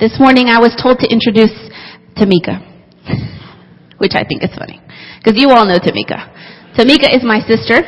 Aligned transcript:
This 0.00 0.18
morning 0.18 0.48
I 0.48 0.58
was 0.58 0.74
told 0.80 0.98
to 1.00 1.06
introduce 1.06 1.52
Tamika, 2.16 2.64
which 3.98 4.12
I 4.14 4.24
think 4.24 4.42
is 4.42 4.50
funny, 4.56 4.80
because 5.18 5.36
you 5.36 5.50
all 5.50 5.66
know 5.66 5.78
Tamika. 5.78 6.32
Tamika 6.74 7.14
is 7.14 7.22
my 7.22 7.40
sister, 7.46 7.84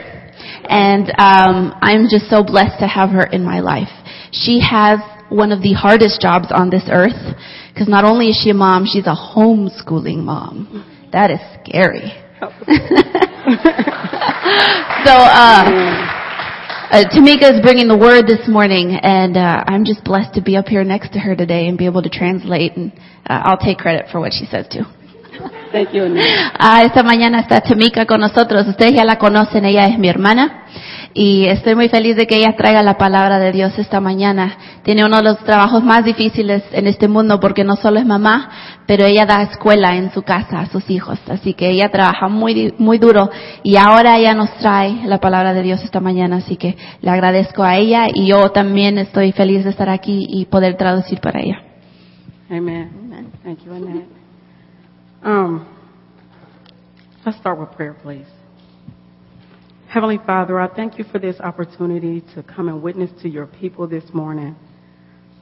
and 0.68 1.08
um, 1.18 1.74
I'm 1.80 2.06
just 2.10 2.28
so 2.28 2.44
blessed 2.44 2.78
to 2.80 2.86
have 2.86 3.10
her 3.10 3.24
in 3.24 3.42
my 3.42 3.60
life. 3.60 3.88
She 4.32 4.60
has 4.60 5.00
one 5.30 5.50
of 5.50 5.62
the 5.62 5.72
hardest 5.72 6.20
jobs 6.20 6.48
on 6.50 6.68
this 6.70 6.84
earth, 6.90 7.36
because 7.72 7.88
not 7.88 8.04
only 8.04 8.28
is 8.28 8.40
she 8.42 8.50
a 8.50 8.54
mom, 8.54 8.84
she's 8.86 9.06
a 9.06 9.16
homeschooling 9.16 10.22
mom. 10.22 11.08
That 11.10 11.30
is 11.30 11.40
scary. 11.64 12.12
so, 15.04 15.14
uh, 15.14 16.23
uh, 16.94 17.02
Tamika 17.10 17.50
is 17.52 17.60
bringing 17.60 17.88
the 17.88 17.98
word 17.98 18.22
this 18.28 18.46
morning, 18.46 18.94
and 19.02 19.36
uh, 19.36 19.64
I'm 19.66 19.84
just 19.84 20.04
blessed 20.04 20.34
to 20.34 20.40
be 20.40 20.54
up 20.56 20.66
here 20.66 20.84
next 20.84 21.12
to 21.14 21.18
her 21.18 21.34
today 21.34 21.66
and 21.66 21.76
be 21.76 21.86
able 21.86 22.02
to 22.02 22.08
translate. 22.08 22.76
And 22.76 22.92
uh, 23.26 23.42
I'll 23.50 23.58
take 23.58 23.78
credit 23.78 24.06
for 24.12 24.20
what 24.20 24.32
she 24.32 24.46
says 24.46 24.68
too. 24.70 24.86
Thank 25.74 25.90
you, 25.90 26.04
Anita. 26.04 26.52
Ah, 26.56 26.84
esta 26.84 27.02
mañana 27.02 27.40
está 27.40 27.60
Tamika 27.60 28.06
con 28.06 28.20
nosotros. 28.20 28.64
Ustedes 28.68 28.94
ya 28.94 29.04
la 29.04 29.18
conocen, 29.18 29.64
ella 29.64 29.86
es 29.86 29.98
mi 29.98 30.08
hermana. 30.08 30.66
Y 31.14 31.46
estoy 31.46 31.74
muy 31.74 31.88
feliz 31.88 32.14
de 32.14 32.28
que 32.28 32.36
ella 32.36 32.54
traiga 32.56 32.80
la 32.84 32.96
palabra 32.96 33.40
de 33.40 33.50
Dios 33.50 33.76
esta 33.76 34.00
mañana. 34.00 34.56
Tiene 34.84 35.04
uno 35.04 35.16
de 35.16 35.24
los 35.24 35.38
trabajos 35.38 35.82
más 35.82 36.04
difíciles 36.04 36.62
en 36.70 36.86
este 36.86 37.08
mundo 37.08 37.40
porque 37.40 37.64
no 37.64 37.74
solo 37.74 37.98
es 37.98 38.06
mamá, 38.06 38.50
pero 38.86 39.04
ella 39.04 39.26
da 39.26 39.42
escuela 39.42 39.96
en 39.96 40.12
su 40.12 40.22
casa 40.22 40.60
a 40.60 40.66
sus 40.66 40.88
hijos. 40.90 41.18
Así 41.28 41.54
que 41.54 41.70
ella 41.70 41.88
trabaja 41.90 42.28
muy, 42.28 42.72
muy 42.78 42.98
duro 42.98 43.28
y 43.64 43.76
ahora 43.76 44.16
ella 44.16 44.34
nos 44.34 44.54
trae 44.58 45.00
la 45.06 45.18
palabra 45.18 45.54
de 45.54 45.62
Dios 45.62 45.82
esta 45.82 45.98
mañana. 45.98 46.36
Así 46.36 46.56
que 46.56 46.76
le 47.00 47.10
agradezco 47.10 47.64
a 47.64 47.76
ella 47.78 48.06
y 48.14 48.28
yo 48.28 48.50
también 48.50 48.98
estoy 48.98 49.32
feliz 49.32 49.64
de 49.64 49.70
estar 49.70 49.88
aquí 49.88 50.24
y 50.28 50.44
poder 50.44 50.76
traducir 50.76 51.20
para 51.20 51.40
ella. 51.40 51.62
Amen. 52.48 53.32
Thank 53.42 53.64
you. 53.64 54.23
Um, 55.24 55.66
let's 57.24 57.38
start 57.38 57.58
with 57.58 57.70
prayer, 57.72 57.96
please. 58.02 58.26
Heavenly 59.88 60.18
Father, 60.26 60.60
I 60.60 60.68
thank 60.68 60.98
you 60.98 61.04
for 61.10 61.18
this 61.18 61.40
opportunity 61.40 62.22
to 62.34 62.42
come 62.42 62.68
and 62.68 62.82
witness 62.82 63.10
to 63.22 63.30
your 63.30 63.46
people 63.46 63.86
this 63.86 64.04
morning. 64.12 64.54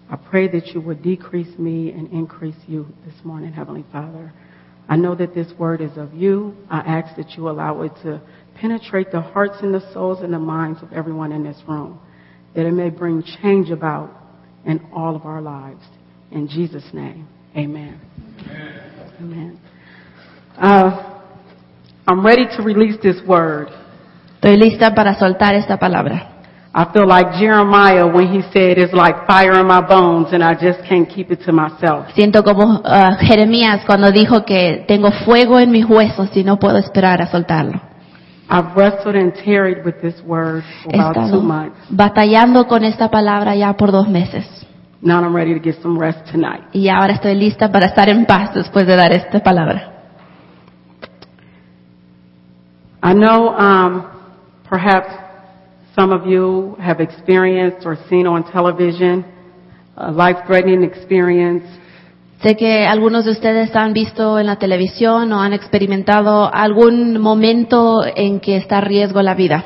I 0.09 0.15
pray 0.15 0.47
that 0.47 0.69
you 0.69 0.81
would 0.83 1.03
decrease 1.03 1.59
me 1.59 1.91
and 1.91 2.13
increase 2.13 2.55
you 2.69 2.87
this 3.05 3.15
morning, 3.25 3.53
Heavenly 3.53 3.85
Father. 3.91 4.33
I 4.89 4.95
know 4.95 5.17
that 5.17 5.35
this 5.35 5.53
word 5.59 5.81
is 5.81 5.97
of 5.97 6.15
you. 6.15 6.55
I 6.71 6.79
ask 6.79 7.17
that 7.17 7.31
you 7.31 7.49
allow 7.49 7.83
it 7.83 7.93
to 8.05 8.23
penetrate 8.55 9.11
the 9.11 9.21
hearts 9.21 9.57
and 9.63 9.75
the 9.75 9.93
souls 9.93 10.21
and 10.21 10.33
the 10.33 10.39
minds 10.39 10.81
of 10.83 10.93
everyone 10.93 11.33
in 11.33 11.43
this 11.43 11.61
room, 11.67 11.99
that 12.55 12.67
it 12.67 12.73
may 12.73 12.91
bring 12.91 13.25
change 13.43 13.71
about 13.71 14.13
in 14.65 14.79
all 14.95 15.17
of 15.17 15.25
our 15.25 15.43
lives. 15.43 15.83
In 16.31 16.47
Jesus' 16.47 16.89
name, 16.93 17.27
amen. 17.57 18.01
Amen. 19.19 19.61
Uh, 20.59 21.21
I'm 22.07 22.25
ready 22.25 22.47
to 22.57 22.63
release 22.63 22.99
this 23.03 23.21
word. 23.27 23.69
Estoy 24.41 24.57
lista 24.57 24.95
para 24.95 25.15
soltar 25.15 25.55
esta 25.55 25.79
palabra. 25.79 26.29
I 26.75 26.87
feel 26.93 27.07
like 27.07 27.39
Jeremiah 27.39 28.07
when 28.07 28.29
he 28.29 28.41
said, 28.51 28.79
it's 28.79 28.95
like 28.95 29.27
fire 29.27 29.61
in 29.61 29.67
my 29.67 29.83
bones 29.83 30.33
and 30.33 30.43
I 30.43 30.55
just 30.55 30.81
can't 30.89 31.07
keep 31.07 31.31
it 31.31 31.45
to 31.45 31.53
myself. 31.53 32.07
Siento 32.15 32.43
como 32.43 32.81
ah, 32.85 33.19
Jeremías 33.21 33.85
cuando 33.87 34.11
dijo 34.11 34.45
que 34.45 34.85
tengo 34.89 35.11
fuego 35.25 35.59
en 35.59 35.71
mis 35.71 35.85
huesos 35.85 36.35
y 36.35 36.45
no 36.45 36.59
puedo 36.59 36.79
esperar 36.79 37.21
a 37.21 37.27
soltarlo. 37.27 37.79
I've 38.49 38.75
wrestled 38.75 39.17
and 39.17 39.35
tarried 39.45 39.85
with 39.85 40.01
this 40.01 40.21
word 40.25 40.65
for 40.83 40.95
about 40.95 41.31
two 41.31 41.43
months. 41.43 41.77
batallando 41.91 42.67
con 42.67 42.85
esta 42.85 43.11
palabra 43.11 43.55
ya 43.55 43.75
por 43.75 43.93
dos 43.93 44.09
meses. 44.09 44.47
Now 45.03 45.23
I'm 45.23 45.35
ready 45.37 45.53
to 45.53 45.61
get 45.61 45.83
some 45.83 45.99
rest 45.99 46.27
tonight. 46.31 46.65
Y 46.73 46.89
ahora 46.89 47.13
estoy 47.13 47.35
lista 47.35 47.71
para 47.71 47.87
estar 47.87 48.09
en 48.09 48.25
paz 48.25 48.55
después 48.55 48.87
de 48.87 48.97
dar 48.97 49.13
esta 49.13 49.41
palabra. 49.41 49.92
I 53.03 53.15
know 53.15 53.49
um, 53.49 54.07
perhaps 54.69 55.09
some 55.95 56.13
of 56.13 56.27
you 56.27 56.77
have 56.81 57.01
experienced 57.01 57.85
or 57.85 57.97
seen 58.09 58.27
on 58.27 58.51
television 58.51 59.25
a 59.97 60.11
life-threatening 60.11 60.85
experience 60.85 61.65
Sé 62.43 62.57
que 62.57 62.87
algunos 62.87 63.25
de 63.25 63.31
ustedes 63.31 63.75
han 63.77 63.93
visto 63.93 64.41
en 64.41 64.47
la 64.47 64.57
televisión 64.57 65.33
o 65.33 65.41
han 65.41 65.53
experimentado 65.53 66.53
algún 66.53 67.21
momento 67.21 68.03
en 68.05 68.41
que 68.41 68.57
está 68.57 68.79
a 68.79 68.81
riesgo 68.81 69.23
la 69.23 69.35
vida. 69.35 69.65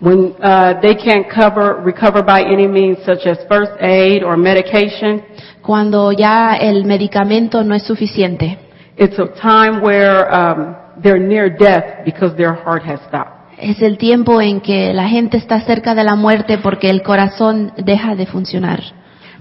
when 0.00 0.34
uh, 0.42 0.80
they 0.80 0.94
can't 0.94 1.28
cover 1.28 1.80
recover 1.82 2.22
by 2.22 2.40
any 2.40 2.68
means 2.68 2.98
such 3.04 3.26
as 3.26 3.38
first 3.48 3.72
aid 3.80 4.22
or 4.22 4.36
medication. 4.36 5.22
Cuando 5.62 6.12
ya 6.12 6.54
el 6.54 6.84
medicamento 6.84 7.64
no 7.64 7.74
es 7.74 7.82
suficiente. 7.82 8.58
It's 8.96 9.18
a 9.18 9.26
time 9.40 9.80
where 9.80 10.28
um, 10.32 10.76
they're 11.02 11.20
near 11.20 11.48
death 11.48 12.04
because 12.04 12.36
their 12.36 12.54
heart 12.54 12.82
has 12.84 13.00
stopped. 13.08 13.38
Es 13.58 13.82
el 13.82 13.98
tiempo 13.98 14.40
en 14.40 14.60
que 14.60 14.92
la 14.94 15.08
gente 15.08 15.36
está 15.36 15.60
cerca 15.62 15.94
de 15.94 16.04
la 16.04 16.14
muerte 16.14 16.58
porque 16.58 16.90
el 16.90 17.02
corazón 17.02 17.72
deja 17.76 18.14
de 18.14 18.26
funcionar. 18.26 18.80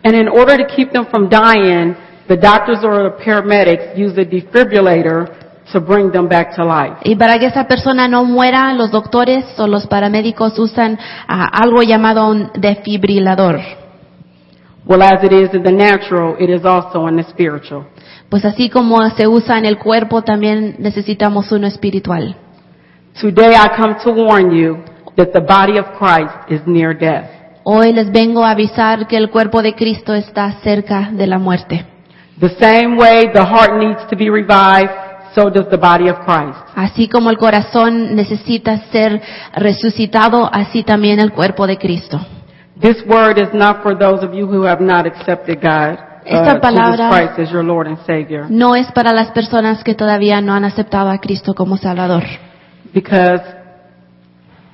And 0.03 0.16
in 0.16 0.28
order 0.28 0.57
to 0.57 0.66
keep 0.75 0.91
them 0.91 1.06
from 1.06 1.29
dying, 1.29 1.95
the 2.28 2.38
doctors 2.38 2.84
or 2.84 3.12
the 3.12 3.23
paramedics 3.23 3.95
use 3.95 4.19
a 4.19 4.25
defibrillator 4.25 5.29
to 5.72 5.79
bring 5.79 6.12
them 6.12 6.28
back 6.28 6.56
to 6.56 6.63
life. 6.63 6.97
Y 7.03 7.16
para 7.16 7.38
que 7.40 7.45
esa 7.45 7.68
persona 7.68 8.07
no 8.07 8.24
muera, 8.24 8.74
los 8.74 8.91
doctores 8.91 9.45
o 9.59 9.68
los 9.68 9.85
paramédicos 9.88 10.57
usan 10.57 10.97
ah, 11.28 11.50
algo 11.51 11.84
llamado 11.84 12.28
un 12.28 12.51
defibrilador. 12.56 13.59
Well, 14.88 15.03
as 15.03 15.22
it 15.22 15.34
is 15.34 15.53
in 15.53 15.64
the 15.64 15.72
natural, 15.72 16.38
it 16.40 16.50
is 16.50 16.64
also 16.64 17.08
in 17.08 17.18
the 17.18 17.24
spiritual. 17.24 17.88
Pues 18.30 18.46
así 18.46 18.70
como 18.70 18.98
se 19.12 19.28
usa 19.28 19.58
en 19.58 19.66
el 19.66 19.78
cuerpo, 19.78 20.22
también 20.22 20.75
necesitamos 20.80 21.52
uno 21.52 21.68
espiritual. 21.68 22.38
Today 23.20 23.53
I 23.53 23.75
come 23.75 23.96
to 24.03 24.12
warn 24.12 24.52
you 24.52 24.78
that 25.18 25.34
the 25.34 25.42
body 25.42 25.78
of 25.78 25.98
Christ 25.98 26.50
is 26.50 26.62
near 26.66 26.98
death. 26.98 27.30
Hoy 27.64 27.92
les 27.92 28.12
vengo 28.12 28.46
a 28.46 28.52
avisar 28.52 29.08
que 29.08 29.18
el 29.18 29.30
cuerpo 29.30 29.62
de 29.62 29.75
Cristo 29.75 30.14
está 30.14 30.53
cerca 30.64 31.09
de 31.12 31.28
la 31.28 31.38
muerte. 31.38 31.86
The 32.40 32.56
same 32.58 32.96
way 32.96 33.30
the 33.34 33.44
heart 33.44 33.74
needs 33.78 34.08
to 34.09 34.16
be 34.16 34.30
revived, 34.30 34.92
so 35.36 35.50
does 35.50 35.68
the 35.69 35.78
body 35.78 36.08
of 36.09 36.19
Christ. 36.19 36.59
Así 36.75 37.09
como 37.09 37.30
el 37.30 37.38
corazón 37.38 38.16
necesita 38.16 38.78
ser 38.92 39.22
resucitado, 39.54 40.50
así 40.50 40.84
también 40.84 41.19
el 41.19 41.34
cuerpo 41.34 41.68
de 41.68 41.78
Cristo. 41.78 42.22
This 42.80 43.04
word 43.08 43.40
is 43.40 43.50
not 43.54 43.82
for 43.82 43.98
those 43.98 44.24
of 44.24 44.34
you 44.34 44.46
who 44.46 44.64
have 44.64 44.82
not 44.82 45.08
accepted 45.08 45.60
God, 45.60 45.98
Esta 46.24 46.58
uh, 46.58 46.60
palabra- 46.60 47.10
Jesus 47.10 47.10
Christ 47.10 47.40
as 47.40 47.52
your 47.52 47.64
Lord 47.64 47.88
and 47.88 47.98
Savior. 48.06 48.46
No 48.50 48.76
es 48.76 48.92
para 48.92 49.14
las 49.14 49.32
personas 49.32 49.84
que 49.84 49.96
todavía 49.96 50.42
no 50.42 50.54
han 50.54 50.64
aceptado 50.64 51.10
a 51.10 51.18
Cristo 51.18 51.56
como 51.56 51.78
Salvador. 51.78 52.24
Because 52.94 53.42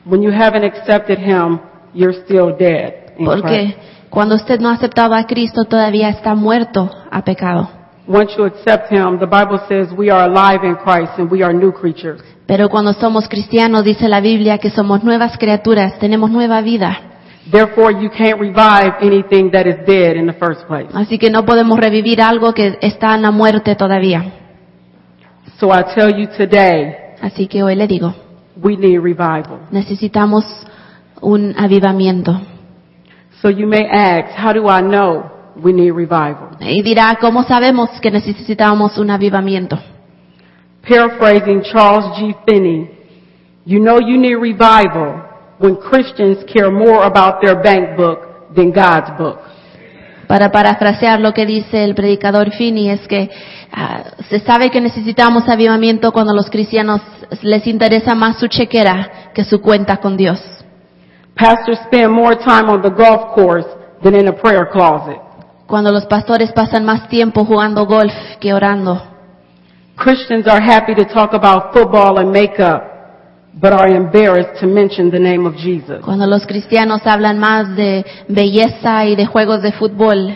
when 0.06 0.22
you 0.22 0.32
haven't 0.32 0.66
accepted 0.66 1.18
Him, 1.18 1.60
you're 1.94 2.14
still 2.26 2.56
dead 2.58 3.14
in 3.18 3.26
Porque 3.26 3.76
cuando 4.10 4.36
usted 4.36 4.60
no 4.60 4.70
ha 4.70 4.74
aceptado 4.74 5.16
a 5.16 5.26
Cristo 5.26 5.64
todavía 5.64 6.10
está 6.10 6.36
muerto 6.36 6.90
a 7.10 7.24
pecado. 7.24 7.70
Once 8.06 8.36
you 8.38 8.44
accept 8.44 8.92
Him, 8.92 9.18
the 9.18 9.26
Bible 9.26 9.62
says 9.70 9.88
we 9.98 10.12
are 10.12 10.30
alive 10.30 10.66
in 10.68 10.76
Christ 10.76 11.14
and 11.18 11.32
we 11.32 11.42
are 11.42 11.54
new 11.54 11.72
creatures. 11.72 12.22
Pero 12.48 12.68
cuando 12.68 12.92
somos 12.92 13.30
cristianos 13.30 13.86
dice 13.86 14.10
la 14.10 14.20
Biblia 14.20 14.58
que 14.58 14.72
somos 14.72 15.04
nuevas 15.06 15.38
criaturas, 15.38 15.98
tenemos 16.00 16.30
nueva 16.30 16.60
vida. 16.60 17.13
Therefore, 17.52 17.92
you 17.92 18.10
can't 18.10 18.40
revive 18.40 18.94
anything 19.02 19.52
that 19.52 19.68
is 19.68 19.86
dead 19.86 20.16
in 20.16 20.26
the 20.28 20.34
first 20.34 20.66
place. 20.66 20.88
Así 20.94 21.18
que 21.20 21.30
no 21.30 21.44
podemos 21.46 21.78
revivir 21.78 22.22
algo 22.22 22.54
que 22.54 22.78
está 22.82 23.16
en 23.16 23.22
la 23.22 23.32
muerte 23.32 23.76
todavía. 23.76 24.24
So 25.60 25.70
I 25.72 25.84
tell 25.94 26.10
you 26.18 26.28
today, 26.38 26.96
Así 27.22 27.48
que 27.48 27.62
hoy 27.64 27.76
le 27.76 27.88
digo, 27.88 28.14
we 28.62 28.76
need 28.78 29.00
revival. 29.02 29.68
necesitamos 29.72 30.46
un 31.22 31.54
avivamiento. 31.58 32.40
So 33.42 33.50
you 33.50 33.68
may 33.68 33.86
ask, 33.92 34.38
how 34.38 34.54
do 34.54 34.68
I 34.70 34.82
know 34.82 35.30
we 35.62 35.74
need 35.74 35.92
revival? 35.94 36.58
Y 36.62 36.82
dirá, 36.82 37.18
¿cómo 37.20 37.44
sabemos 37.44 37.90
que 38.02 38.10
necesitamos 38.10 38.98
un 38.98 39.10
avivamiento? 39.10 39.78
Paraphrasing 40.88 41.62
Charles 41.64 42.06
G. 42.18 42.36
Finney, 42.46 42.90
you 43.66 43.80
know 43.80 44.00
you 44.00 44.18
need 44.18 44.36
revival 44.36 45.23
when 45.64 45.78
Christians 45.78 46.44
care 46.44 46.70
more 46.70 47.06
about 47.06 47.40
their 47.42 47.56
bank 47.56 47.96
book 47.96 48.54
than 48.54 48.72
God's 48.72 49.18
book. 49.18 49.40
Para 50.28 50.52
parafrasear 50.52 51.22
lo 51.22 51.34
que 51.34 51.46
dice 51.46 51.86
el 51.86 51.96
predicador 51.96 52.52
Finney 52.52 52.90
es 52.90 53.08
que 53.08 53.30
ah, 53.72 54.04
se 54.30 54.40
sabe 54.42 54.70
que 54.70 54.82
necesitamos 54.82 55.48
avivamiento 55.48 56.12
cuando 56.12 56.34
los 56.34 56.50
cristianos 56.50 57.02
les 57.42 57.66
interesa 57.66 58.14
más 58.14 58.40
su 58.40 58.48
chequera 58.48 59.32
que 59.34 59.46
su 59.46 59.62
cuenta 59.62 59.98
con 59.98 60.18
Dios. 60.18 60.42
Pastors 61.36 61.80
spend 61.86 62.12
more 62.12 62.36
time 62.36 62.70
on 62.70 62.82
the 62.82 62.90
golf 62.90 63.34
course 63.34 63.68
than 64.04 64.16
in 64.16 64.28
a 64.28 64.34
prayer 64.34 64.68
closet. 64.70 65.18
Cuando 65.66 65.92
los 65.92 66.06
pastores 66.06 66.52
pasan 66.52 66.84
más 66.84 67.08
tiempo 67.08 67.46
jugando 67.46 67.86
golf 67.86 68.14
que 68.42 68.54
orando. 68.54 69.02
Christians 69.96 70.46
are 70.48 70.62
happy 70.62 70.94
to 70.94 71.06
talk 71.06 71.34
about 71.34 71.72
football 71.74 72.18
and 72.18 72.32
makeup, 72.32 72.93
but 73.60 73.72
are 73.72 73.88
embarrassed 73.88 74.60
to 74.60 74.68
mention 74.68 75.12
the 75.12 75.20
name 75.20 75.46
of 75.46 75.56
Jesus. 75.56 76.02
Cuando 76.04 76.26
los 76.26 76.46
cristianos 76.46 77.02
hablan 77.06 77.40
más 77.40 77.76
de 77.76 78.06
belleza 78.28 79.06
y 79.06 79.16
de 79.16 79.26
juegos 79.26 79.62
de 79.62 79.72
fútbol 79.72 80.36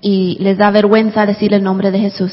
y 0.00 0.36
les 0.40 0.58
da 0.58 0.70
vergüenza 0.70 1.26
decir 1.26 1.54
el 1.54 1.62
nombre 1.62 1.90
de 1.90 1.98
Jesús. 1.98 2.32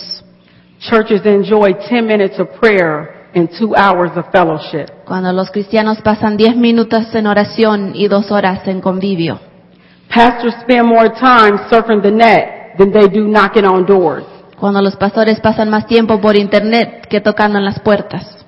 Churches 0.79 1.25
enjoy 1.25 1.73
10 1.89 2.05
minutes 2.05 2.39
of 2.39 2.49
prayer 2.59 3.29
and 3.33 3.49
two 3.57 3.73
hours 3.75 4.11
of 4.17 4.25
fellowship. 4.31 4.87
Cuando 5.05 5.31
los 5.31 5.49
cristianos 5.51 6.01
pasan 6.01 6.37
10 6.37 6.57
minutos 6.57 7.13
en 7.15 7.27
oración 7.27 7.91
y 7.95 8.07
dos 8.07 8.31
horas 8.31 8.67
en 8.67 8.81
convivio. 8.81 9.39
Pastors 10.13 10.55
spend 10.61 10.87
more 10.87 11.09
time 11.09 11.57
surfing 11.69 12.01
the 12.01 12.11
net 12.11 12.77
than 12.77 12.91
they 12.91 13.07
do 13.07 13.27
knocking 13.27 13.65
on 13.65 13.85
doors. 13.85 14.25
Cuando 14.59 14.81
los 14.81 14.95
pastores 14.95 15.39
pasan 15.39 15.69
más 15.69 15.87
tiempo 15.87 16.19
por 16.21 16.35
internet 16.35 17.07
que 17.09 17.19
tocando 17.19 17.57
en 17.57 17.65
las 17.65 17.79
puertas. 17.79 18.45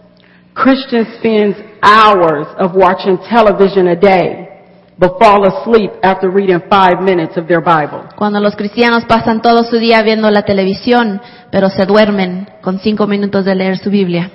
Christians 0.53 1.07
spend 1.17 1.66
hours 1.81 2.47
of 2.57 2.75
watching 2.75 3.17
television 3.29 3.87
a 3.87 3.95
day, 3.95 4.47
but 4.97 5.17
fall 5.19 5.45
asleep 5.45 5.91
after 6.03 6.29
reading 6.29 6.59
five 6.69 7.01
minutes 7.01 7.37
of 7.37 7.47
their 7.47 7.61
Bible. 7.61 8.03
Cuando 8.15 8.39
los 8.39 8.55
cristianos 8.55 9.05
pasan 9.05 9.41
todo 9.41 9.63
su 9.63 9.77
día 9.77 10.01
viendo 10.01 10.29
la 10.31 10.43
televisión, 10.43 11.21
pero 11.51 11.69
se 11.69 11.85
duermen 11.85 12.49
con 12.61 12.79
cinco 12.79 13.07
minutos 13.07 13.45
de 13.45 13.55
leer 13.55 13.77
su 13.77 13.89
Biblia. 13.89 14.31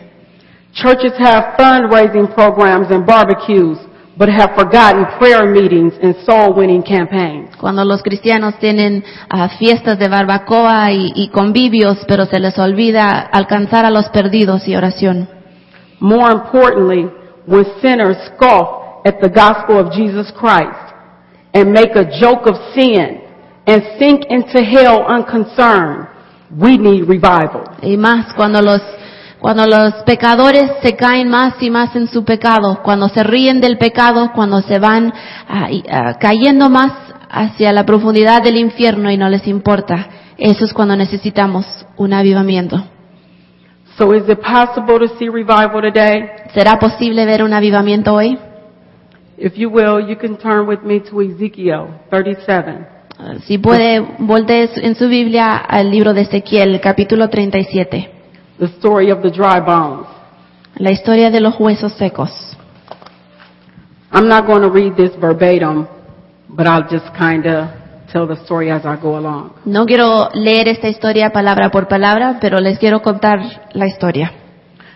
Churches 0.72 1.12
have 1.18 1.54
fundraising 1.58 2.28
programs 2.34 2.90
and 2.90 3.04
barbecues, 3.04 3.78
but 4.16 4.28
have 4.28 4.54
forgotten 4.54 5.06
prayer 5.18 5.44
meetings 5.46 5.92
and 6.02 6.16
soul 6.24 6.54
winning 6.54 6.82
campaigns. 6.82 7.54
Cuando 7.56 7.84
los 7.84 8.02
cristianos 8.02 8.58
tienen 8.58 9.04
ah, 9.28 9.48
fiestas 9.58 9.98
de 9.98 10.08
barbacoa 10.08 10.92
y, 10.92 11.12
y 11.14 11.28
convivios, 11.28 11.98
pero 12.08 12.24
se 12.26 12.38
les 12.38 12.58
olvida 12.58 13.20
alcanzar 13.20 13.84
a 13.84 13.90
los 13.90 14.08
perdidos 14.08 14.66
y 14.66 14.74
oración. 14.74 15.28
More 16.00 16.32
importantly, 16.32 17.08
when 17.46 17.64
sinners 17.80 18.16
scoff 18.34 19.04
at 19.04 19.20
the 19.20 19.28
gospel 19.28 19.78
of 19.78 19.92
Jesus 19.92 20.30
Christ 20.36 20.94
and 21.54 21.72
make 21.72 21.94
a 21.96 22.04
joke 22.20 22.46
of 22.46 22.56
sin 22.74 23.20
and 23.66 23.82
sink 23.98 24.26
into 24.28 24.62
hell 24.62 25.04
unconcerned, 25.08 26.08
we 26.58 26.76
need 26.76 27.08
revival. 27.08 27.64
Y 27.82 27.96
más 27.96 28.32
cuando 28.34 28.60
los, 28.62 28.80
cuando 29.40 29.66
los 29.66 29.94
pecadores 30.04 30.70
se 30.82 30.96
caen 30.96 31.28
más 31.28 31.54
y 31.60 31.70
más 31.70 31.94
en 31.96 32.08
su 32.08 32.24
pecado, 32.24 32.80
cuando 32.82 33.08
se 33.08 33.22
ríen 33.22 33.60
del 33.60 33.78
pecado, 33.78 34.30
cuando 34.34 34.60
se 34.62 34.78
van 34.78 35.12
y, 35.70 35.82
ah, 35.90 36.14
cayendo 36.18 36.68
más 36.70 36.92
hacia 37.30 37.72
la 37.72 37.84
profundidad 37.84 38.42
del 38.42 38.58
infierno 38.58 39.10
y 39.10 39.16
no 39.16 39.28
les 39.28 39.46
importa, 39.46 40.08
eso 40.36 40.64
es 40.64 40.72
cuando 40.72 40.96
necesitamos 40.96 41.64
un 41.96 42.12
avivamiento. 42.12 42.84
So 44.02 44.10
is 44.14 44.28
it 44.28 44.40
possible 44.42 44.98
to 44.98 45.06
see 45.16 45.28
revival 45.28 45.80
today? 45.80 46.28
¿Será 46.52 46.76
posible 46.76 47.24
ver 47.24 47.40
un 47.44 47.52
avivamiento 47.52 48.12
hoy? 48.12 48.36
If 49.38 49.56
you 49.56 49.70
will, 49.70 50.00
you 50.08 50.16
can 50.16 50.36
turn 50.38 50.66
with 50.66 50.80
me 50.82 50.98
to 51.08 51.22
Ezekiel 51.22 52.00
37. 52.10 52.84
Ah, 53.16 53.34
Si 53.46 53.58
puede, 53.58 54.00
voltee 54.18 54.68
en 54.82 54.96
su 54.96 55.06
Biblia 55.06 55.56
al 55.56 55.88
libro 55.92 56.12
de 56.14 56.22
Ezequiel, 56.22 56.80
capítulo 56.80 57.28
37, 57.28 58.10
the 58.58 58.66
story 58.78 59.12
of 59.12 59.22
the 59.22 59.30
dry 59.30 59.60
bones. 59.60 60.08
la 60.78 60.90
historia 60.90 61.30
de 61.30 61.40
los 61.40 61.54
huesos 61.54 61.92
secos. 61.92 62.56
I'm 64.10 64.26
not 64.26 64.46
going 64.48 64.62
to 64.62 64.68
read 64.68 64.96
this 64.96 65.14
verbatim, 65.20 65.86
but 66.48 66.66
I'll 66.66 66.88
just 66.90 67.06
kind 67.16 67.46
of 67.46 67.68
tell 68.12 68.26
the 68.26 68.36
story 68.44 68.70
as 68.70 68.84
I 68.84 68.96
go 69.00 69.16
along. 69.16 69.52
No 69.64 69.86
quiero 69.86 70.28
leer 70.34 70.68
esta 70.68 70.88
historia 70.88 71.30
palabra 71.30 71.70
por 71.70 71.88
palabra, 71.88 72.38
pero 72.40 72.58
les 72.58 72.78
quiero 72.78 73.00
contar 73.00 73.40
la 73.72 73.86
historia. 73.86 74.32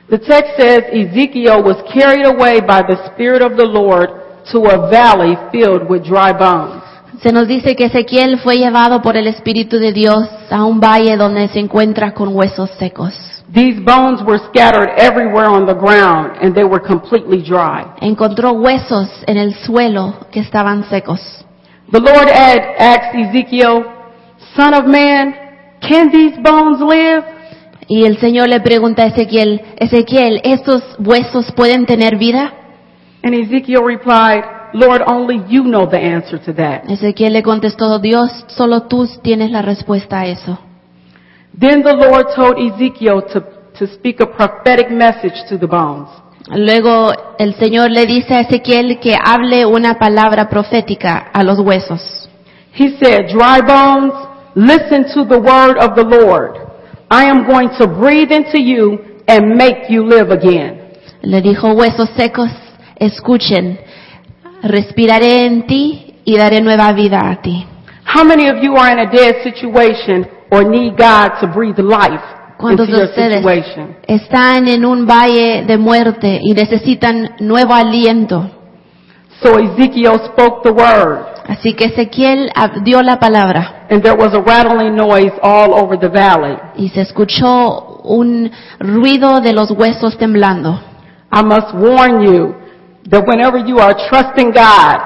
The 0.09 0.19
text 0.19 0.57
says 0.57 0.85
Ezekiel 0.93 1.65
was 1.65 1.83
carried 1.93 2.27
away 2.27 2.61
by 2.61 2.83
the 2.83 2.97
Spirit 3.11 3.43
of 3.43 3.57
the 3.57 3.65
Lord 3.65 4.11
to 4.53 4.59
a 4.67 4.89
valley 4.89 5.37
filled 5.51 5.89
with 5.89 6.05
dry 6.05 6.33
bones. 6.33 6.83
Se 7.23 7.33
nos 7.33 7.49
dice 7.49 7.75
que 7.75 7.87
Ezequiel 7.87 8.39
fue 8.39 8.59
llevado 8.59 9.01
por 9.01 9.17
el 9.17 9.27
Espíritu 9.27 9.79
de 9.79 9.93
Dios 9.93 10.29
a 10.51 10.65
un 10.65 10.81
valle 10.81 11.17
donde 11.17 11.49
se 11.49 11.59
encuentra 11.59 12.13
con 12.13 12.37
huesos 12.37 12.71
secos. 12.79 13.15
These 13.53 13.81
bones 13.81 14.23
were 14.23 14.39
scattered 14.39 14.91
everywhere 14.99 15.49
on 15.49 15.67
the 15.67 15.75
ground 15.75 16.37
and 16.43 16.55
they 16.55 16.65
were 16.65 16.81
completely 16.81 17.43
dry. 17.43 17.87
Encontró 18.01 18.53
huesos 18.53 19.09
en 19.27 19.39
el 19.39 19.55
suelo 19.55 20.15
que 20.31 20.41
estaban 20.41 20.85
secos. 20.91 21.46
The 21.91 22.01
Lord 22.01 22.29
had 22.29 22.59
asked 22.79 23.15
Ezekiel, 23.15 23.85
Son 24.57 24.75
of 24.75 24.87
man, 24.87 25.35
can 25.81 26.11
these 26.11 26.37
bones 26.43 26.81
live? 26.81 27.25
Y 27.89 28.05
el 28.05 28.19
Señor 28.19 28.49
le 28.49 28.61
pregunta 28.61 29.05
a 29.05 29.07
Ezequiel, 29.07 29.63
Ezequiel, 29.77 30.41
¿estos 30.43 30.83
huesos 30.99 31.53
pueden 31.53 31.87
tener 31.87 32.17
vida? 32.17 32.53
And 33.23 33.35
Ezekiel 33.35 33.85
replied, 33.85 34.43
Lord, 34.73 35.03
only 35.07 35.43
you 35.49 35.63
know 35.63 35.87
the 35.87 35.99
answer 35.99 36.39
to 36.45 36.53
that. 36.55 36.91
Ezequiel 36.91 37.33
le 37.33 37.43
contestó, 37.43 38.01
Dios, 38.01 38.31
solo 38.49 38.89
tú 38.89 39.09
tienes 39.23 39.53
la 39.53 39.63
respuesta 39.63 40.21
a 40.21 40.27
eso. 40.27 40.59
Then 41.59 41.83
the 41.83 41.95
Lord 41.95 42.35
told 42.35 42.59
Ezekiel 42.59 43.23
to, 43.33 43.41
to 43.79 43.87
speak 43.95 44.21
a 44.21 44.27
prophetic 44.27 44.91
message 44.91 45.49
to 45.49 45.57
the 45.57 45.67
bones. 45.67 46.09
Luego 46.55 47.13
el 47.39 47.55
Señor 47.57 47.91
le 47.91 48.07
dice 48.07 48.35
a 48.35 48.41
Ezequiel 48.41 49.01
que 49.01 49.17
hable 49.17 49.67
una 49.67 49.99
palabra 49.99 50.49
profética 50.49 51.31
a 51.33 51.43
los 51.43 51.59
huesos. 51.59 52.29
He 52.73 52.97
said, 52.99 53.29
Dry 53.29 53.63
bones, 53.67 54.13
listen 54.55 55.07
to 55.15 55.25
the 55.25 55.39
word 55.39 55.77
of 55.79 55.97
the 55.97 56.05
Lord. 56.05 56.59
I 57.11 57.25
am 57.25 57.47
going 57.47 57.71
to 57.79 57.87
breathe 57.87 58.31
into 58.31 58.59
you 58.61 58.99
and 59.27 59.57
make 59.57 59.89
you 59.89 60.05
live 60.05 60.31
again. 60.31 60.93
Le 61.23 61.41
dijo, 61.41 61.73
huesos 61.73 62.11
secos, 62.17 62.51
escuchen, 62.97 63.79
respiraré 64.63 65.47
en 65.47 65.67
ti 65.67 66.15
y 66.25 66.37
daré 66.37 66.61
nueva 66.61 66.93
vida 66.93 67.29
a 67.31 67.41
ti. 67.41 67.67
How 68.05 68.25
many 68.25 68.49
of 68.49 68.63
you 68.63 68.77
are 68.77 68.93
in 68.93 69.01
a 69.01 69.11
dead 69.11 69.43
situation 69.43 70.27
or 70.51 70.63
need 70.65 70.97
God 70.97 71.41
to 71.41 71.49
breathe 71.49 71.79
life 71.79 72.36
¿Cuántos 72.59 72.89
de 72.89 73.05
ustedes 73.05 73.37
situation? 73.37 73.97
están 74.07 74.69
en 74.69 74.85
un 74.85 75.07
valle 75.07 75.65
de 75.67 75.77
muerte 75.79 76.41
y 76.43 76.53
necesitan 76.55 77.37
nuevo 77.41 77.75
aliento? 77.75 78.51
So 79.43 79.59
Ezekiel 79.59 80.19
spoke 80.27 80.63
the 80.63 80.71
word, 80.71 81.27
Así 81.49 81.75
que 81.75 81.85
Ezequiel 81.85 82.51
dio 82.83 83.03
la 83.03 83.19
palabra 83.19 83.87
and 83.91 84.03
there 84.03 84.17
was 84.17 84.35
a 84.35 84.41
rattling 84.41 84.97
noise 84.97 85.33
all 85.43 85.75
over 85.75 85.99
the 85.99 86.09
valley. 86.09 86.57
y 86.77 86.89
se 86.89 87.03
escuchó 87.03 88.01
un 88.05 88.51
ruido 88.81 89.41
de 89.41 89.53
los 89.53 89.71
huesos 89.71 90.17
temblando. 90.19 90.81
I 91.33 91.43
must 91.43 91.75
warn 91.75 92.23
you 92.23 92.55
that 93.11 93.25
whenever 93.27 93.59
you 93.59 93.79
are 93.79 93.95
trusting 94.09 94.53
God 94.53 95.01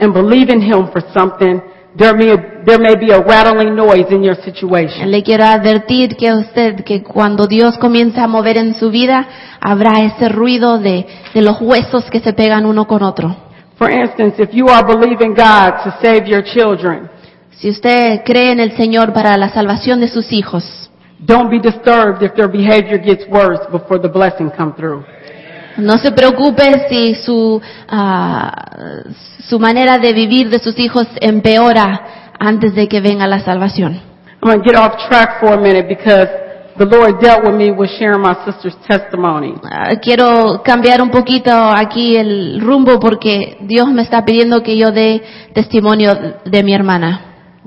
and 0.00 0.12
believing 0.12 0.60
Him 0.60 0.88
for 0.92 1.02
something, 1.12 1.60
there 1.96 2.14
may, 2.16 2.34
there 2.66 2.78
may 2.78 2.96
be 2.96 3.12
a 3.12 3.20
rattling 3.20 3.74
noise 3.74 4.06
in 4.10 4.22
your 4.22 4.36
situation. 4.42 5.10
Le 5.10 5.22
quiero 5.22 5.44
advertir 5.44 6.16
que 6.16 6.32
usted, 6.32 6.84
que 6.84 7.02
cuando 7.02 7.46
Dios 7.46 7.78
comienza 7.78 8.24
a 8.24 8.26
mover 8.28 8.58
en 8.58 8.74
su 8.74 8.90
vida, 8.90 9.26
habrá 9.60 10.04
ese 10.04 10.28
ruido 10.28 10.78
de, 10.78 11.06
de 11.32 11.42
los 11.42 11.60
huesos 11.60 12.04
que 12.10 12.20
se 12.20 12.32
pegan 12.32 12.66
uno 12.66 12.86
con 12.86 13.02
otro. 13.02 13.36
For 13.76 13.90
instance, 13.90 14.40
if 14.40 14.50
you 14.52 14.68
are 14.68 14.86
believing 14.86 15.34
God 15.34 15.82
to 15.84 15.94
save 16.00 16.26
your 16.26 16.44
children, 16.44 17.10
Si 17.58 17.70
usted 17.70 18.22
cree 18.24 18.52
en 18.52 18.60
el 18.60 18.76
Señor 18.76 19.12
para 19.12 19.36
la 19.36 19.48
salvación 19.48 20.00
de 20.00 20.08
sus 20.08 20.32
hijos, 20.32 20.90
don't 21.20 21.48
be 21.48 21.60
disturbed 21.60 22.22
if 22.22 22.34
their 22.34 22.50
behavior 22.50 22.98
gets 22.98 23.26
worse 23.28 23.62
before 23.70 23.98
the 23.98 24.08
blessing 24.08 24.50
come 24.50 24.72
through. 24.74 25.04
no 25.78 25.96
se 25.98 26.12
preocupe 26.12 26.86
si 26.88 27.14
su, 27.14 27.60
ah, 27.88 29.02
su 29.48 29.58
manera 29.58 29.98
de 29.98 30.12
vivir 30.12 30.50
de 30.50 30.58
sus 30.58 30.78
hijos 30.78 31.06
empeora 31.20 32.23
antes 32.38 32.74
de 32.74 32.88
que 32.88 33.00
venga 33.00 33.26
la 33.26 33.40
salvación. 33.40 34.00
I'm 34.42 34.50
going 34.50 34.62
to 34.62 34.64
get 34.70 34.76
off 34.78 35.08
track 35.08 35.40
for 35.40 35.54
a 35.54 35.60
minute 35.60 35.86
because 35.88 36.28
the 36.76 36.84
Lord 36.84 37.20
dealt 37.20 37.44
with 37.44 37.54
me 37.54 37.70
with 37.70 37.88
sharing 37.98 38.20
my 38.20 38.34
sister's 38.44 38.76
testimony. 38.86 39.54
Ah, 39.64 39.94
quiero 40.02 40.62
cambiar 40.62 41.00
un 41.00 41.10
poquito 41.10 41.50
aquí 41.52 42.16
el 42.16 42.60
rumbo 42.60 42.98
porque 43.00 43.56
Dios 43.60 43.88
me 43.88 44.02
está 44.02 44.24
pidiendo 44.24 44.62
que 44.62 44.76
yo 44.76 44.90
dé 44.90 45.22
testimonio 45.54 46.12
de 46.44 46.62
mi 46.62 46.74
hermana. 46.74 47.20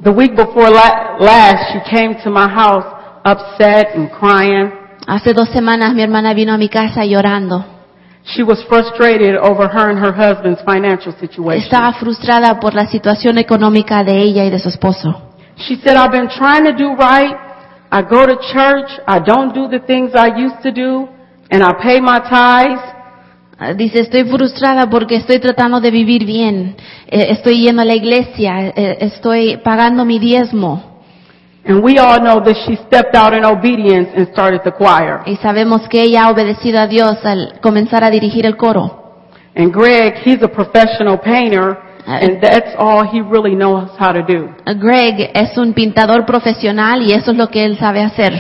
The 0.03 0.11
week 0.11 0.35
before 0.35 0.69
la- 0.69 1.17
last, 1.19 1.73
she 1.73 1.79
came 1.95 2.15
to 2.23 2.29
my 2.29 2.47
house 2.47 2.85
upset 3.25 3.95
and 3.95 4.09
crying. 4.11 4.71
Hace 5.07 5.33
dos 5.33 5.49
semanas 5.49 5.95
mi 5.95 6.03
hermana 6.03 6.33
vino 6.33 6.53
a 6.53 6.57
mi 6.57 6.69
casa 6.69 7.03
llorando. 7.05 7.65
She 8.35 8.43
was 8.43 8.61
frustrated 8.67 9.37
over 9.37 9.67
her 9.69 9.89
and 9.89 9.97
her 9.99 10.11
husband's 10.11 10.61
financial 10.63 11.13
situation. 11.17 11.63
Estaba 11.63 11.93
frustrada 11.93 12.59
por 12.59 12.73
la 12.73 12.85
situación 12.85 13.37
económica 13.37 14.03
de 14.03 14.17
ella 14.21 14.43
y 14.43 14.49
de 14.49 14.59
su 14.59 14.67
esposo. 14.69 15.31
She 15.57 15.77
said, 15.77 15.95
I've 15.95 16.11
been 16.11 16.27
trying 16.29 16.65
to 16.65 16.73
do 16.73 16.93
right. 16.95 17.35
I 17.89 18.01
go 18.01 18.25
to 18.25 18.35
church. 18.51 18.89
I 19.07 19.19
don't 19.19 19.53
do 19.55 19.67
the 19.69 19.79
things 19.85 20.11
I 20.13 20.27
used 20.37 20.61
to 20.63 20.71
do. 20.71 21.07
And 21.49 21.63
I 21.63 21.71
pay 21.81 22.01
my 22.01 22.19
tithes. 22.19 22.81
Ah, 23.59 23.73
Dice, 23.73 24.01
estoy 24.01 24.25
frustrada 24.25 24.87
porque 24.89 25.15
estoy 25.15 25.39
tratando 25.39 25.79
de 25.79 25.89
vivir 25.89 26.25
bien. 26.25 26.75
Eh, 27.07 27.27
estoy 27.31 27.61
yendo 27.61 27.81
a 27.81 27.85
la 27.85 27.95
iglesia. 27.95 28.67
eh, 28.75 28.97
estoy 29.01 29.57
pagando 29.63 30.03
mi 30.05 30.19
diezmo. 30.19 30.96
And 31.67 31.83
we 31.83 31.97
all 31.97 32.19
know 32.21 32.39
that 32.39 32.55
she 32.65 32.77
stepped 32.87 33.13
out 33.13 33.33
in 33.33 33.43
obedience 33.43 34.07
and 34.15 34.27
started 34.31 34.61
the 34.63 34.71
choir. 34.71 35.21
Y 35.25 35.35
sabemos 35.37 35.87
que 35.89 36.01
ella 36.01 36.23
ha 36.23 36.31
obedecido 36.31 36.79
a 36.79 36.87
Dios 36.87 37.17
al 37.25 37.59
comenzar 37.61 38.03
a 38.03 38.09
dirigir 38.09 38.45
el 38.45 38.55
coro. 38.55 39.25
And 39.55 39.73
Greg, 39.73 40.15
he's 40.23 40.41
a 40.41 40.47
professional 40.47 41.17
painter. 41.17 41.77
Uh, 42.07 42.11
and 42.21 42.41
that's 42.41 42.73
all 42.77 43.05
he 43.05 43.19
really 43.19 43.53
knows 43.53 43.89
how 43.99 44.13
to 44.13 44.23
do. 44.23 44.47
Uh, 44.65 44.73
Greg 44.75 45.29
es 45.33 45.57
un 45.57 45.73
pintador 45.73 46.25
profesional 46.25 47.01
y 47.01 47.11
eso 47.11 47.31
es 47.31 47.37
lo 47.37 47.49
que 47.49 47.65
él 47.65 47.77
sabe 47.77 48.01
hacer. 48.01 48.31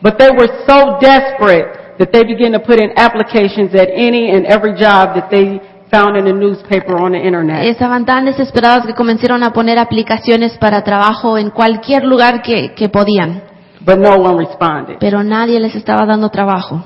But 0.00 0.16
they 0.16 0.30
were 0.30 0.48
so 0.66 0.98
desperate 0.98 1.98
that 1.98 2.12
they 2.12 2.24
began 2.24 2.52
to 2.52 2.60
put 2.60 2.80
in 2.80 2.96
applications 2.96 3.74
at 3.74 3.90
any 3.92 4.30
and 4.30 4.46
every 4.46 4.72
job 4.72 5.14
that 5.14 5.28
they 5.30 5.60
found 5.90 6.16
in 6.16 6.24
the 6.24 6.32
newspaper 6.32 6.94
on 6.96 7.12
the 7.12 7.18
internet. 7.18 7.64
Estaban 7.66 8.04
tan 8.04 8.24
desesperados 8.24 8.86
que 8.86 8.94
comenzaron 8.94 9.42
a 9.42 9.52
poner 9.52 9.78
aplicaciones 9.78 10.56
para 10.58 10.82
trabajo 10.82 11.36
en 11.38 11.50
cualquier 11.50 12.04
lugar 12.04 12.42
que, 12.42 12.74
que 12.74 12.88
podían, 12.88 13.42
But 13.80 13.96
no 13.98 14.10
one 14.16 14.38
responded. 14.46 14.96
pero 15.00 15.22
nadie 15.22 15.58
les 15.60 15.74
estaba 15.74 16.04
dando 16.06 16.28
trabajo. 16.28 16.82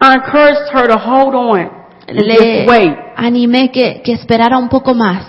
I 0.00 0.14
encouraged 0.14 0.72
her 0.74 0.88
to 0.88 0.98
hold 0.98 1.34
on 1.34 1.58
and 2.08 2.20
Le 2.20 2.34
just 2.34 2.68
wait. 2.68 2.96
animé 3.16 3.70
que, 3.70 4.00
que 4.02 4.12
esperara 4.12 4.56
un 4.58 4.68
poco 4.68 4.94
más. 4.94 5.24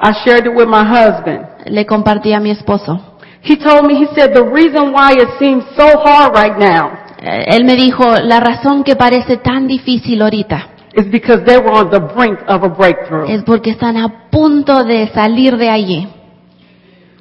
I 0.00 0.12
shared 0.24 0.46
it 0.46 0.52
with 0.54 0.66
my 0.66 0.82
husband. 0.84 1.46
Le 1.66 1.86
compartí 1.86 2.32
a 2.32 2.40
mi 2.40 2.50
esposo. 2.50 3.18
He 3.42 3.56
told 3.56 3.84
me, 3.86 3.94
he 3.94 4.06
said, 4.14 4.32
the 4.32 4.42
reason 4.42 4.92
why 4.92 5.12
it 5.12 5.28
seems 5.38 5.64
so 5.76 5.86
hard 6.02 6.34
right 6.34 6.56
now 6.58 6.90
Eh, 7.26 7.44
Él 7.56 7.64
me 7.64 7.74
dijo, 7.74 8.04
la 8.22 8.38
razón 8.40 8.84
que 8.84 8.96
parece 8.96 9.36
tan 9.38 9.66
difícil 9.66 10.20
ahorita 10.22 10.68
is 10.96 11.10
because 11.10 11.44
they 11.44 11.58
were 11.58 11.72
on 11.72 11.90
the 11.90 12.00
brink 12.14 12.38
of 12.46 12.62
a 12.62 12.68
breakthrough. 12.68 13.26
es 13.28 13.42
porque 13.44 13.70
están 13.70 13.96
a 13.96 14.30
punto 14.30 14.84
de 14.84 15.08
salir 15.08 15.56
de 15.56 15.68
allí. 15.68 16.08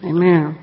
Amen. 0.03 0.57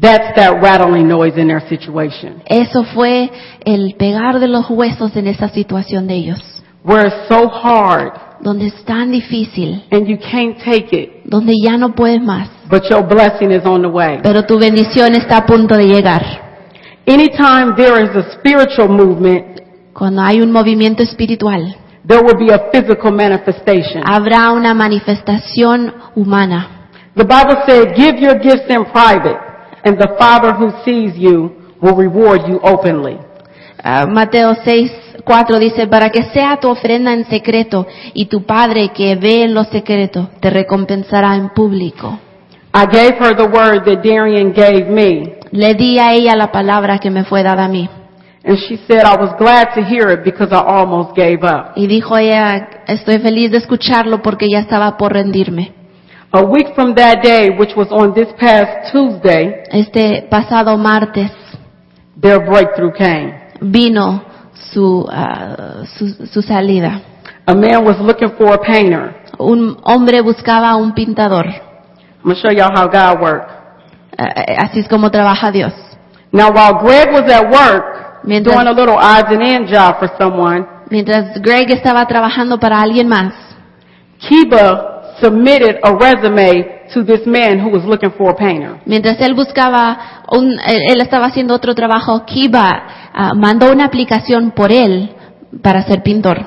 That's 0.00 0.34
that 0.36 0.62
rattling 0.62 1.06
noise 1.06 1.36
in 1.36 1.48
their 1.48 1.60
situation. 1.68 2.42
Eso 2.46 2.82
fue 2.94 3.30
el 3.64 3.94
pegar 3.98 4.40
de 4.40 4.48
los 4.48 4.68
huesos 4.70 5.14
en 5.16 5.26
esa 5.26 5.48
situación 5.50 6.06
de 6.06 6.14
ellos, 6.14 6.40
Where 6.82 7.06
it's 7.06 7.28
so 7.28 7.48
hard 7.48 8.12
donde 8.40 8.66
es 8.66 8.84
tan 8.84 9.12
difícil, 9.12 9.84
and 9.92 10.06
you 10.06 10.18
can't 10.18 10.58
take 10.64 10.88
it, 10.92 11.24
donde 11.24 11.52
ya 11.62 11.76
no 11.76 11.94
puedes 11.94 12.20
más, 12.20 12.48
but 12.68 12.82
your 12.90 13.06
blessing 13.06 13.52
is 13.52 13.64
on 13.64 13.82
the 13.82 13.88
way. 13.88 14.18
pero 14.22 14.42
tu 14.44 14.58
bendición 14.58 15.14
está 15.14 15.38
a 15.38 15.46
punto 15.46 15.76
de 15.76 15.86
llegar. 15.86 16.22
Anytime 17.06 17.74
there 17.76 18.02
is 18.02 18.10
a 18.16 18.32
spiritual 18.32 18.88
movement, 18.88 19.60
Cuando 19.92 20.22
hay 20.22 20.40
un 20.40 20.50
movimiento 20.50 21.02
espiritual, 21.02 21.76
there 22.06 22.22
will 22.22 22.36
be 22.36 22.50
a 22.52 22.70
physical 22.72 23.12
manifestation. 23.12 24.02
habrá 24.04 24.52
una 24.52 24.74
manifestación 24.74 25.94
humana. 26.14 26.88
The 27.14 27.24
Bible 27.24 27.62
said, 27.66 27.94
give 27.94 28.18
your 28.18 28.38
gifts 28.38 28.70
in 28.70 28.84
private, 28.86 29.36
and 29.84 29.98
the 29.98 30.16
Father 30.18 30.54
who 30.54 30.72
sees 30.84 31.16
you 31.16 31.74
will 31.80 31.94
reward 31.94 32.48
you 32.48 32.58
openly. 32.62 33.18
Ah, 33.84 34.06
Mateo 34.06 34.54
6, 34.54 34.92
4 35.24 35.58
dice, 35.58 35.86
para 35.88 36.10
que 36.10 36.22
sea 36.32 36.58
tu 36.58 36.68
ofrenda 36.68 37.12
en 37.12 37.24
secreto 37.26 37.86
y 38.14 38.26
tu 38.26 38.44
Padre 38.44 38.90
que 38.94 39.16
ve 39.16 39.42
en 39.42 39.54
lo 39.54 39.64
secreto 39.64 40.30
te 40.40 40.50
recompensará 40.50 41.34
en 41.36 41.50
público. 41.50 42.18
I 42.74 42.86
gave 42.86 43.18
her 43.18 43.36
the 43.36 43.44
word 43.44 43.84
that 43.84 44.02
Darian 44.02 44.52
gave 44.52 44.88
me, 44.88 45.40
Le 45.50 45.74
di 45.74 45.98
a 45.98 46.14
ella 46.14 46.34
la 46.34 46.50
palabra 46.50 46.98
que 46.98 47.10
me 47.10 47.24
fue 47.24 47.42
dada 47.42 47.66
a 47.66 47.68
mí. 47.68 47.88
And 48.44 48.58
she 48.58 48.76
said 48.88 49.04
I 49.04 49.16
was 49.16 49.34
glad 49.38 49.72
to 49.74 49.82
hear 49.84 50.08
it 50.10 50.24
because 50.24 50.48
I 50.52 50.60
almost 50.64 51.14
gave 51.14 51.44
up. 51.44 51.72
Y 51.76 51.86
dijo 51.86 52.16
ella, 52.16 52.82
estoy 52.86 53.18
feliz 53.18 53.50
de 53.50 53.58
escucharlo 53.58 54.20
porque 54.22 54.46
ya 54.50 54.60
estaba 54.60 54.96
por 54.96 55.12
rendirme. 55.12 55.72
A 56.32 56.42
week 56.42 56.74
from 56.74 56.94
that 56.94 57.22
day, 57.22 57.50
which 57.50 57.76
was 57.76 57.88
on 57.90 58.14
this 58.14 58.28
past 58.40 58.90
Tuesday, 58.90 59.62
Este 59.70 60.26
pasado 60.30 60.76
martes 60.78 61.30
their 62.20 62.40
breakthrough 62.44 62.92
came. 62.92 63.34
vino 63.60 64.24
su, 64.72 65.06
ah, 65.10 65.84
su, 65.98 66.08
su 66.26 66.42
salida. 66.42 67.00
A 67.46 67.54
man 67.54 67.84
was 67.84 67.98
looking 68.00 68.30
for 68.38 68.54
a 68.54 68.58
painter. 68.58 69.14
Un 69.38 69.76
hombre 69.84 70.20
buscaba 70.22 70.70
a 70.70 70.76
un 70.76 70.94
pintador. 70.94 71.46
I'm 71.46 72.24
going 72.24 72.36
to 72.36 72.40
show 72.40 72.50
y'all 72.52 72.70
how 72.74 72.86
God 72.88 73.20
works. 73.20 73.52
Ah, 74.16 74.64
Así 74.64 74.80
es 74.80 74.88
como 74.88 75.10
trabaja 75.10 75.50
Dios. 75.50 75.72
Now, 76.32 76.50
while 76.50 76.78
Greg 76.82 77.12
was 77.12 77.30
at 77.30 77.50
work, 77.50 77.91
Mientras- 78.24 78.54
doing 78.54 78.68
a 78.68 78.72
little 78.72 78.96
odds 78.96 79.28
and 79.30 79.42
end 79.42 79.68
job 79.68 79.98
for 79.98 80.10
someone, 80.18 80.66
Mientras 80.90 81.40
Greg 81.40 81.70
estaba 81.70 82.06
trabajando 82.06 82.58
para 82.58 82.80
alguien 82.80 83.08
más, 83.08 83.32
Kiba 84.18 85.16
submitted 85.20 85.76
a 85.82 85.92
resume 85.92 86.82
to 86.92 87.04
this 87.04 87.26
man 87.26 87.60
who 87.60 87.70
was 87.70 87.84
looking 87.84 88.10
for 88.12 88.30
a 88.30 88.36
painter. 88.36 88.80
mientras 88.84 89.20
él 89.20 89.34
buscaba, 89.34 90.24
un, 90.30 90.52
él 90.66 91.00
estaba 91.00 91.26
haciendo 91.26 91.54
otro 91.54 91.74
trabajo, 91.74 92.24
Kiba 92.26 92.82
ah, 93.14 93.32
mandó 93.34 93.72
una 93.72 93.86
aplicación 93.86 94.50
por 94.52 94.70
él 94.72 95.14
para 95.62 95.82
ser 95.84 96.02
pintor. 96.02 96.44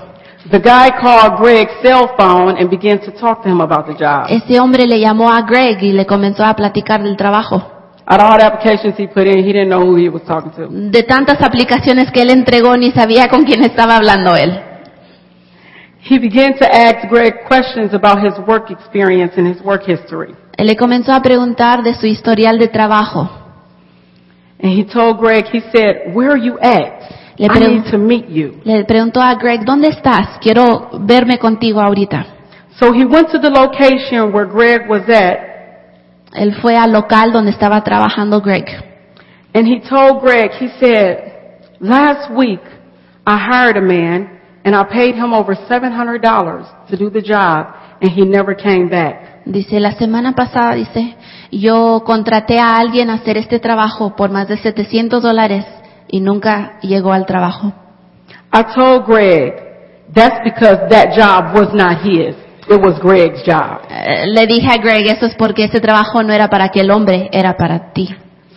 The 0.51 0.60
guy 0.60 0.91
called 1.01 1.39
Greg's 1.39 1.74
cell 1.82 2.10
phone 2.17 2.55
and 2.60 2.70
began 2.70 3.00
to 3.00 3.12
talk 3.13 3.41
to 3.44 3.50
him 3.50 3.62
about 3.62 3.88
the 3.88 3.94
job. 3.94 4.27
Ese 4.29 4.60
hombre 4.60 4.86
le 4.86 5.00
llamó 5.00 5.32
a 5.32 5.41
Greg 5.41 5.82
y 5.82 5.91
le 5.91 6.05
comenzó 6.05 6.44
a 6.46 6.53
platicar 6.55 7.01
del 7.01 7.17
trabajo. 7.17 7.72
Out 8.07 8.19
of 8.21 8.25
all 8.29 8.38
the 8.38 8.45
applications 8.45 8.95
he 8.97 9.07
put 9.07 9.25
in, 9.25 9.39
he 9.43 9.51
didn't 9.51 9.69
know 9.69 9.81
who 9.81 9.95
he 9.95 10.09
was 10.09 10.21
talking 10.27 10.51
to. 10.51 10.67
De 10.69 11.01
tantas 11.03 11.41
aplicaciones 11.41 12.12
que 12.12 12.21
él 12.21 12.29
entregó 12.29 12.77
ni 12.77 12.91
sabía 12.91 13.27
con 13.29 13.43
quién 13.45 13.63
estaba 13.63 13.95
hablando 13.97 14.35
él. 14.35 14.51
He 16.07 16.19
began 16.19 16.55
to 16.59 16.65
ask 16.65 17.07
Greg 17.09 17.45
questions 17.47 17.93
about 17.95 18.19
his 18.24 18.33
work 18.47 18.69
experience 18.69 19.33
and 19.38 19.47
his 19.47 19.59
work 19.63 19.83
history. 19.88 20.35
Él 20.55 20.67
le 20.67 20.75
comenzó 20.75 21.13
a 21.13 21.21
preguntar 21.21 21.81
de 21.81 21.95
su 21.95 22.05
historial 22.05 22.59
de 22.59 22.67
trabajo. 22.67 23.27
And 24.62 24.71
he 24.71 24.83
told 24.85 25.17
Greg, 25.19 25.45
he 25.51 25.62
said, 25.71 26.13
where 26.13 26.29
are 26.31 26.38
you 26.39 26.59
at? 26.59 27.09
Le 27.38 27.47
I 27.47 27.50
pregun- 27.50 27.74
need 27.83 27.91
to 27.91 27.97
meet 27.97 28.29
you. 28.29 28.62
Le 28.63 28.85
preguntó 28.85 29.19
a 29.19 29.33
Greg, 29.35 29.65
¿dónde 29.65 29.88
estás? 29.89 30.38
Quiero 30.39 30.89
verme 31.01 31.39
contigo 31.39 31.81
ahorita. 31.81 32.24
So 32.79 32.93
he 32.93 33.03
went 33.03 33.29
to 33.31 33.39
the 33.39 33.50
location 33.50 34.31
where 34.31 34.45
Greg 34.45 34.88
was 34.88 35.01
at 35.09 35.54
Él 36.35 36.55
fue 36.61 36.75
al 36.77 36.91
local 36.91 37.31
donde 37.31 37.51
estaba 37.51 37.83
trabajando 37.83 38.41
Greg. 38.41 38.65
and 39.53 39.65
he 39.65 39.79
told 39.79 40.21
Greg, 40.21 40.51
he 40.59 40.67
said, 40.79 41.77
last 41.79 42.29
week 42.35 42.59
I 43.25 43.37
hired 43.37 43.77
a 43.77 43.81
man 43.81 44.39
and 44.65 44.75
I 44.75 44.83
paid 44.83 45.15
him 45.15 45.33
over 45.33 45.55
$700 45.55 46.89
to 46.89 46.97
do 46.97 47.09
the 47.09 47.21
job 47.21 47.67
and 48.01 48.11
he 48.11 48.25
never 48.25 48.53
came 48.53 48.89
back. 48.89 49.45
Dice, 49.45 49.79
la 49.79 49.93
semana 49.93 50.33
pasada, 50.35 50.75
dice, 50.75 51.15
yo 51.51 52.03
contraté 52.05 52.59
a 52.59 52.77
alguien 52.77 53.09
a 53.09 53.13
hacer 53.13 53.37
este 53.37 53.59
trabajo 53.59 54.15
por 54.15 54.29
más 54.29 54.47
de 54.47 54.57
700 54.57 55.21
dólares 55.23 55.65
y 56.07 56.19
nunca 56.19 56.79
llegó 56.81 57.13
al 57.13 57.25
trabajo. 57.25 57.71
I 58.51 58.63
told 58.75 59.05
Greg, 59.05 59.53
that's 60.13 60.43
because 60.43 60.89
that 60.89 61.15
job 61.15 61.55
was 61.55 61.73
not 61.73 62.01
his. 62.03 62.35
It 62.67 62.81
was 62.81 63.00
Greg's 63.00 63.43
job. 63.45 63.81
Eh, 63.89 64.25
le 64.27 64.48
dije 64.48 64.67
a 64.67 64.77
Greg, 64.77 65.07
eso 65.07 65.25
es 65.25 65.36
porque 65.36 65.65
ese 65.65 65.79
trabajo 65.79 66.24
no 66.24 66.34
era 66.34 66.50
para 66.50 66.65
aquel 66.65 66.89
hombre, 66.89 67.29
era 67.31 67.55
para 67.55 67.93
ti. 67.93 68.10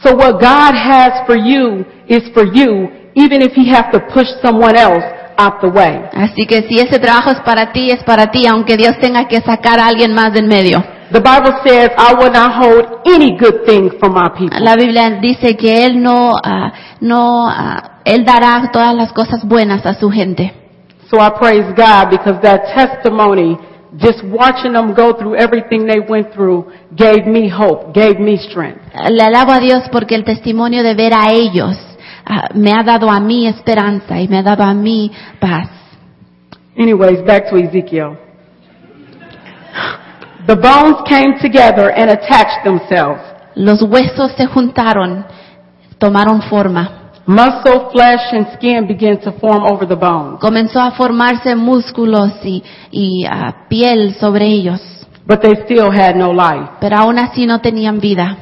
So 0.03 0.15
what 0.15 0.41
God 0.41 0.75
has 0.75 1.27
for 1.27 1.37
you 1.37 1.85
is 2.07 2.31
for 2.33 2.45
you, 2.45 2.88
even 3.15 3.43
if 3.43 3.53
he 3.55 3.69
has 3.71 3.91
to 3.93 4.00
push 4.12 4.29
someone 4.43 4.77
else 4.77 5.05
out 5.37 5.61
the 5.61 5.69
way. 5.69 6.00
Así 6.12 6.47
que 6.47 6.62
si 6.69 6.79
ese 6.79 6.99
trabajo 6.99 7.31
es 7.31 7.41
para 7.41 7.73
ti, 7.73 7.91
es 7.91 8.03
para 8.05 8.31
ti, 8.31 8.47
aunque 8.47 8.77
Dios 8.77 8.99
tenga 9.00 9.27
que 9.27 9.41
sacar 9.41 9.79
a 9.79 9.87
alguien 9.87 10.15
más 10.15 10.33
del 10.33 10.47
medio. 10.47 10.83
The 11.11 11.21
Bible 11.21 11.55
says, 11.65 11.91
I 11.97 12.12
will 12.15 12.31
not 12.31 12.53
hold 12.53 13.00
any 13.07 13.37
good 13.38 13.65
thing 13.65 13.91
from 13.99 14.12
my 14.12 14.29
people. 14.37 14.61
La 14.61 14.77
Biblia 14.77 15.11
dice 15.21 15.57
que 15.57 15.87
Él 15.87 16.03
no, 16.03 16.35
ah, 16.43 16.73
no, 17.00 17.49
ah, 17.49 18.00
Él 18.05 18.25
dará 18.25 18.71
todas 18.73 18.95
las 18.95 19.12
cosas 19.12 19.45
buenas 19.45 19.87
a 19.87 19.95
su 19.95 20.11
gente. 20.11 20.53
So 21.11 21.19
I 21.19 21.31
praise 21.31 21.73
God 21.75 22.11
because 22.11 22.38
that 22.43 22.75
testimony, 22.75 23.57
just 23.97 24.23
watching 24.25 24.73
them 24.73 24.95
go 24.95 25.14
through 25.16 25.37
everything 25.37 25.87
they 25.87 26.00
went 26.00 26.33
through, 26.33 26.71
gave 26.95 27.26
me 27.26 27.49
hope, 27.49 27.95
gave 27.95 28.21
me 28.21 28.37
strength. 28.37 28.80
Le 29.11 29.23
alabo 29.23 29.52
a 29.52 29.61
Dios 29.61 29.88
porque 29.90 30.14
el 30.14 30.25
testimonio 30.25 30.83
de 30.83 30.95
ver 30.95 31.14
a 31.14 31.33
ellos 31.33 31.76
ah, 32.26 32.49
me 32.54 32.73
ha 32.73 32.83
dado 32.83 33.09
a 33.11 33.21
mí 33.21 33.47
esperanza 33.47 34.21
y 34.21 34.28
me 34.28 34.38
ha 34.38 34.42
dado 34.42 34.62
a 34.62 34.75
mí 34.75 35.11
paz. 35.40 35.71
Anyways, 36.76 37.25
back 37.25 37.49
to 37.50 37.57
Ezekiel. 37.57 38.16
The 40.47 40.57
bones 40.57 41.02
came 41.07 41.38
together 41.40 41.90
and 41.90 42.11
attached 42.11 42.64
themselves. 42.64 43.21
Los 43.54 43.83
huesos 43.83 44.33
se 44.37 44.47
juntaron, 44.47 45.26
tomaron 45.99 46.42
forma. 46.42 46.98
Muscle, 47.28 47.90
flesh, 47.92 48.32
and 48.32 48.47
skin 48.56 48.87
began 48.88 49.20
to 49.20 49.32
form 49.32 49.62
over 49.62 49.87
the 49.87 49.94
bones. 49.94 50.40
Comenzó 50.40 50.80
a 50.80 50.92
formarse 50.92 51.54
músculos 51.54 52.32
y, 52.42 52.62
y 52.90 53.26
ah, 53.30 53.66
piel 53.68 54.14
sobre 54.18 54.47
ellos, 54.47 54.80
But 55.26 55.42
they 55.42 55.54
still 55.66 55.90
had 55.92 56.14
no 56.16 56.32
life. 56.32 56.70
pero 56.80 56.97
aún 56.97 57.18
así 57.18 57.44
no 57.47 57.61
tenían 57.61 58.00
vida. 58.00 58.37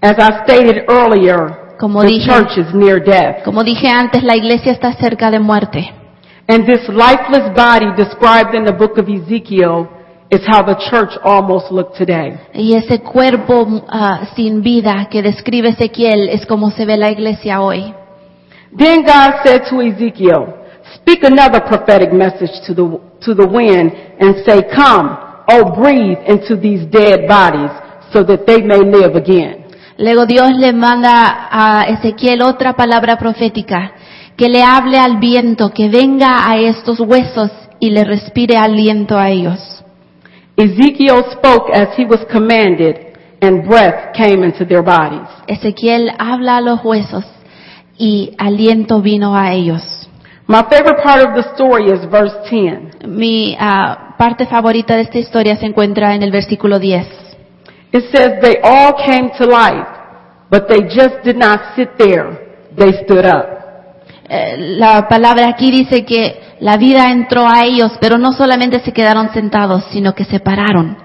As 0.00 0.16
I 0.18 0.44
stated 0.44 0.84
earlier, 0.88 1.76
Como 1.80 2.00
the 2.02 2.08
dije, 2.08 2.30
church 2.30 2.58
is 2.58 2.72
near 2.72 3.02
death. 3.02 3.42
como 3.44 3.64
dije 3.64 3.88
antes, 3.88 4.22
la 4.22 4.36
iglesia 4.36 4.70
está 4.70 4.92
cerca 4.94 5.30
de 5.32 5.40
muerte. 5.40 5.92
And 6.46 6.64
this 6.66 6.88
lifeless 6.88 7.52
body 7.56 7.92
described 7.96 8.54
in 8.54 8.64
the 8.64 8.72
book 8.72 8.98
of 8.98 9.08
Ezekiel 9.08 9.88
is 10.30 10.40
how 10.46 10.62
the 10.62 10.76
church 10.90 11.10
almost 11.24 11.70
looked 11.70 11.96
today. 11.96 12.38
Y 12.54 12.74
ese 12.74 13.00
cuerpo 13.00 13.84
ah, 13.88 14.30
sin 14.36 14.62
vida 14.62 15.08
que 15.10 15.22
describe 15.22 15.70
Ezequiel 15.70 16.28
es 16.28 16.46
como 16.46 16.70
se 16.70 16.84
ve 16.84 16.96
la 16.96 17.10
iglesia 17.10 17.60
hoy. 17.60 17.94
Then 18.76 19.02
God 19.02 19.42
said 19.44 19.62
to 19.70 19.80
Ezekiel, 19.80 20.54
speak 20.94 21.24
another 21.24 21.60
prophetic 21.60 22.12
message 22.12 22.52
to 22.66 22.74
the, 22.74 23.00
to 23.24 23.34
the 23.34 23.46
wind 23.46 23.92
and 24.20 24.44
say, 24.46 24.62
come, 24.72 25.30
Oh, 25.52 25.74
breathe 25.74 26.18
into 26.28 26.54
these 26.56 26.86
dead 26.86 27.26
bodies 27.26 27.72
so 28.12 28.22
that 28.22 28.46
they 28.46 28.62
may 28.62 28.78
live 28.78 29.16
again. 29.16 29.66
Luego 29.98 30.24
Dios 30.24 30.52
le 30.56 30.72
manda 30.72 31.48
a 31.50 31.84
Ezequiel 31.88 32.42
otra 32.42 32.74
palabra 32.74 33.18
profética, 33.18 33.92
que 34.36 34.48
le 34.48 34.62
hable 34.62 34.98
al 34.98 35.18
viento, 35.18 35.70
que 35.70 35.88
venga 35.88 36.48
a 36.48 36.56
estos 36.56 37.00
huesos 37.00 37.50
y 37.80 37.90
le 37.90 38.04
respire 38.04 38.56
aliento 38.56 39.18
a 39.18 39.28
ellos. 39.28 39.84
Ezekiel 40.60 41.24
spoke 41.32 41.70
as 41.72 41.96
he 41.96 42.04
was 42.04 42.20
commanded, 42.30 43.16
and 43.40 43.66
breath 43.66 44.12
came 44.14 44.44
into 44.44 44.66
their 44.66 44.82
bodies. 44.82 45.28
Ezequiel 45.48 46.10
habla 46.18 46.58
a 46.58 46.60
los 46.60 46.80
huesos 46.80 47.24
y 47.96 48.34
aliento 48.36 49.00
vino 49.00 49.34
a 49.34 49.52
ellos. 49.54 49.82
My 50.46 50.62
favorite 50.68 51.02
part 51.02 51.22
of 51.22 51.34
the 51.34 51.54
story 51.54 51.84
is 51.90 52.04
verse 52.10 52.34
10. 52.50 53.06
Mi 53.08 53.56
ah, 53.58 54.16
parte 54.18 54.46
favorita 54.46 54.96
de 54.96 55.02
esta 55.02 55.18
historia 55.18 55.56
se 55.56 55.64
encuentra 55.64 56.14
en 56.14 56.22
el 56.22 56.30
versículo 56.30 56.78
10. 56.78 57.06
It 57.92 58.04
says 58.12 58.40
they 58.42 58.58
all 58.62 58.94
came 58.94 59.30
to 59.38 59.46
life, 59.46 59.88
but 60.50 60.68
they 60.68 60.82
just 60.82 61.22
did 61.24 61.36
not 61.36 61.74
sit 61.74 61.96
there. 61.96 62.66
They 62.76 62.92
stood 63.04 63.24
up. 63.24 63.46
Eh, 64.28 64.56
la 64.78 65.08
palabra 65.08 65.48
aquí 65.48 65.70
dice 65.70 66.04
que 66.04 66.49
la 66.60 66.76
vida 66.76 67.10
entró 67.10 67.46
a 67.48 67.64
ellos, 67.64 67.92
pero 68.00 68.18
no 68.18 68.32
solamente 68.32 68.80
se 68.80 68.92
quedaron 68.92 69.32
sentados, 69.32 69.84
sino 69.90 70.14
que 70.14 70.24
se 70.24 70.40
pararon. 70.40 70.96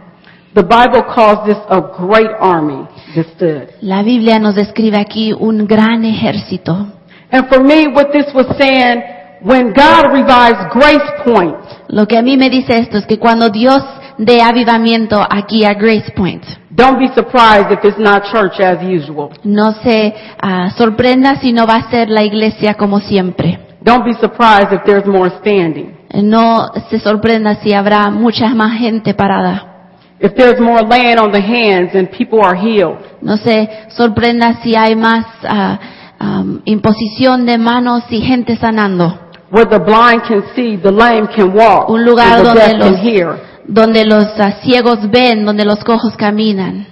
The 0.54 0.64
Bible 0.64 1.04
calls 1.14 1.46
this 1.46 1.58
a 1.70 1.82
great 2.00 2.32
army 2.40 2.88
that 3.16 3.26
stood. 3.36 3.70
La 3.82 4.04
Biblia 4.04 4.40
nos 4.40 4.56
describe 4.56 4.98
aquí 4.98 5.34
un 5.34 5.66
gran 5.66 6.06
ejército. 6.06 6.88
And 7.32 7.48
for 7.50 7.62
me, 7.62 7.88
what 7.88 8.12
this 8.12 8.34
was 8.34 8.48
saying, 8.58 9.02
when 9.42 9.74
God 9.74 10.14
revives 10.14 10.74
Grace 10.74 11.24
Point, 11.26 11.56
Lo 11.90 12.08
que 12.08 12.18
a 12.18 12.22
mí 12.22 12.38
me 12.38 12.50
dice 12.50 12.78
esto 12.78 12.98
es 12.98 13.06
que 13.06 13.20
cuando 13.20 13.50
Dios 13.50 13.84
dé 14.18 14.42
avivamiento 14.42 15.26
aquí 15.30 15.66
a 15.66 15.74
Grace 15.74 16.12
Point, 16.16 16.44
don't 16.70 16.98
be 16.98 17.08
surprised 17.14 17.72
if 17.72 17.84
it's 17.84 17.98
not 17.98 18.24
church 18.32 18.60
as 18.60 18.82
usual. 18.82 19.30
no 19.44 19.72
se 19.84 20.14
ah, 20.42 20.72
sorprenda 20.78 21.36
si 21.42 21.54
no 21.54 21.66
va 21.68 21.76
a 21.76 21.90
ser 21.90 22.10
la 22.10 22.24
iglesia 22.24 22.74
como 22.74 23.00
siempre. 23.00 23.65
Don't 23.86 24.04
be 24.04 24.14
surprised 24.20 24.74
if 24.74 24.82
there's 24.84 25.06
more 25.06 25.30
standing. 25.42 25.96
No 26.12 26.72
se 26.90 26.98
sorprenda 27.00 27.56
si 27.62 27.72
habrá 27.72 28.10
mucha 28.10 28.50
más 28.56 28.80
gente 28.80 29.14
parada. 29.14 29.92
If 30.20 30.34
there's 30.34 30.60
more 30.60 30.82
laying 30.82 31.20
on 31.20 31.32
the 31.32 31.42
hands 31.42 31.94
and 31.94 32.10
people 32.10 32.40
are 32.44 32.56
healed. 32.58 32.98
No 33.22 33.38
se 33.38 33.70
sorprenda 33.96 34.56
si 34.64 34.76
hay 34.76 34.96
más 34.96 35.26
ah, 35.44 35.78
am, 36.18 36.62
imposición 36.66 37.46
de 37.46 37.60
manos 37.60 38.04
y 38.10 38.22
gente 38.22 38.56
sanando. 38.56 39.20
Where 39.52 39.70
the 39.70 39.78
blind 39.80 40.24
can 40.28 40.44
see, 40.56 40.78
the 40.78 40.92
lame 40.92 41.28
can 41.36 41.54
walk, 41.56 41.88
Un 41.88 42.04
lugar 42.04 42.26
and 42.28 42.38
the 42.40 42.44
donde 42.44 42.62
deaf 42.62 42.72
can 42.80 42.92
los, 42.92 43.00
hear. 43.02 43.36
donde 43.68 44.06
los 44.06 44.26
ah, 44.40 44.54
ciegos 44.64 45.08
ven, 45.12 45.46
donde 45.46 45.64
los 45.64 45.84
cojos 45.84 46.16
caminan. 46.18 46.88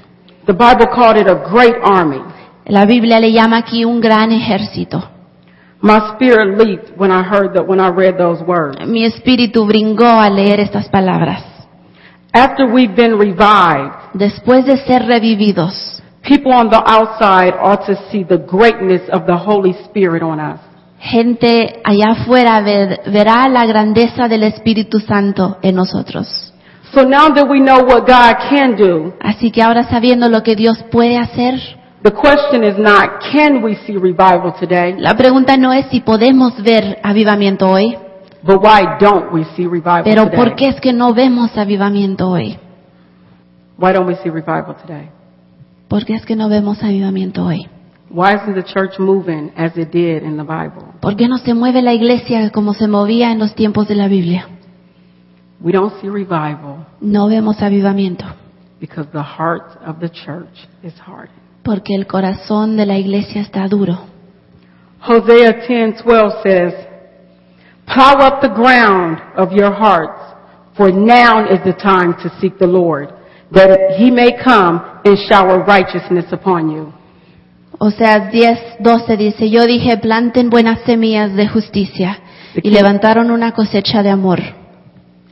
The 0.46 0.54
Bible 0.54 0.88
called 0.94 1.18
it 1.18 1.28
a 1.28 1.50
great 1.50 1.76
army. 1.84 2.22
La 2.68 2.86
Biblia 2.86 3.20
le 3.20 3.32
llama 3.32 3.58
aquí 3.58 3.84
un 3.84 4.00
gran 4.00 4.32
ejército. 4.32 5.10
My 5.84 6.14
spirit 6.16 6.58
leaped 6.58 6.98
when 6.98 7.12
I 7.12 7.22
heard 7.24 7.54
that, 7.56 7.68
when 7.68 7.82
I 7.82 7.90
read 7.90 8.18
those 8.18 8.42
words. 8.48 8.78
Mi 8.88 9.04
espíritu 9.04 9.66
brincó 9.66 10.06
al 10.08 10.34
leer 10.36 10.62
estas 10.62 10.88
palabras. 10.88 11.44
After 12.32 12.66
we've 12.66 12.96
been 12.96 13.18
revived, 13.20 13.92
Después 14.14 14.66
de 14.66 14.78
ser 14.86 15.04
revividos, 15.06 16.02
people 16.22 16.54
on 16.54 16.70
the 16.70 16.82
outside 16.86 17.54
ought 17.60 17.86
to 17.86 17.96
see 18.10 18.24
the 18.24 18.38
greatness 18.38 19.02
of 19.12 19.26
the 19.28 19.36
Holy 19.36 19.74
Spirit 19.86 20.24
on 20.24 20.40
us. 20.40 20.60
gente 21.00 21.82
allá 21.84 22.12
afuera 22.14 22.62
ver- 22.62 23.02
verá 23.08 23.50
la 23.50 23.66
grandeza 23.66 24.30
del 24.30 24.44
Espíritu 24.44 25.02
Santo 25.02 25.58
en 25.62 25.76
nosotros. 25.76 26.54
So 26.94 27.02
now 27.04 27.28
that 27.34 27.46
we 27.50 27.60
know 27.60 27.84
what 27.84 28.08
God 28.08 28.38
can 28.50 28.76
do, 28.78 29.14
Así 29.20 29.52
que 29.52 29.62
ahora 29.62 29.84
sabiendo 29.90 30.30
lo 30.30 30.42
que 30.44 30.56
Dios 30.56 30.82
puede 30.92 31.18
hacer, 31.18 31.60
the 32.04 32.12
question 32.12 32.64
is 32.64 32.78
not, 32.78 33.22
can 33.32 33.64
we 33.64 33.76
see 33.86 33.98
revival 33.98 34.54
today? 34.60 34.96
la 34.98 35.16
pregunta 35.16 35.58
no 35.58 35.72
es 35.74 35.88
si 35.90 36.02
podemos 36.02 36.62
ver 36.62 37.00
avivamiento 37.04 37.68
hoy, 37.68 37.98
But 38.46 38.62
why 38.62 38.98
don't 39.00 39.32
we 39.32 39.46
see 39.56 39.66
revival 39.66 40.04
pero 40.04 40.26
today? 40.26 40.38
¿por 40.38 40.56
qué 40.56 40.68
es 40.68 40.82
que 40.82 40.92
no 40.92 41.14
vemos 41.14 41.58
avivamiento 41.58 42.30
hoy? 42.30 42.58
Why 43.78 43.94
don't 43.94 44.08
we 44.08 44.16
see 44.16 44.30
revival 44.30 44.76
today? 44.76 45.10
¿Por 45.88 46.06
qué 46.06 46.16
es 46.16 46.26
que 46.26 46.36
no 46.36 46.50
vemos 46.50 46.84
avivamiento 46.84 47.46
hoy? 47.46 47.68
Why 48.10 48.36
isn't 48.36 48.54
the 48.54 48.64
church 48.64 49.00
moving 49.00 49.52
as 49.56 49.76
it 49.78 49.92
did 49.92 50.24
in 50.24 50.38
the 50.38 50.44
Bible? 50.44 50.84
¿Por 51.00 51.16
qué 51.16 51.28
no 51.28 51.38
se 51.38 51.54
mueve 51.54 51.82
la 51.82 51.94
iglesia 51.94 52.52
como 52.52 52.74
se 52.74 52.88
movía 52.88 53.32
en 53.32 53.40
los 53.40 53.56
tiempos 53.56 53.88
de 53.88 53.96
la 53.96 54.08
Biblia? 54.08 54.48
We 55.62 55.72
don't 55.72 55.94
see 56.02 56.10
revival 56.10 56.86
No 57.00 57.28
vemos 57.28 57.62
avivamiento, 57.62 58.26
because 58.82 59.10
the 59.12 59.24
heart 59.24 59.78
of 59.88 60.00
the 60.00 60.10
church 60.10 60.68
is 60.84 60.94
hardened. 61.00 61.43
Porque 61.64 61.96
el 61.96 62.06
corazón 62.08 62.76
de 62.78 62.86
la 62.86 62.98
iglesia 62.98 63.42
está 63.42 63.68
duro. 63.68 63.98
Hosea 65.06 65.66
10:12 65.68 66.42
says, 66.44 66.74
"Plow 67.86 68.26
up 68.26 68.42
the 68.42 68.50
ground 68.50 69.20
of 69.36 69.52
your 69.52 69.74
hearts, 69.74 70.20
for 70.74 70.92
now 70.92 71.46
is 71.46 71.62
the 71.64 71.74
time 71.74 72.16
to 72.22 72.30
seek 72.40 72.58
the 72.58 72.68
Lord, 72.68 73.10
that 73.52 73.98
he 73.98 74.12
may 74.12 74.34
come 74.34 74.82
and 75.04 75.18
shower 75.30 75.64
righteousness 75.66 76.32
upon 76.32 76.70
you." 76.70 76.94
O 77.80 77.92
sea, 77.92 78.30
10, 78.30 78.78
12 78.82 79.18
dice, 79.18 79.50
yo 79.50 79.66
dije, 79.66 79.98
planten 79.98 80.50
buenas 80.50 80.80
semillas 80.86 81.34
de 81.34 81.50
justicia 81.50 82.20
y 82.56 82.70
levantaron 82.70 83.30
una 83.32 83.52
cosecha 83.52 84.04
de 84.04 84.10
amor. 84.10 84.40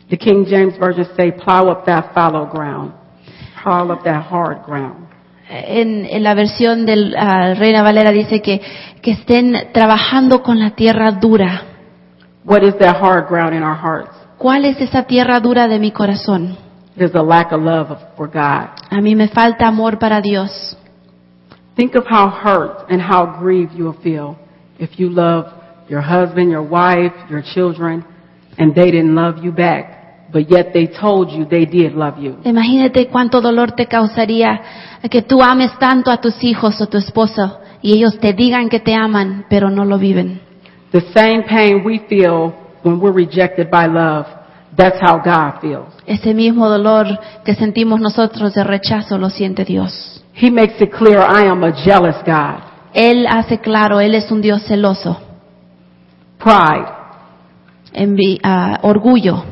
The 0.09 0.17
King 0.17 0.45
James 0.45 0.77
version 0.77 1.07
say, 1.15 1.31
"Plow 1.31 1.69
up 1.69 1.85
that 1.85 2.13
fallow 2.13 2.49
ground, 2.49 2.91
plow 3.63 3.89
up 3.89 4.03
that 4.03 4.25
hard 4.29 4.63
ground." 4.65 5.10
En, 5.53 6.05
en 6.05 6.23
la 6.23 6.33
versión 6.33 6.85
del 6.85 7.13
ah, 7.17 7.53
Reina 7.55 7.83
Valera 7.83 8.11
dice 8.11 8.41
que, 8.41 8.61
que 9.01 9.11
estén 9.11 9.69
trabajando 9.73 10.41
con 10.41 10.59
la 10.59 10.71
tierra 10.71 11.11
dura. 11.11 11.63
What 12.45 12.63
is 12.63 12.77
that 12.77 12.95
hard 13.01 13.27
ground 13.27 13.53
in 13.53 13.61
our 13.61 13.75
hearts? 13.75 14.11
¿Cuál 14.37 14.63
es 14.65 14.79
esa 14.79 15.03
tierra 15.03 15.39
dura 15.41 15.67
de 15.67 15.77
mi 15.77 15.91
corazón? 15.91 16.57
There's 16.95 17.13
a 17.15 17.21
lack 17.21 17.51
of 17.51 17.61
love 17.61 17.89
for 18.15 18.27
God. 18.27 18.69
A 18.89 19.01
mí 19.01 19.15
me 19.15 19.27
falta 19.27 19.67
amor 19.67 19.99
para 19.99 20.21
Dios. 20.21 20.77
Think 21.75 21.95
of 21.95 22.05
how 22.05 22.29
hurt 22.29 22.89
and 22.89 23.01
how 23.01 23.37
grieved 23.39 23.73
you 23.75 23.85
will 23.85 24.01
feel 24.01 24.37
if 24.79 24.99
you 24.99 25.09
love 25.09 25.51
your 25.87 26.01
husband, 26.01 26.49
your 26.49 26.63
wife, 26.63 27.13
your 27.29 27.43
children, 27.53 28.05
and 28.57 28.73
they 28.73 28.91
didn't 28.91 29.15
love 29.15 29.43
you 29.43 29.51
back, 29.51 30.00
but 30.31 30.47
yet 30.49 30.71
they 30.73 30.87
told 30.87 31.29
you 31.31 31.45
they 31.45 31.65
did 31.65 31.93
love 31.93 32.17
you. 32.19 32.37
Imagínate 32.43 33.07
cuánto 33.07 33.41
dolor 33.41 33.71
te 33.73 33.85
causaría 33.87 34.61
que 35.09 35.21
tú 35.21 35.41
ames 35.41 35.71
tanto 35.79 36.11
a 36.11 36.17
tus 36.21 36.43
hijos 36.43 36.79
o 36.81 36.87
tu 36.87 36.97
esposo 36.97 37.59
y 37.81 37.93
ellos 37.93 38.19
te 38.19 38.33
digan 38.33 38.69
que 38.69 38.79
te 38.79 38.93
aman, 38.95 39.45
pero 39.49 39.69
no 39.69 39.85
lo 39.85 39.97
viven. 39.97 40.39
The 40.91 41.01
same 41.13 41.43
pain 41.43 41.83
we 41.85 41.99
feel 42.07 42.53
when 42.83 42.99
we're 42.99 43.13
rejected 43.15 43.69
by 43.69 43.87
love, 43.87 44.25
that's 44.75 44.99
how 45.01 45.17
God 45.17 45.59
feels. 45.61 45.87
Ese 46.05 46.33
mismo 46.33 46.67
dolor 46.69 47.07
que 47.45 47.55
sentimos 47.55 47.99
nosotros 47.99 48.53
de 48.53 48.63
rechazo 48.63 49.17
lo 49.17 49.29
siente 49.29 49.63
Dios. 49.65 50.23
He 50.33 50.49
makes 50.49 50.81
it 50.81 50.91
clear, 50.91 51.19
I 51.19 51.47
am 51.47 51.63
a 51.63 51.71
jealous 51.73 52.15
God. 52.25 52.61
Él 52.93 53.25
hace 53.27 53.59
claro, 53.59 53.99
Él 53.99 54.15
es 54.15 54.31
un 54.31 54.41
Dios 54.41 54.63
celoso, 54.67 55.17
Pride. 56.37 56.87
envi- 57.93 58.39
ah, 58.43 58.79
orgullo. 58.83 59.43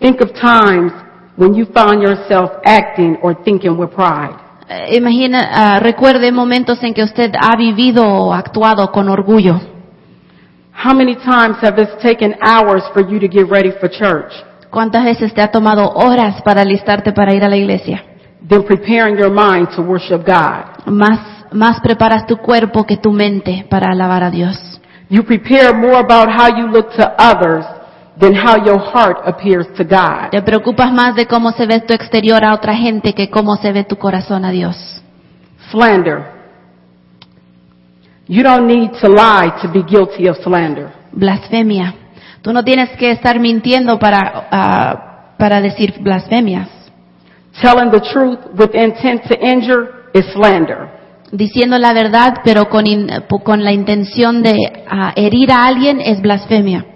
Think 0.00 0.22
of 0.22 0.32
times 0.32 0.92
when 1.36 1.54
you 1.54 1.66
found 1.74 2.02
yourself 2.02 2.50
acting 2.64 3.16
or 3.22 3.34
thinking 3.44 3.76
with 3.76 3.90
pride. 3.92 4.34
Eh, 4.68 4.96
Imagina, 4.96 5.50
ah, 5.52 5.78
recuerde 5.80 6.32
momentos 6.32 6.82
en 6.82 6.94
que 6.94 7.02
usted 7.02 7.32
ha 7.38 7.56
vivido 7.56 8.02
o 8.04 8.32
actuado 8.32 8.90
con 8.90 9.08
orgullo. 9.08 9.60
How 10.72 10.94
many 10.94 11.16
times 11.16 11.58
have 11.62 11.78
it 11.78 11.98
taken 12.00 12.34
hours 12.42 12.82
for 12.94 13.02
you 13.02 13.18
to 13.20 13.28
get 13.28 13.50
ready 13.50 13.72
for 13.78 13.90
church? 13.90 14.32
¿Cuántas 14.70 15.04
veces 15.04 15.34
te 15.34 15.42
ha 15.42 15.50
tomado 15.50 15.90
horas 15.90 16.40
para 16.42 16.62
alistarte 16.62 17.12
para 17.12 17.34
ir 17.34 17.44
a 17.44 17.48
la 17.48 17.56
iglesia? 17.56 18.02
Then 18.48 18.62
preparing 18.62 19.18
your 19.18 19.30
mind 19.30 19.68
to 19.76 19.82
worship 19.82 20.24
God. 20.24 20.86
Más, 20.86 21.46
más 21.52 21.80
preparas 21.80 22.26
tu 22.26 22.38
cuerpo 22.38 22.84
que 22.84 22.96
tu 22.96 23.12
mente 23.12 23.66
para 23.68 23.92
alabar 23.92 24.22
a 24.22 24.30
Dios. 24.30 24.56
You 25.10 25.24
prepare 25.24 25.74
more 25.74 25.98
about 25.98 26.28
how 26.30 26.48
you 26.56 26.68
look 26.68 26.94
to 26.96 27.12
others 27.18 27.66
than 28.18 28.34
how 28.34 28.56
your 28.64 28.78
heart 28.78 29.18
appears 29.26 29.66
to 29.76 29.84
God. 29.84 30.30
Te 30.30 30.42
preocupas 30.42 30.92
más 30.92 31.14
de 31.14 31.26
cómo 31.26 31.52
se 31.52 31.66
ve 31.66 31.80
tu 31.80 31.92
exterior 31.94 32.44
a 32.44 32.54
otra 32.54 32.74
gente 32.74 33.12
que 33.14 33.28
cómo 33.30 33.56
se 33.56 33.72
ve 33.72 33.84
tu 33.84 33.96
corazón 33.96 34.44
a 34.44 34.50
Dios. 34.50 34.76
Slander. 35.70 36.38
You 38.28 38.42
don't 38.42 38.66
need 38.66 38.90
to 39.00 39.08
lie 39.08 39.50
to 39.62 39.68
be 39.72 39.82
guilty 39.82 40.28
of 40.28 40.36
slander. 40.42 40.92
Blasfemia. 41.12 41.94
Tú 42.42 42.52
no 42.52 42.62
tienes 42.62 42.90
que 42.96 43.10
estar 43.10 43.38
mintiendo 43.40 43.98
para, 43.98 44.46
ah, 44.50 45.34
para 45.38 45.60
decir 45.60 45.94
blasfemias. 46.00 46.68
Telling 47.60 47.90
the 47.90 48.00
truth 48.12 48.38
with 48.56 48.74
intent 48.74 49.24
to 49.28 49.34
injure 49.34 50.08
is 50.14 50.24
slander. 50.32 50.88
Diciendo 51.32 51.78
la 51.78 51.92
verdad, 51.92 52.34
pero 52.44 52.68
con, 52.68 52.86
in- 52.86 53.08
con 53.44 53.64
la 53.64 53.72
intención 53.72 54.42
de 54.42 54.56
ah, 54.88 55.12
herir 55.16 55.50
a 55.52 55.66
alguien 55.66 56.00
es 56.00 56.20
blasfemia. 56.22 56.86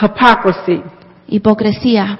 Hypocrisy. 0.00 0.82
Hipocresía. 1.26 2.18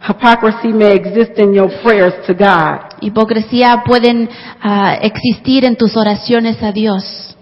Hypocrisy 0.00 0.68
may 0.68 0.92
exist 0.94 1.38
in 1.38 1.52
your 1.52 1.70
prayers 1.82 2.14
to 2.26 2.32
God. 2.32 2.96
Hipocresía 3.00 3.82
pueden 3.84 4.28
ah, 4.62 4.96
existir 5.02 5.64
en 5.64 5.76
tus 5.76 5.96
oraciones 5.96 6.62
a 6.62 6.72
Dios. 6.72 7.36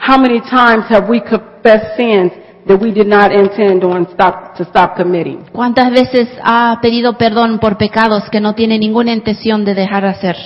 How 0.00 0.18
many 0.18 0.40
times 0.40 0.86
have 0.88 1.08
we 1.08 1.20
confessed 1.20 1.96
sins 1.96 2.32
that 2.66 2.80
we 2.80 2.90
did 2.90 3.06
not 3.06 3.30
intend 3.32 3.84
on 3.84 4.08
stop, 4.12 4.56
to 4.56 4.64
stop 4.64 4.96
committing? 4.96 5.44
¿Cuántas 5.52 5.90
veces 5.92 6.28
ha 6.42 6.78
pedido 6.82 7.16
perdón 7.16 7.60
por 7.60 7.78
pecados 7.78 8.28
que 8.30 8.40
no 8.40 8.54
tiene 8.54 8.78
ninguna 8.78 9.12
intención 9.12 9.64
de 9.64 9.74
dejar 9.74 10.02
de 10.02 10.08
hacer? 10.08 10.36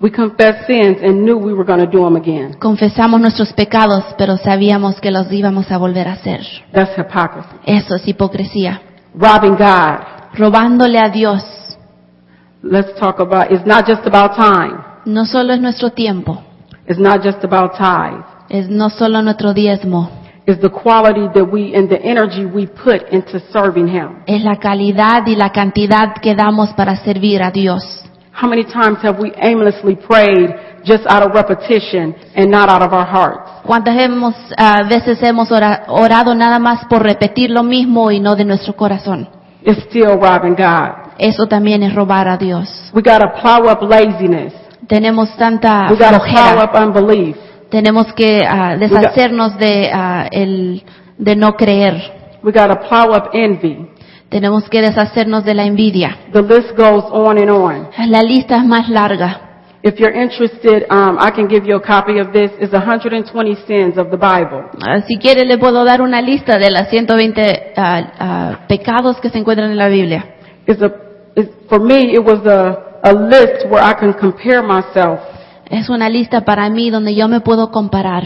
We 0.00 0.10
confessed 0.10 0.66
sins 0.66 0.96
and 1.02 1.24
knew 1.24 1.36
we 1.36 1.52
were 1.52 1.64
going 1.64 1.80
to 1.80 1.86
do 1.86 2.02
them 2.02 2.16
again. 2.16 2.54
Confesamos 2.58 3.20
nuestros 3.20 3.52
pecados, 3.52 4.02
pero 4.16 4.38
sabíamos 4.38 4.98
que 5.00 5.10
los 5.10 5.30
íbamos 5.30 5.70
a 5.70 5.76
volver 5.76 6.08
a 6.08 6.12
hacer. 6.12 6.40
That's 6.72 6.96
hypocrisy. 6.96 7.48
Eso 7.66 7.96
es 7.96 8.08
hipocresía. 8.08 8.80
Robbing 9.14 9.56
God. 9.56 10.00
Robándole 10.38 10.98
a 10.98 11.10
Dios. 11.10 11.42
Let's 12.62 12.94
talk 12.98 13.20
about, 13.20 13.50
it's 13.50 13.66
not 13.66 13.86
just 13.86 14.06
about 14.06 14.36
time. 14.36 14.78
No 15.04 15.24
solo 15.26 15.52
es 15.52 15.60
nuestro 15.60 15.90
tiempo, 15.90 16.42
It's 16.86 16.98
not 17.00 17.22
just 17.22 17.42
about 17.44 17.72
tithe. 17.76 18.22
es 18.48 18.68
no 18.68 18.90
solo 18.90 19.22
nuestro 19.22 19.52
diezmo, 19.54 20.10
It's 20.46 20.60
the 20.60 20.70
quality 20.70 21.28
that 21.34 21.44
we 21.50 21.74
and 21.76 21.88
the 21.88 22.00
energy 22.02 22.44
we 22.44 22.66
put 22.66 23.08
into 23.12 23.38
serving 23.52 23.88
Him. 23.88 24.22
es 24.26 24.42
la 24.44 24.56
calidad 24.56 25.26
y 25.26 25.36
la 25.36 25.50
cantidad 25.52 26.14
que 26.20 26.34
damos 26.34 26.70
para 26.74 26.96
servir 26.96 27.42
a 27.42 27.50
Dios. 27.50 27.82
How 28.32 28.48
many 28.48 28.64
times 28.64 28.98
have 29.02 29.18
we 29.18 29.32
aimlessly 29.36 29.96
prayed 29.96 30.54
just 30.84 31.04
out 31.08 31.22
of 31.22 31.34
repetition 31.34 32.14
and 32.34 32.50
not 32.50 32.68
out 32.70 32.82
of 32.82 32.92
our 32.92 33.04
hearts? 33.06 33.50
¿Cuántas 33.64 33.96
hemos, 33.96 34.34
ah, 34.56 34.82
veces 34.88 35.20
hemos 35.22 35.50
ora- 35.52 35.84
orado 35.88 36.34
nada 36.34 36.58
más 36.58 36.84
por 36.88 37.02
repetir 37.02 37.50
lo 37.50 37.62
mismo 37.62 38.10
y 38.10 38.20
no 38.20 38.36
de 38.36 38.44
nuestro 38.44 38.74
corazón? 38.74 39.28
It's 39.62 39.82
still 39.84 40.16
robbing 40.18 40.54
God. 40.54 41.12
Eso 41.18 41.46
también 41.46 41.82
es 41.82 41.94
robar 41.94 42.28
a 42.28 42.38
Dios. 42.38 42.68
We 42.94 43.02
got 43.02 43.18
to 43.20 43.32
plow 43.42 43.68
up 43.70 43.82
laziness. 43.82 44.54
Tenemos 44.88 45.36
tanta 45.36 45.88
We 45.90 45.96
got 45.98 46.12
to 46.12 46.20
plow 46.20 46.54
flojera. 46.56 46.64
up 46.64 46.74
unbelief. 46.74 47.36
Tenemos 47.70 48.12
que 48.14 48.40
ah, 48.48 48.76
deshacernos 48.76 49.58
de, 49.58 49.90
ah, 49.92 50.26
el, 50.30 50.82
de 51.18 51.36
no 51.36 51.52
creer. 51.56 52.40
We 52.42 52.52
got 52.52 52.68
to 52.68 52.76
plow 52.88 53.12
up 53.14 53.30
envy. 53.34 53.86
Tenemos 54.30 54.68
que 54.70 54.80
deshacernos 54.80 55.44
de 55.44 55.54
la 55.54 55.64
envidia. 55.64 56.16
The 56.32 56.42
list 56.42 56.76
goes 56.76 57.04
on 57.10 57.36
and 57.38 57.50
on. 57.50 57.88
La 58.08 58.22
lista 58.22 58.56
es 58.56 58.64
más 58.64 58.88
larga. 58.88 59.48
If 59.82 59.98
you're 59.98 60.14
interested, 60.14 60.86
um, 60.90 61.18
I 61.18 61.30
can 61.30 61.48
give 61.48 61.66
you 61.66 61.76
a 61.76 61.80
copy 61.80 62.20
of 62.20 62.32
this. 62.32 62.50
It's 62.60 62.72
120 62.72 63.56
sins 63.66 63.98
of 63.98 64.10
the 64.10 64.16
Bible. 64.18 64.68
Ah, 64.86 65.00
Si 65.06 65.16
quiere 65.18 65.44
le 65.44 65.58
puedo 65.58 65.84
dar 65.84 66.00
una 66.02 66.20
lista 66.20 66.58
de 66.58 66.70
las 66.70 66.90
120 66.90 67.72
ah, 67.76 68.12
ah, 68.18 68.58
pecados 68.68 69.16
que 69.20 69.30
se 69.30 69.38
encuentran 69.38 69.70
en 69.70 69.78
la 69.78 69.88
Biblia. 69.88 70.24
It's 70.66 70.82
a, 70.82 70.92
it's, 71.34 71.50
for 71.68 71.80
me, 71.80 72.12
it 72.14 72.22
was 72.24 72.44
a, 72.46 73.00
a 73.02 73.12
list 73.12 73.66
where 73.70 73.82
I 73.82 73.94
can 73.98 74.12
compare 74.12 74.62
myself 74.62 75.20
Es 75.70 75.88
una 75.88 76.08
lista 76.08 76.42
para 76.44 76.68
mí 76.68 76.90
donde 76.90 77.14
yo 77.14 77.28
me 77.28 77.40
puedo 77.40 77.70
comparar 77.70 78.24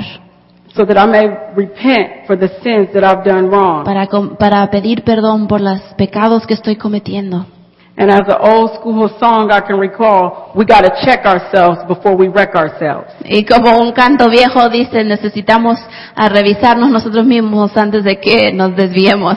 so 0.76 0.84
that 0.84 0.96
I 0.98 1.06
may 1.06 1.26
repent 1.56 2.26
for 2.26 2.36
the 2.36 2.48
sins 2.62 2.88
that 2.94 3.04
I've 3.04 3.24
done 3.24 3.48
wrong. 3.48 3.84
para, 3.84 4.06
com- 4.08 4.36
para 4.36 4.68
pedir 4.70 5.04
perdón 5.04 5.46
por 5.46 5.60
los 5.60 5.80
pecados 5.96 6.46
que 6.46 6.54
estoy 6.54 6.76
cometiendo. 6.76 7.46
And 7.96 8.10
as 8.10 8.26
an 8.28 8.38
old 8.40 8.74
school 8.74 9.08
song 9.20 9.52
I 9.52 9.60
can 9.60 9.78
recall, 9.78 10.50
we 10.56 10.64
got 10.64 10.80
to 10.82 10.90
check 11.04 11.24
ourselves 11.24 11.78
before 11.86 12.16
we 12.16 12.26
wreck 12.28 12.56
ourselves. 12.56 13.14
Y 13.24 13.44
como 13.44 13.78
un 13.78 13.92
canto 13.92 14.28
viejo 14.28 14.68
dice, 14.68 15.04
necesitamos 15.04 15.78
a 16.16 16.28
revisarnos 16.28 16.90
nosotros 16.90 17.24
mismos 17.24 17.76
antes 17.76 18.02
de 18.02 18.18
que 18.18 18.52
nos 18.52 18.74
desviemos. 18.74 19.36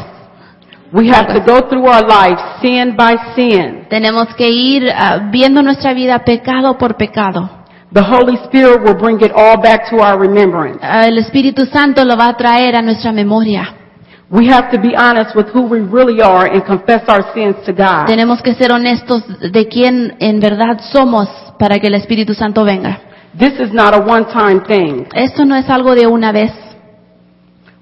We 0.92 1.10
have 1.10 1.28
to 1.34 1.42
go 1.42 1.68
through 1.68 1.86
our 1.86 2.02
life 2.02 2.42
sin 2.62 2.96
by 2.96 3.16
sin. 3.36 3.88
Tenemos 3.90 4.34
que 4.36 4.50
ir 4.50 4.90
ah, 4.90 5.30
viendo 5.32 5.62
nuestra 5.62 5.94
vida 5.94 6.20
pecado 6.20 6.78
por 6.80 6.96
pecado. 6.96 7.57
The 7.98 8.04
Holy 8.04 8.38
Spirit 8.46 8.84
will 8.84 8.94
bring 8.94 9.22
it 9.22 9.32
all 9.32 9.58
back 9.60 9.90
to 9.90 9.98
our 9.98 10.20
remembrance. 10.20 10.78
Ah, 10.84 11.08
El 11.08 11.18
Espíritu 11.18 11.66
Santo 11.66 12.06
lo 12.06 12.16
va 12.16 12.28
a 12.28 12.38
traer 12.38 12.76
a 12.76 12.82
nuestra 12.84 13.12
memoria. 13.12 13.74
We 14.30 14.46
have 14.50 14.70
to 14.70 14.80
be 14.80 14.96
honest 14.96 15.36
with 15.36 15.48
who 15.52 15.64
we 15.64 15.80
really 15.80 16.22
are 16.22 16.46
and 16.46 16.64
confess 16.64 17.02
our 17.08 17.24
sins 17.34 17.56
to 17.66 17.74
God. 17.74 18.06
Tenemos 18.06 18.44
que 18.44 18.54
ser 18.54 18.72
honestos 18.72 19.24
de 19.52 19.68
quién 19.68 20.16
en 20.20 20.40
verdad 20.40 20.80
somos 20.92 21.28
para 21.58 21.80
que 21.80 21.88
el 21.88 21.96
Espíritu 21.96 22.36
Santo 22.36 22.64
venga. 22.64 23.00
This 23.36 23.60
is 23.60 23.74
not 23.74 23.96
a 23.96 24.00
one-time 24.00 24.62
thing. 24.68 25.08
Esto 25.16 25.44
no 25.44 25.56
es 25.56 25.68
algo 25.68 25.96
de 25.96 26.06
una 26.06 26.32
vez. 26.32 26.52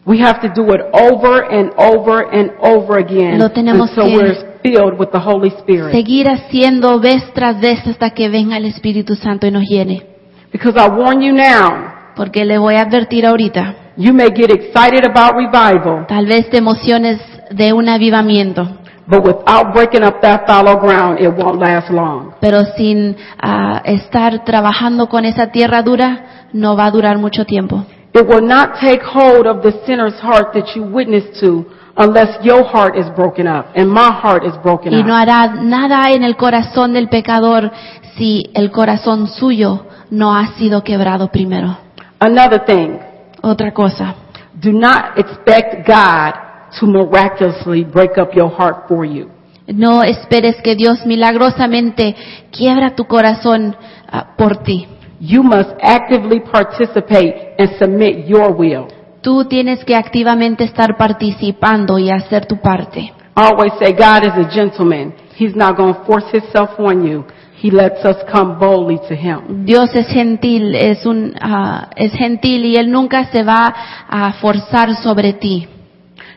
We 0.06 0.20
have 0.22 0.40
to 0.42 0.50
do 0.54 0.72
it 0.74 0.82
over 0.94 1.42
and 1.52 1.72
over 1.78 2.28
and 2.32 2.52
over 2.60 3.00
again 3.00 3.40
Lo 3.40 3.50
tenemos 3.50 3.90
until 3.90 4.06
que- 4.06 4.16
we're 4.18 4.36
filled 4.62 5.00
with 5.00 5.10
the 5.12 5.20
Holy 5.20 5.50
Spirit. 5.50 5.92
Seguir 5.94 6.28
haciendo 6.30 7.00
vez 7.00 7.24
tras 7.34 7.60
vez 7.60 7.86
hasta 7.88 8.12
que 8.12 8.30
venga 8.30 8.58
el 8.58 8.66
Espíritu 8.66 9.16
Santo 9.16 9.48
y 9.48 9.52
nos 9.52 9.64
llene. 9.68 10.04
Because 10.52 10.80
I 10.80 10.88
warn 10.90 11.22
you 11.22 11.34
now, 11.34 11.92
Porque 12.16 12.46
le 12.46 12.58
voy 12.60 12.76
a 12.76 12.82
advertir 12.82 13.26
ahorita, 13.26 13.76
you 13.98 14.14
may 14.14 14.30
get 14.34 14.50
excited 14.52 15.06
about 15.06 15.34
revival, 15.36 16.06
tal 16.08 16.26
vez 16.28 16.50
te 16.50 16.58
emociones 16.58 17.20
de 17.52 17.74
un 17.74 17.90
avivamiento, 17.90 18.64
but 19.08 19.20
without 19.26 19.74
breaking 19.74 20.04
up 20.04 20.22
that 20.22 20.46
fallow 20.48 20.80
ground, 20.80 21.20
it 21.20 21.28
won't 21.36 21.60
last 21.60 21.90
long. 21.90 22.32
pero 22.40 22.64
sin 22.78 23.16
ah, 23.42 23.82
estar 23.86 24.46
trabajando 24.46 25.08
con 25.10 25.26
esa 25.26 25.48
tierra 25.48 25.82
dura, 25.82 26.48
no 26.54 26.78
va 26.78 26.86
a 26.86 26.92
durar 26.92 27.18
mucho 27.18 27.44
tiempo. 27.46 27.86
It 28.16 28.26
will 28.26 28.42
not 28.42 28.80
take 28.80 29.02
hold 29.04 29.46
of 29.46 29.62
the 29.62 29.74
sinner's 29.86 30.18
heart 30.22 30.54
that 30.54 30.74
you 30.74 30.84
witness 30.84 31.38
to 31.42 31.66
unless 31.98 32.38
your 32.44 32.64
heart 32.64 32.96
is 32.98 33.06
broken 33.14 33.46
up 33.46 33.66
and 33.76 33.90
my 33.92 34.10
heart 34.10 34.44
is 34.46 34.54
broken 34.64 34.94
Y 34.94 35.04
no 35.04 35.14
up. 35.14 35.28
hará 35.28 35.48
nada 35.62 36.10
en 36.12 36.24
el 36.24 36.36
corazón 36.38 36.94
del 36.94 37.10
pecador 37.10 37.72
si 38.18 38.50
el 38.54 38.72
corazón 38.72 39.28
suyo 39.28 39.86
no 40.12 40.34
ha 40.34 40.56
sido 40.58 40.82
quebrado 40.82 41.28
primero. 41.30 41.78
Another 42.20 42.64
thing, 42.66 43.00
Otra 43.42 43.74
cosa, 43.74 44.16
do 44.54 44.72
not 44.72 45.18
expect 45.18 45.86
God 45.86 46.34
to 46.80 46.88
miraculously 46.88 47.84
break 47.84 48.18
up 48.18 48.34
your 48.34 48.50
heart 48.50 48.88
for 48.88 49.06
you. 49.06 49.30
no 49.68 50.04
esperes 50.04 50.56
que 50.64 50.76
Dios 50.76 51.06
milagrosamente 51.06 52.16
quiebra 52.52 52.96
tu 52.96 53.06
corazón 53.06 53.76
ah, 54.10 54.36
por 54.38 54.58
ti. 54.64 54.88
You 55.28 55.42
must 55.42 55.72
actively 55.82 56.40
participate 56.40 57.34
and 57.58 57.70
submit 57.80 58.28
your 58.28 58.54
will. 58.54 58.88
Tú 59.22 59.46
tienes 59.46 59.84
que 59.84 59.96
activamente 59.96 60.64
estar 60.66 60.98
participando 60.98 61.98
y 61.98 62.12
hacer 62.12 62.46
tu 62.46 62.58
parte. 62.62 63.12
Always 63.34 63.74
say 63.80 63.94
God 63.94 64.24
is 64.24 64.34
a 64.38 64.48
gentleman. 64.54 65.16
He's 65.36 65.56
not 65.56 65.78
going 65.78 65.96
to 65.96 66.06
force 66.06 66.30
himself 66.32 66.80
on 66.80 67.04
you. 67.04 67.26
He 67.58 67.72
lets 67.72 68.06
us 68.06 68.18
come 68.32 68.60
boldly 68.60 69.00
to 69.10 69.16
him. 69.16 69.66
Dios 69.66 69.96
es 69.96 70.08
gentil, 70.10 70.76
es 70.76 71.06
un, 71.08 71.34
ah, 71.42 71.90
es 71.96 72.14
gentil 72.14 72.64
y 72.64 72.76
él 72.76 72.92
nunca 72.92 73.26
se 73.32 73.42
va 73.42 73.74
a 74.08 74.34
forzar 74.34 74.96
sobre 74.98 75.34
ti. 75.34 75.68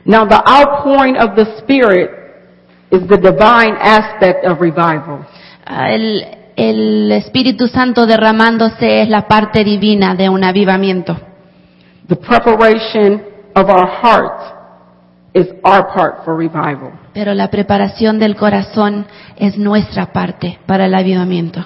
Now 0.07 0.25
the 0.27 0.43
outpouring 0.47 1.19
of 1.19 1.37
the 1.37 1.59
Spirit 1.59 2.11
is 2.91 3.07
the 3.07 3.19
divine 3.19 3.77
aspect 3.79 4.47
of 4.47 4.63
revival. 4.63 5.27
Ah, 5.67 5.93
El, 5.93 6.38
el 6.59 7.13
Espíritu 7.13 7.69
Santo 7.69 8.05
derramándose 8.05 9.03
es 9.03 9.09
la 9.09 9.29
parte 9.29 9.63
divina 9.63 10.17
de 10.17 10.29
un 10.29 10.43
avivamiento. 10.43 11.17
The 12.09 12.17
preparation 12.17 13.23
of 13.55 13.69
our 13.69 13.87
heart 13.87 14.59
is 15.35 15.47
our 15.63 15.87
part 15.95 16.25
for 16.25 16.37
revival. 16.37 16.91
Pero 17.15 17.33
la 17.33 17.49
preparación 17.49 18.19
del 18.19 18.35
corazón 18.35 19.07
es 19.37 19.57
nuestra 19.57 20.13
parte 20.13 20.59
para 20.67 20.87
el 20.87 20.95
avivamiento. 20.95 21.65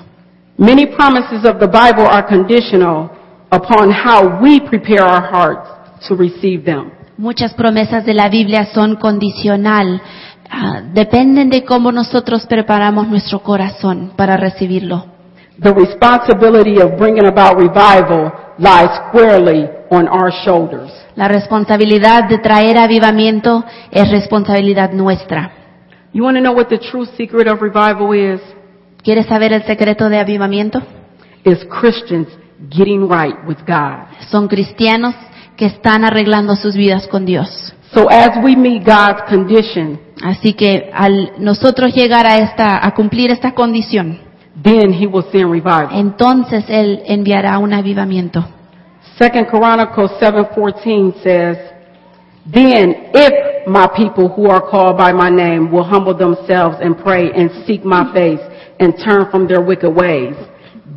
Many 0.58 0.86
promises 0.86 1.42
of 1.46 1.58
the 1.58 1.66
Bible 1.66 2.06
are 2.06 2.26
conditional 2.26 3.10
upon 3.50 3.90
how 3.90 4.40
we 4.42 4.60
prepare 4.60 5.02
our 5.02 5.22
hearts 5.22 5.68
to 6.06 6.14
receive 6.14 6.64
them. 6.64 6.90
Muchas 7.16 7.54
promesas 7.54 8.04
de 8.04 8.12
la 8.12 8.28
Biblia 8.28 8.66
son 8.74 8.96
condicional, 8.96 10.02
ah, 10.52 10.82
dependen 10.92 11.48
de 11.48 11.64
cómo 11.64 11.90
nosotros 11.90 12.46
preparamos 12.46 13.08
nuestro 13.08 13.42
corazón 13.42 14.12
para 14.16 14.36
recibirlo. 14.36 15.06
The 15.60 15.72
responsibility 15.72 16.80
of 16.80 16.98
bringing 16.98 17.26
about 17.26 17.56
revival 17.56 18.32
lies 18.58 18.90
squarely 19.08 19.68
on 19.90 20.08
our 20.08 20.32
shoulders. 20.44 20.90
La 21.16 21.28
responsabilidad 21.28 22.28
de 22.28 22.38
traer 22.38 22.78
avivamiento 22.78 23.64
es 23.90 24.10
responsabilidad 24.10 24.92
nuestra. 24.92 25.52
You 26.12 26.24
want 26.24 26.36
to 26.36 26.42
know 26.42 26.52
what 26.52 26.68
the 26.68 26.78
true 26.78 27.06
secret 27.16 27.48
of 27.48 27.60
revival 27.60 28.12
is? 28.14 28.40
¿Quieres 29.02 29.26
saber 29.26 29.52
el 29.52 29.64
secreto 29.64 30.08
de 30.08 30.18
avivamiento? 30.18 30.82
Is 31.44 31.64
Christians 31.66 32.28
getting 32.70 33.08
right 33.08 33.36
with 33.46 33.58
God. 33.66 34.06
Son 34.30 34.48
cristianos 34.48 35.14
que 35.56 35.66
están 35.66 36.04
arreglando 36.04 36.56
sus 36.56 36.76
vidas 36.76 37.06
con 37.08 37.24
Dios. 37.24 37.74
So 37.94 38.08
as 38.08 38.42
we 38.42 38.56
meet 38.56 38.84
God's 38.84 39.22
condition, 39.28 39.98
Así 40.22 40.54
que 40.54 40.88
al 40.92 41.32
nosotros 41.38 41.92
llegar 41.94 42.26
a 42.26 42.36
esta, 42.38 42.86
a 42.86 42.94
cumplir 42.94 43.30
esta 43.30 43.52
condición, 43.52 44.20
then 44.62 44.92
he 44.92 45.06
will 45.06 45.24
send 45.32 45.50
revival. 45.50 45.88
entonces 45.92 46.64
Él 46.68 47.02
enviará 47.06 47.58
un 47.58 47.72
avivamiento. 47.72 48.44
Second 49.18 49.46
Chronicles 49.48 50.12
7:14 50.20 51.14
says, 51.22 51.58
"Then 52.46 53.10
if 53.12 53.66
my 53.66 53.88
people 53.88 54.28
who 54.28 54.48
are 54.48 54.62
called 54.62 54.96
by 54.96 55.12
my 55.12 55.28
name 55.28 55.70
will 55.70 55.84
humble 55.84 56.14
themselves 56.14 56.78
and 56.80 56.96
pray 56.96 57.30
and 57.34 57.50
seek 57.66 57.84
my 57.84 58.12
face 58.12 58.40
and 58.78 58.96
turn 58.96 59.26
from 59.30 59.46
their 59.46 59.60
wicked 59.60 59.90
ways, 59.90 60.34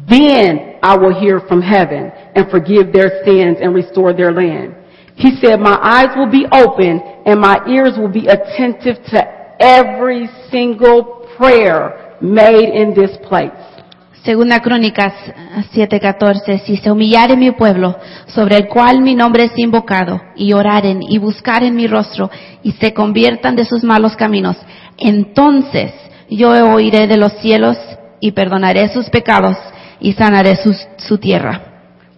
then 0.07 0.75
I 0.83 0.95
will 0.95 1.13
hear 1.13 1.39
from 1.39 1.61
heaven 1.61 2.11
and 2.35 2.49
forgive 2.49 2.91
their 2.93 3.23
sins 3.25 3.57
and 3.59 3.73
restore 3.73 4.13
their 4.13 4.31
land. 4.31 4.75
He 5.15 5.37
said, 5.41 5.59
my 5.59 5.79
eyes 5.81 6.15
will 6.15 6.29
be 6.29 6.45
open 6.51 7.01
and 7.25 7.39
my 7.39 7.59
ears 7.67 7.97
will 7.97 8.11
be 8.11 8.27
attentive 8.27 8.97
to 9.11 9.23
every 9.59 10.29
single 10.51 11.25
prayer 11.37 12.17
made 12.21 12.69
in 12.69 12.93
this 12.93 13.17
place. 13.27 13.51
Segunda 14.23 14.59
Crónicas 14.59 15.13
7:14, 15.71 16.65
si 16.65 16.77
se 16.77 16.89
humillare 16.89 17.37
mi 17.37 17.51
pueblo, 17.51 17.95
sobre 18.25 18.57
el 18.57 18.67
cual 18.67 19.01
mi 19.01 19.13
nombre 19.13 19.43
es 19.43 19.51
invocado, 19.57 20.19
y 20.35 20.51
oraren 20.53 21.03
y 21.03 21.19
buscaren 21.19 21.75
mi 21.75 21.85
rostro, 21.85 22.31
y 22.63 22.71
se 22.71 22.91
conviertan 22.91 23.55
de 23.55 23.65
sus 23.65 23.83
malos 23.83 24.15
caminos, 24.15 24.57
entonces 24.97 25.93
yo 26.27 26.49
oiré 26.73 27.05
de 27.05 27.17
los 27.17 27.33
cielos 27.33 27.77
y 28.19 28.31
perdonaré 28.31 28.89
sus 28.89 29.11
pecados 29.11 29.57
y 29.99 30.13
sanaré 30.13 30.55
su, 30.55 30.75
su 30.97 31.19
tierra. 31.19 31.74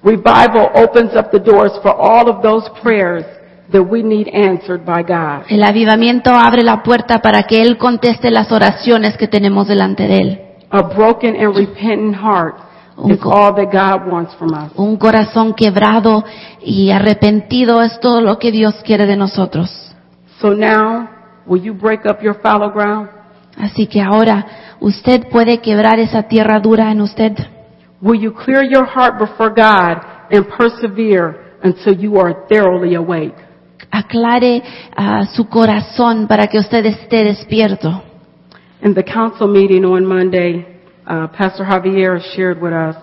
Revival 0.07 0.69
opens 0.73 1.13
up 1.17 1.31
the 1.31 1.39
doors 1.39 1.73
for 1.81 1.93
all 1.93 2.29
of 2.29 2.41
those 2.41 2.63
prayers 2.81 3.25
that 3.73 3.83
we 3.83 4.01
need 4.01 4.29
answered 4.29 4.85
by 4.85 5.03
God. 5.03 5.43
El 5.49 5.61
avivamiento 5.63 6.31
abre 6.31 6.63
la 6.63 6.81
puerta 6.81 7.19
para 7.19 7.43
que 7.43 7.61
Él 7.61 7.77
conteste 7.77 8.31
las 8.31 8.49
oraciones 8.53 9.17
que 9.17 9.27
tenemos 9.27 9.67
delante 9.67 10.07
de 10.07 10.17
Él. 10.17 10.41
A 10.69 10.81
broken 10.81 11.35
and 11.35 11.53
repentant 11.53 12.15
heart 12.15 12.55
is 13.09 13.19
all 13.21 13.53
that 13.53 13.69
God 13.69 14.09
wants 14.09 14.33
from 14.35 14.53
us. 14.53 14.71
Un 14.77 14.95
corazón 14.95 15.53
quebrado 15.53 16.23
y 16.63 16.91
arrepentido 16.91 17.81
es 17.81 17.99
todo 17.99 18.21
lo 18.21 18.39
que 18.39 18.53
Dios 18.53 18.75
quiere 18.85 19.07
de 19.07 19.17
nosotros. 19.17 19.69
So 20.39 20.53
now, 20.53 21.09
will 21.45 21.61
you 21.61 21.73
break 21.73 22.05
up 22.05 22.21
your 22.21 22.39
fallow 22.41 22.71
ground? 22.71 23.09
Así 23.57 23.87
que 23.87 24.01
ahora 24.01 24.45
usted 24.79 25.27
puede 25.29 25.59
quebrar 25.59 25.99
esa 25.99 26.23
tierra 26.23 26.61
dura 26.61 26.91
en 26.91 27.01
usted. 27.01 27.33
Will 27.99 28.15
you 28.15 28.31
clear 28.31 28.63
your 28.63 28.85
heart 28.85 29.17
before 29.17 29.49
God 29.49 29.97
and 30.29 30.47
persevere 30.49 31.57
until 31.63 31.95
you 31.95 32.17
are 32.17 32.45
thoroughly 32.47 32.93
awake? 32.93 33.33
Aclare 33.91 34.61
ah, 34.95 35.25
su 35.33 35.45
corazón 35.45 36.27
para 36.27 36.47
que 36.47 36.59
usted 36.59 36.85
esté 36.85 37.23
despierto. 37.23 38.03
In 38.83 38.93
the 38.93 39.03
council 39.03 39.47
meeting 39.47 39.83
on 39.83 40.05
Monday, 40.05 40.63
uh, 41.07 41.27
Pastor 41.29 41.65
Javier 41.65 42.21
shared 42.35 42.61
with 42.61 42.73
us 42.73 42.95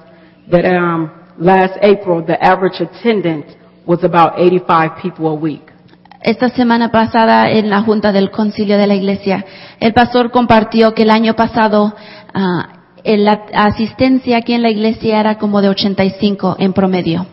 that 0.51 0.65
um, 0.65 1.11
last 1.39 1.73
April 1.83 2.25
the 2.25 2.41
average 2.41 2.81
attendance 2.81 3.53
was 3.85 4.05
about 4.05 4.39
85 4.39 5.03
people 5.03 5.27
a 5.27 5.35
week. 5.35 5.73
Esta 6.21 6.49
semana 6.51 6.91
pasada 6.91 7.51
en 7.51 7.69
la 7.69 7.83
junta 7.83 8.13
del 8.13 8.31
concilio 8.31 8.79
de 8.79 8.87
la 8.87 8.95
iglesia, 8.95 9.45
el 9.81 9.93
pastor 9.93 10.31
compartió 10.31 10.95
que 10.95 11.03
el 11.03 11.11
año 11.11 11.35
pasado 11.35 11.93
en 12.33 12.84
la 13.05 13.45
asistencia 13.55 14.39
aquí 14.39 14.55
en 14.55 14.63
la 14.63 14.71
iglesia 14.71 15.21
era 15.21 15.39
como 15.39 15.61
de 15.61 15.69
85 15.69 16.57
en 16.59 16.73
promedio. 16.73 17.27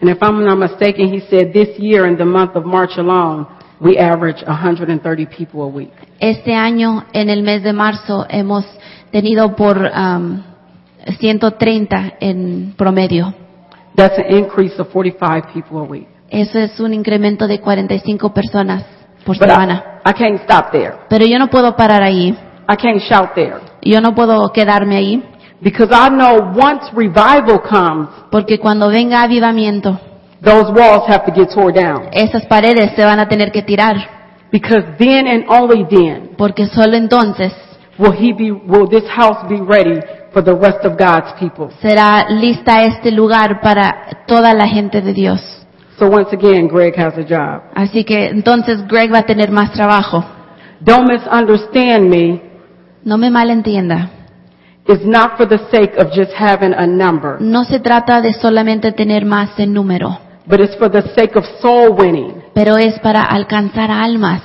And 0.00 0.10
if 0.10 0.22
I'm 0.22 0.44
not 0.44 0.58
mistaken, 0.58 1.12
he 1.12 1.20
said 1.28 1.52
this 1.52 1.76
year 1.78 2.06
in 2.06 2.16
the 2.16 2.24
month 2.24 2.54
of 2.56 2.64
March 2.64 2.96
alone, 2.98 3.46
we 3.80 3.98
average 3.98 4.42
130 4.46 5.26
people 5.26 5.62
a 5.62 5.66
week. 5.66 5.92
Este 6.20 6.54
año, 6.54 7.04
en 7.12 7.30
el 7.30 7.42
mes 7.42 7.62
de 7.62 7.72
marzo, 7.72 8.24
hemos 8.28 8.64
tenido 9.10 9.56
por 9.56 9.90
am, 9.92 10.44
130 11.18 12.14
en 12.20 12.74
promedio. 12.76 13.34
That's 13.96 14.18
an 14.18 14.36
increase 14.36 14.80
of 14.80 14.88
45 14.92 15.52
people 15.52 15.78
a 15.78 15.82
week. 15.82 16.06
Eso 16.30 16.58
es 16.58 16.78
un 16.78 16.94
incremento 16.94 17.46
de 17.46 17.60
45 17.60 18.32
personas 18.32 18.84
por 19.24 19.36
But 19.38 19.48
semana. 19.48 20.00
I, 20.04 20.10
I 20.10 20.12
can't 20.12 20.40
stop 20.42 20.70
there. 20.70 20.94
Pero 21.08 21.26
yo 21.26 21.38
no 21.38 21.48
puedo 21.48 21.74
parar 21.74 22.02
ahí. 22.02 22.36
I 22.68 22.76
can't 22.76 23.00
shout 23.00 23.34
there. 23.34 23.67
Yo 23.90 24.00
no 24.00 24.14
puedo 24.14 24.50
quedarme 24.52 24.96
ahí. 24.96 25.22
Because 25.60 25.92
I 25.92 26.08
know 26.10 26.52
once 26.54 26.88
revival 26.94 27.60
comes, 27.68 28.08
Porque 28.30 28.58
cuando 28.58 28.88
venga 28.88 29.22
avivamiento, 29.22 29.98
those 30.40 30.70
walls 30.70 31.08
have 31.08 31.24
to 31.26 31.32
get 31.32 31.48
tore 31.52 31.72
down. 31.72 32.08
esas 32.12 32.46
paredes 32.46 32.92
se 32.94 33.04
van 33.04 33.18
a 33.18 33.28
tener 33.28 33.50
que 33.50 33.62
tirar. 33.62 33.96
Because 34.52 34.84
then 34.98 35.26
and 35.26 35.44
only 35.48 35.84
then 35.90 36.30
Porque 36.38 36.66
solo 36.66 36.96
entonces 36.96 37.52
will 37.98 38.12
he 38.12 38.32
be, 38.32 38.52
will 38.52 38.88
this 38.88 39.04
house 39.08 39.46
be 39.48 39.56
ready 39.60 40.00
for 40.32 40.42
the 40.42 40.54
rest 40.54 40.84
of 40.84 40.96
God's 40.96 41.32
people. 41.40 41.68
será 41.82 42.28
lista 42.30 42.84
este 42.84 43.10
lugar 43.10 43.60
para 43.60 44.22
toda 44.26 44.54
la 44.54 44.68
gente 44.68 45.00
de 45.02 45.12
Dios. 45.12 45.40
So 45.98 46.06
once 46.06 46.32
again, 46.32 46.68
Greg 46.68 46.96
has 46.96 47.14
a 47.18 47.24
job. 47.24 47.62
Así 47.74 48.04
que 48.04 48.28
entonces 48.28 48.86
Greg 48.86 49.12
va 49.12 49.18
a 49.18 49.26
tener 49.26 49.50
más 49.50 49.72
trabajo. 49.72 50.24
Don't 50.80 51.10
misunderstand 51.10 52.08
me. 52.08 52.47
No 53.04 53.18
me 53.18 53.30
malentienda. 53.30 54.10
It's 54.86 55.04
not 55.04 55.36
for 55.36 55.46
the 55.46 55.58
sake 55.70 55.92
of 55.98 56.10
just 56.12 56.32
having 56.32 56.72
a 56.72 56.86
number, 56.86 57.36
No 57.40 57.64
se 57.64 57.78
trata 57.80 58.20
de 58.22 58.32
solamente 58.32 58.92
tener 58.92 59.24
más 59.26 59.58
en 59.58 59.74
número, 59.74 60.18
but 60.46 60.60
it's 60.60 60.76
for 60.78 60.90
the 60.90 61.02
sake 61.14 61.36
of 61.38 61.44
soul 61.60 61.90
winning. 61.90 62.42
pero 62.54 62.76
es 62.78 62.98
para 63.00 63.22
alcanzar 63.22 63.90
almas 63.90 64.40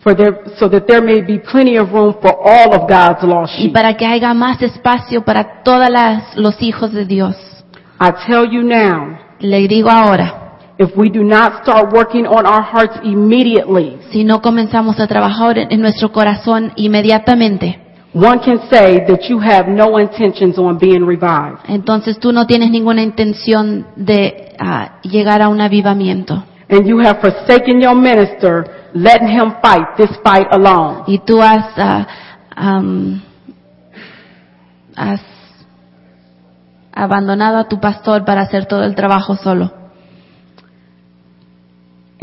For 0.00 0.14
there, 0.16 0.34
so 0.58 0.68
that 0.68 0.86
there 0.86 1.00
may 1.00 1.22
be 1.22 1.38
plenty 1.38 1.78
of 1.78 1.90
room 1.92 2.14
for 2.20 2.32
all 2.44 2.74
of 2.74 2.88
God's 2.88 3.22
lost 3.22 3.54
y 3.58 3.62
sheep. 3.64 3.72
para 3.72 3.96
que 3.96 4.04
haya 4.04 4.34
más 4.34 4.60
espacio 4.60 5.24
para 5.24 5.62
todos 5.62 5.88
los 6.36 6.60
hijos 6.60 6.92
de 6.92 7.06
Dios. 7.06 7.36
I 8.00 8.10
tell 8.26 8.44
you 8.50 8.62
now, 8.64 9.16
Le 9.38 9.66
digo 9.68 9.88
ahora, 9.90 10.58
if 10.78 10.90
we 10.96 11.08
do 11.08 11.22
not 11.22 11.62
start 11.62 11.92
working 11.94 12.26
on 12.26 12.44
our 12.46 12.62
hearts 12.62 12.98
immediately, 13.04 13.96
si 14.10 14.24
no 14.24 14.42
comenzamos 14.42 14.98
a 14.98 15.06
trabajar 15.06 15.56
en 15.56 15.80
nuestro 15.80 16.10
corazón 16.12 16.72
inmediatamente, 16.76 17.80
one 18.14 18.38
can 18.38 18.58
say 18.70 19.04
that 19.06 19.28
you 19.28 19.38
have 19.40 19.68
no 19.68 19.98
intentions 19.98 20.58
on 20.58 20.78
being 20.78 21.04
revived. 21.04 21.58
entonces 21.68 22.18
tú 22.18 22.32
no 22.32 22.46
tienes 22.46 22.70
ninguna 22.70 23.02
intención 23.02 23.86
de 23.96 24.54
ah, 24.58 25.00
llegar 25.02 25.42
a 25.42 25.48
un 25.48 25.60
avivamiento. 25.60 26.44
And 26.68 26.86
you 26.86 26.98
have 27.00 27.20
forsaken 27.20 27.80
your 27.80 27.94
minister, 27.94 28.90
letting 28.94 29.28
him 29.28 29.54
fight 29.60 29.96
this 29.96 30.10
fight 30.22 30.46
alone. 30.50 31.04
Y 31.06 31.18
tú 31.18 31.42
has, 31.42 31.66
ah, 31.76 32.06
has 34.96 35.20
abandonado 36.92 37.58
a 37.58 37.68
tu 37.68 37.78
pastor 37.80 38.24
para 38.24 38.42
hacer 38.42 38.66
todo 38.66 38.84
el 38.84 38.94
trabajo 38.94 39.36
solo. 39.36 39.70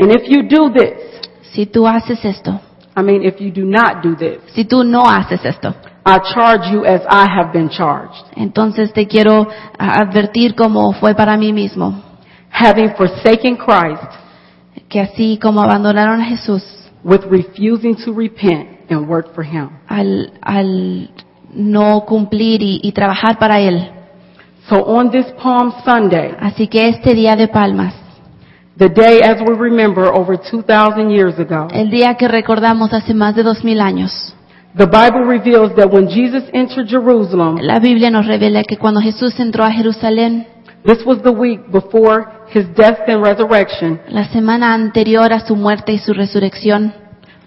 And 0.00 0.10
if 0.10 0.28
you 0.28 0.48
do 0.48 0.72
this, 0.72 1.12
Si 1.52 1.66
tú 1.66 1.86
haces 1.86 2.24
esto, 2.24 2.60
I 2.94 3.02
mean, 3.02 3.22
if 3.22 3.40
you 3.40 3.50
do 3.50 3.64
not 3.64 4.02
do 4.02 4.14
this, 4.14 4.38
si 4.54 4.64
tú 4.64 4.84
no 4.84 5.04
haces 5.08 5.44
esto, 5.44 5.74
I 6.04 6.18
charge 6.34 6.70
you 6.72 6.84
as 6.84 7.00
I 7.08 7.26
have 7.28 7.52
been 7.52 7.68
charged. 7.68 8.24
entonces 8.36 8.92
te 8.92 9.06
quiero 9.06 9.48
advertir 9.78 10.54
como 10.54 10.92
fue 10.94 11.14
para 11.14 11.36
mí 11.36 11.52
mismo, 11.52 12.02
Having 12.50 12.94
forsaken 12.96 13.56
Christ 13.56 14.12
que 14.88 15.00
así 15.00 15.38
como 15.40 15.62
abandonaron 15.62 16.20
a 16.20 16.24
Jesús 16.26 16.62
with 17.02 17.22
refusing 17.30 17.96
to 18.04 18.12
repent 18.12 18.90
and 18.90 19.08
work 19.08 19.34
for 19.34 19.44
him. 19.44 19.70
al, 19.88 20.32
al 20.42 21.10
no 21.54 22.04
cumplir 22.04 22.62
y, 22.62 22.80
y 22.82 22.92
trabajar 22.92 23.38
para 23.38 23.60
Él. 23.60 23.90
So 24.68 24.76
on 24.76 25.10
this 25.10 25.26
Palm 25.42 25.72
Sunday, 25.84 26.34
Así 26.40 26.68
que 26.68 26.88
este 26.88 27.14
día 27.14 27.36
de 27.36 27.48
palmas, 27.48 27.94
the 28.76 28.88
day 28.88 29.20
as 29.22 29.40
we 29.40 29.54
remember 29.54 30.06
over 30.06 30.36
2,000 30.36 31.10
years 31.10 31.38
ago, 31.38 31.68
el 31.72 31.90
día 31.90 32.16
que 32.16 32.28
recordamos 32.28 32.92
hace 32.92 33.14
más 33.14 33.34
de 33.34 33.42
dos 33.42 33.62
mil 33.64 33.80
años, 33.80 34.34
the 34.76 34.86
Bible 34.86 35.24
reveals 35.24 35.74
that 35.76 35.90
when 35.90 36.08
Jesus 36.08 36.44
entered 36.52 36.88
Jerusalem, 36.88 37.58
la 37.60 37.78
Biblia 37.78 38.10
nos 38.10 38.26
revela 38.26 38.62
que 38.64 38.76
cuando 38.76 39.00
Jesús 39.00 39.38
entró 39.38 39.64
a 39.64 39.70
Jerusalén, 39.70 40.46
this 40.84 41.04
was 41.04 41.22
the 41.22 41.32
week 41.32 41.60
before 41.70 42.26
his 42.52 42.66
death 42.74 42.98
and 43.06 43.22
resurrection, 43.22 44.00
la 44.08 44.28
semana 44.28 44.74
anterior 44.74 45.32
a 45.32 45.40
su 45.46 45.56
muerte 45.56 45.92
y 45.92 45.98
su 45.98 46.12
resurrección, 46.12 46.92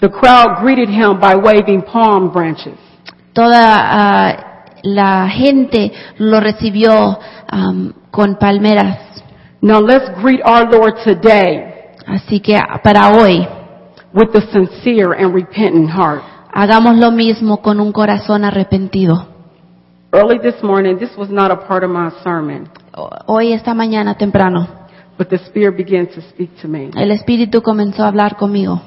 the 0.01 0.09
crowd 0.09 0.61
greeted 0.61 0.89
him 0.89 1.19
by 1.19 1.35
waving 1.35 1.81
palm 1.81 2.31
branches. 2.31 2.75
toda 3.33 3.59
ah, 3.59 4.55
la 4.85 5.27
gente 5.29 5.91
lo 6.17 6.39
recibió 6.39 7.19
con 8.11 8.35
palmeras. 8.35 9.14
Now 9.61 9.79
let's 9.79 10.09
greet 10.21 10.41
our 10.43 10.69
Lord 10.69 10.95
today 11.03 11.73
Así 12.07 12.39
que 12.39 12.59
para 12.83 13.09
hoy, 13.17 13.47
with 14.13 14.35
a 14.35 14.41
sincere 14.51 15.13
and 15.17 15.33
repentant 15.33 15.89
heart. 15.89 16.21
hagamos 16.53 16.97
lo 16.97 17.11
mismo 17.11 17.61
con 17.61 17.79
un 17.79 17.91
corazón 17.91 18.45
arrepentido. 18.45 19.27
Early 20.11 20.37
this 20.39 20.61
morning, 20.63 20.97
this 20.97 21.09
was 21.17 21.29
not 21.29 21.51
a 21.51 21.55
part 21.67 21.83
of 21.83 21.89
my 21.89 22.09
sermon, 22.23 22.69
Hoy, 23.25 23.51
esta 23.53 23.73
mañana 23.73 24.15
temprano, 24.17 24.67
but 25.17 25.27
the 25.29 25.37
Spirit 25.47 25.75
began 25.75 26.07
to 26.07 26.21
speak 26.29 26.51
to 26.61 26.67
me. 26.67 26.91
el 26.95 27.11
Espíritu 27.11 27.61
comenzó 27.61 28.03
a 28.03 28.07
hablar 28.07 28.37
conmigo. 28.37 28.81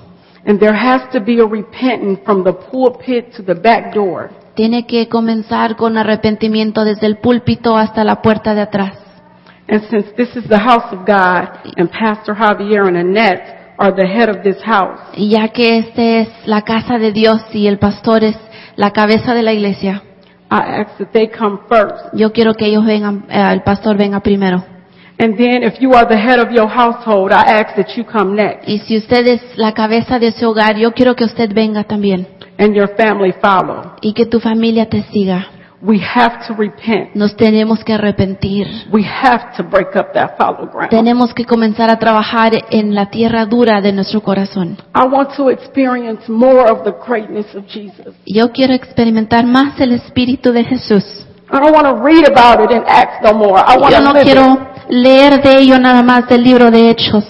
And 0.47 0.59
there 0.61 0.75
has 0.75 1.11
to 1.13 1.21
be 1.21 1.41
a 1.41 1.45
repentance 1.45 2.21
from 2.25 2.45
the 2.45 2.53
pulpit 2.53 3.35
to 3.37 3.43
the 3.43 3.55
back 3.55 3.93
door. 3.95 4.31
Tiene 4.55 4.87
que 4.87 5.09
comenzar 5.09 5.77
con 5.77 5.99
arrepentimiento 5.99 6.85
desde 6.85 7.07
el 7.07 7.19
púlpito 7.19 7.77
hasta 7.77 8.05
la 8.05 8.23
puerta 8.23 8.55
de 8.55 8.63
atrás. 8.63 8.93
And 9.69 9.83
since 9.91 10.07
this 10.17 10.35
is 10.35 10.49
the 10.49 10.59
house 10.59 10.91
of 10.93 11.05
God 11.07 11.49
and 11.77 11.91
Pastor 11.91 12.35
Javier 12.35 12.87
and 12.89 12.97
Annette 12.97 13.75
are 13.79 13.93
the 13.95 14.07
head 14.07 14.29
of 14.29 14.43
this 14.43 14.57
house, 14.65 14.99
ya 15.17 15.49
que 15.49 15.79
este 15.79 16.21
es 16.23 16.29
la 16.47 16.63
casa 16.63 16.99
de 16.99 17.13
Dios 17.13 17.41
y 17.53 17.67
el 17.67 17.79
pastor 17.79 18.25
es 18.25 18.37
la 18.77 18.91
cabeza 18.93 19.35
de 19.35 19.43
la 19.43 19.53
iglesia, 19.53 20.03
I 20.51 20.81
ask 20.81 20.97
that 20.99 21.13
they 21.13 21.29
come 21.29 21.59
first. 21.69 22.15
yo 22.15 22.33
quiero 22.33 22.55
que 22.55 22.67
ellos 22.67 22.85
vengan, 22.87 23.27
eh, 23.29 23.53
el 23.53 23.63
pastor 23.63 23.97
venga 23.97 24.21
primero. 24.21 24.65
And 25.21 25.37
then 25.37 25.63
if 25.65 25.79
you 25.81 25.93
are 25.95 26.07
the 26.09 26.17
head 26.17 26.39
of 26.39 26.51
your 26.51 26.69
household, 26.69 27.33
I 27.33 27.61
ask 27.61 27.75
that 27.77 27.89
you 27.97 28.05
come 28.05 28.37
next 28.37 28.69
Y 28.69 28.79
si 28.87 28.97
usted 28.97 29.27
es 29.27 29.43
la 29.57 29.73
cabeza 29.75 30.19
de 30.19 30.29
ese 30.29 30.47
hogar, 30.47 30.77
yo 30.79 30.93
quiero 30.93 31.15
que 31.15 31.25
usted 31.25 31.53
venga 31.53 31.85
también 31.85 32.27
and 32.59 32.75
your 32.75 32.89
family 32.97 33.33
follow. 33.43 33.97
y 34.01 34.13
que 34.15 34.27
tu 34.27 34.41
familia 34.41 34.89
te 34.89 35.03
siga. 35.13 35.47
We 35.81 36.01
have 36.01 36.45
to 36.49 36.55
repent. 36.55 37.15
Nos 37.15 37.37
tenemos 37.37 37.85
que 37.85 37.93
arrepentir. 37.95 38.67
We 38.93 39.05
have 39.05 39.57
to 39.57 39.63
break 39.63 39.95
up 39.95 40.13
that 40.15 40.37
fallow 40.37 40.67
ground. 40.69 40.91
Tenemos 40.91 41.33
que 41.35 41.45
comenzar 41.45 41.89
a 41.89 41.99
trabajar 41.99 42.53
en 42.71 42.95
la 42.97 43.07
tierra 43.11 43.47
dura 43.47 43.81
de 43.81 43.93
nuestro 43.93 44.21
corazón. 44.21 44.77
I 44.95 45.07
want 45.07 45.37
to 45.37 45.51
experience 45.51 46.29
more 46.29 46.69
of 46.69 46.83
the 46.83 46.93
greatness 47.07 47.55
of 47.55 47.65
Jesus. 47.67 48.15
Yo 48.27 48.51
quiero 48.51 48.75
experimentar 48.75 49.47
más 49.47 49.81
el 49.81 49.93
Espíritu 49.93 50.53
de 50.53 50.65
Jesús. 50.65 51.05
I 51.51 51.59
don't 51.61 51.73
want 51.73 51.87
to 51.87 52.03
read 52.03 52.27
about 52.29 52.61
it 52.65 52.71
in 52.75 52.83
Acts 52.89 53.23
no 53.23 53.33
more. 53.33 53.59
I 53.61 53.79
want 53.79 53.93
Yo 53.95 53.99
to 54.01 54.05
no 54.05 54.13
live 54.13 54.25
quiero 54.25 54.53
it. 54.55 54.91
leer 54.91 55.41
de 55.41 55.59
ello 55.59 55.79
nada 55.79 56.03
más 56.03 56.29
del 56.29 56.43
libro 56.43 56.71
de 56.73 56.91
Hechos. 56.91 57.25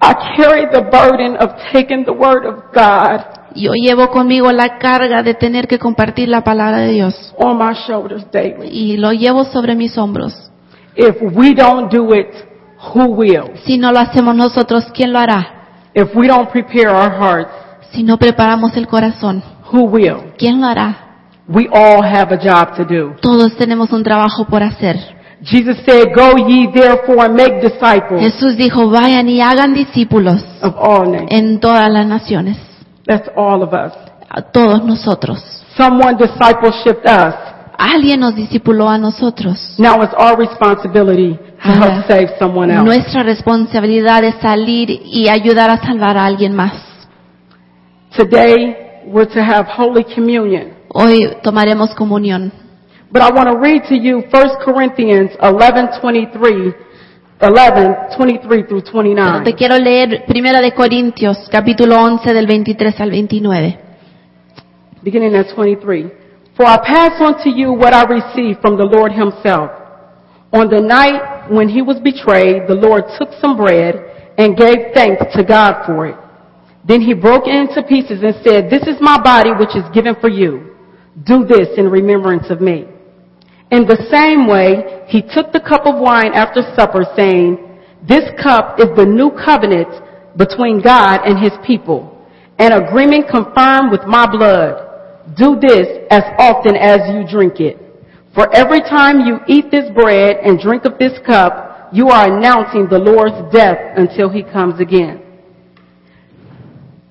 I 0.00 0.14
carry 0.36 0.66
the 0.72 0.82
burden 0.82 1.36
of 1.36 1.50
taking 1.72 2.04
the 2.04 2.12
word 2.12 2.46
of 2.46 2.64
God 2.74 3.24
Yo 3.54 3.72
llevo 3.74 4.08
conmigo 4.10 4.50
la 4.52 4.78
carga 4.78 5.22
de 5.22 5.34
tener 5.34 5.66
que 5.68 5.78
compartir 5.78 6.28
la 6.28 6.42
palabra 6.42 6.78
de 6.78 6.92
Dios 6.92 7.34
on 7.38 7.56
my 7.58 7.74
shoulders 7.86 8.26
daily. 8.32 8.68
y 8.70 8.96
lo 8.96 9.12
llevo 9.12 9.44
sobre 9.44 9.74
mis 9.74 9.96
hombros. 9.96 10.34
If 10.96 11.16
we 11.34 11.54
don't 11.54 11.92
do 11.92 12.14
it, 12.14 12.28
who 12.94 13.04
will? 13.06 13.52
Si 13.64 13.78
no 13.78 13.92
lo 13.92 13.98
hacemos 14.00 14.34
nosotros, 14.34 14.84
¿quién 14.94 15.12
lo 15.12 15.18
hará? 15.18 15.90
If 15.94 16.14
we 16.14 16.26
don't 16.28 16.50
prepare 16.50 16.88
our 16.88 17.12
hearts, 17.12 17.50
Si 17.92 18.02
no 18.02 18.16
preparamos 18.18 18.76
el 18.76 18.88
corazón, 18.88 19.42
who 19.72 19.82
will? 19.84 20.32
¿quién 20.36 20.60
lo 20.60 20.66
hará? 20.66 21.00
We 21.46 21.68
all 21.70 22.02
have 22.02 22.34
a 22.34 22.38
job 22.38 22.74
to 22.76 22.84
do. 22.84 23.14
Todos 23.20 23.54
tenemos 23.56 23.92
un 23.92 24.02
trabajo 24.02 24.46
por 24.46 24.62
hacer. 24.62 24.96
Jesus 25.44 25.76
said, 25.86 26.08
Go 26.16 26.36
ye 26.48 26.68
therefore 26.72 27.26
and 27.26 27.36
make 27.36 27.60
disciples 27.60 28.20
Jesús 28.20 28.56
dijo, 28.56 28.88
vayan 28.88 29.28
y 29.28 29.40
hagan 29.42 29.74
discípulos 29.74 30.42
of 30.62 30.74
all 30.78 31.10
nations. 31.12 31.30
en 31.30 31.60
todas 31.60 31.90
las 31.90 32.06
naciones, 32.06 32.56
That's 33.06 33.28
all 33.36 33.62
of 33.62 33.72
us. 33.72 33.92
a 34.34 34.42
todos 34.42 34.84
nosotros. 34.84 35.38
Someone 35.76 36.16
discipleshiped 36.16 37.06
us. 37.06 37.34
Alguien 37.78 38.20
nos 38.20 38.34
discipuló 38.34 38.88
a 38.88 38.98
nosotros. 38.98 39.76
Now 39.78 40.02
it's 40.02 40.14
our 40.14 40.36
responsibility 40.36 41.36
to 41.36 41.72
help 41.72 42.06
save 42.08 42.30
someone 42.38 42.70
else. 42.70 42.84
Nuestra 42.84 43.22
responsabilidad 43.22 44.24
es 44.24 44.36
salir 44.40 44.90
y 44.90 45.28
ayudar 45.28 45.70
a 45.70 45.78
salvar 45.78 46.16
a 46.16 46.26
alguien 46.26 46.54
más. 46.54 46.72
Today, 48.16 49.02
we're 49.06 49.26
to 49.26 49.40
have 49.40 49.66
Holy 49.76 50.04
Communion. 50.04 50.74
Hoy 50.88 51.36
tomaremos 51.42 51.94
comunión. 51.94 52.52
But 53.10 53.22
I 53.22 53.32
want 53.32 53.48
to 53.48 53.56
read 53.56 53.82
to 53.88 53.94
you 53.94 54.24
1 54.30 54.64
Corinthians 54.64 55.30
11, 55.40 56.00
23, 56.00 56.74
11, 57.40 58.16
23 58.16 58.64
through 58.64 58.82
Pero 58.82 59.02
29. 59.02 59.44
te 59.44 59.54
quiero 59.54 59.76
leer 59.76 60.24
Primera 60.26 60.60
de 60.60 60.72
Corintios, 60.72 61.48
capítulo 61.50 61.96
11 61.96 62.32
del 62.32 62.46
23 62.46 63.00
al 63.00 63.10
29. 63.10 63.78
beginning 65.02 65.34
at 65.34 65.54
23. 65.54 66.10
For 66.56 66.64
I 66.64 66.78
pass 66.78 67.20
on 67.20 67.42
to 67.44 67.50
you 67.50 67.72
what 67.72 67.92
I 67.92 68.04
received 68.04 68.60
from 68.60 68.78
the 68.78 68.84
Lord 68.84 69.12
himself. 69.12 69.70
On 70.52 70.68
the 70.70 70.80
night 70.80 71.50
when 71.50 71.68
he 71.68 71.82
was 71.82 72.00
betrayed, 72.00 72.66
the 72.66 72.74
Lord 72.74 73.04
took 73.18 73.28
some 73.40 73.56
bread 73.56 74.32
and 74.38 74.56
gave 74.56 74.94
thanks 74.94 75.34
to 75.36 75.44
God 75.44 75.84
for 75.84 76.06
it. 76.06 76.16
Then 76.86 77.00
he 77.00 77.12
broke 77.14 77.46
it 77.46 77.54
into 77.54 77.82
pieces 77.82 78.22
and 78.22 78.34
said, 78.44 78.70
This 78.70 78.86
is 78.86 78.96
my 79.00 79.20
body 79.20 79.50
which 79.50 79.74
is 79.74 79.84
given 79.92 80.14
for 80.20 80.28
you. 80.28 80.76
Do 81.24 81.44
this 81.44 81.68
in 81.76 81.90
remembrance 81.90 82.50
of 82.50 82.60
me. 82.60 82.86
In 83.70 83.86
the 83.86 84.06
same 84.10 84.46
way, 84.46 85.04
he 85.08 85.22
took 85.22 85.52
the 85.52 85.60
cup 85.60 85.86
of 85.86 85.98
wine 85.98 86.32
after 86.32 86.62
supper 86.76 87.04
saying, 87.16 87.58
This 88.06 88.28
cup 88.42 88.78
is 88.78 88.88
the 88.96 89.06
new 89.06 89.30
covenant 89.30 89.88
between 90.36 90.82
God 90.82 91.20
and 91.24 91.38
his 91.38 91.52
people, 91.66 92.26
an 92.58 92.72
agreement 92.72 93.28
confirmed 93.28 93.90
with 93.90 94.04
my 94.06 94.26
blood. 94.26 94.80
Do 95.36 95.58
this 95.60 96.06
as 96.10 96.22
often 96.38 96.76
as 96.76 97.00
you 97.08 97.24
drink 97.26 97.60
it. 97.60 97.80
For 98.34 98.52
every 98.54 98.80
time 98.80 99.20
you 99.20 99.38
eat 99.46 99.70
this 99.70 99.90
bread 99.94 100.36
and 100.42 100.58
drink 100.58 100.84
of 100.84 100.98
this 100.98 101.18
cup, 101.24 101.88
you 101.92 102.08
are 102.08 102.26
announcing 102.26 102.88
the 102.88 102.98
Lord's 102.98 103.38
death 103.54 103.78
until 103.96 104.28
he 104.28 104.42
comes 104.42 104.80
again. 104.80 105.22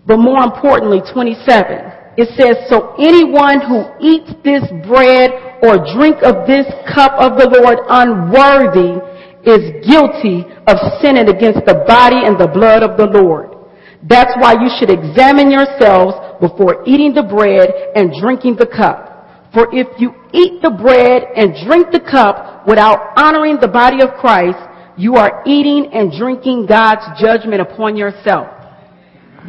But 0.05 0.17
more 0.17 0.43
importantly, 0.43 0.99
27, 1.13 2.17
it 2.17 2.27
says, 2.35 2.67
So 2.69 2.93
anyone 2.99 3.61
who 3.61 3.87
eats 4.03 4.31
this 4.43 4.67
bread 4.85 5.52
or 5.63 5.79
drink 5.95 6.19
of 6.21 6.45
this 6.45 6.67
cup 6.91 7.15
of 7.15 7.39
the 7.39 7.47
Lord 7.47 7.79
unworthy 7.87 8.99
is 9.47 9.87
guilty 9.87 10.43
of 10.67 10.75
sinning 10.99 11.31
against 11.31 11.63
the 11.65 11.83
body 11.87 12.27
and 12.27 12.39
the 12.39 12.51
blood 12.51 12.83
of 12.83 12.99
the 12.99 13.07
Lord. 13.07 13.55
That's 14.03 14.35
why 14.39 14.59
you 14.59 14.67
should 14.77 14.91
examine 14.91 15.51
yourselves 15.51 16.19
before 16.43 16.83
eating 16.85 17.13
the 17.13 17.23
bread 17.23 17.71
and 17.95 18.11
drinking 18.19 18.57
the 18.59 18.67
cup. 18.67 19.13
For 19.53 19.71
if 19.71 19.87
you 19.99 20.11
eat 20.33 20.61
the 20.61 20.71
bread 20.71 21.23
and 21.35 21.55
drink 21.65 21.91
the 21.91 22.03
cup 22.03 22.67
without 22.67 23.15
honoring 23.15 23.59
the 23.61 23.67
body 23.67 24.01
of 24.03 24.19
Christ, 24.19 24.59
you 24.97 25.15
are 25.15 25.43
eating 25.45 25.91
and 25.93 26.11
drinking 26.11 26.65
God's 26.65 27.07
judgment 27.21 27.61
upon 27.61 27.95
yourself. 27.95 28.47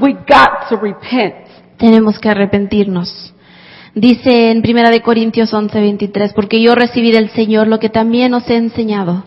We 0.01 0.15
got 0.15 0.69
to 0.71 0.77
repent. 0.77 1.49
Tenemos 1.79 2.21
que 2.21 2.31
arrepentirnos. 2.31 3.34
Dice 3.95 4.51
en 4.51 4.61
Primera 4.61 4.91
de 4.91 5.03
Corintios 5.03 5.55
11:23, 5.55 6.33
porque 6.35 6.61
yo 6.61 6.75
recibí 6.75 7.13
del 7.13 7.31
Señor 7.31 7.69
lo 7.69 7.79
que 7.79 7.91
también 7.91 8.35
os 8.35 8.51
he 8.51 8.57
enseñado, 8.57 9.23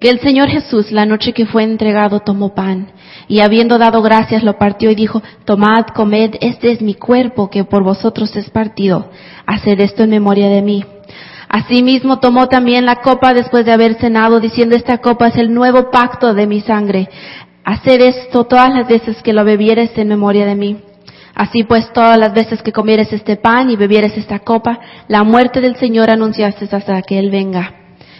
que 0.00 0.10
el 0.10 0.18
Señor 0.18 0.48
Jesús 0.48 0.90
la 0.90 1.06
noche 1.06 1.32
que 1.32 1.46
fue 1.46 1.62
entregado 1.62 2.18
tomó 2.18 2.52
pan 2.52 2.88
y 3.28 3.40
habiendo 3.40 3.78
dado 3.78 4.02
gracias 4.02 4.42
lo 4.42 4.58
partió 4.58 4.90
y 4.90 4.96
dijo, 4.96 5.22
tomad, 5.44 5.86
comed, 5.94 6.34
este 6.40 6.72
es 6.72 6.82
mi 6.82 6.94
cuerpo 6.94 7.48
que 7.48 7.62
por 7.62 7.84
vosotros 7.84 8.34
es 8.34 8.50
partido, 8.50 9.08
haced 9.46 9.78
esto 9.78 10.02
en 10.02 10.10
memoria 10.10 10.48
de 10.48 10.62
mí. 10.62 10.84
Asimismo 11.48 12.18
tomó 12.18 12.48
también 12.48 12.86
la 12.86 12.96
copa 12.96 13.32
después 13.34 13.64
de 13.64 13.72
haber 13.72 13.94
cenado, 14.00 14.40
diciendo 14.40 14.74
esta 14.74 14.98
copa 14.98 15.28
es 15.28 15.36
el 15.36 15.54
nuevo 15.54 15.92
pacto 15.92 16.34
de 16.34 16.48
mi 16.48 16.60
sangre. 16.60 17.08
Haced 17.64 18.00
esto 18.00 18.44
todas 18.44 18.74
las 18.74 18.88
veces 18.88 19.22
que 19.22 19.32
lo 19.32 19.44
bebieres 19.44 19.96
en 19.96 20.08
memoria 20.08 20.44
de 20.44 20.56
mí. 20.56 20.76
Así 21.38 21.62
pues, 21.62 21.90
todas 21.92 22.18
las 22.18 22.34
veces 22.34 22.62
que 22.62 22.72
comieres 22.72 23.12
este 23.12 23.36
pan 23.36 23.70
y 23.70 23.76
bebieres 23.76 24.16
esta 24.18 24.40
copa, 24.40 24.80
la 25.06 25.22
muerte 25.22 25.60
del 25.60 25.76
Señor 25.76 26.10
anunciaste 26.10 26.68
hasta 26.70 27.00
que 27.02 27.16
Él 27.18 27.30
venga. 27.30 27.74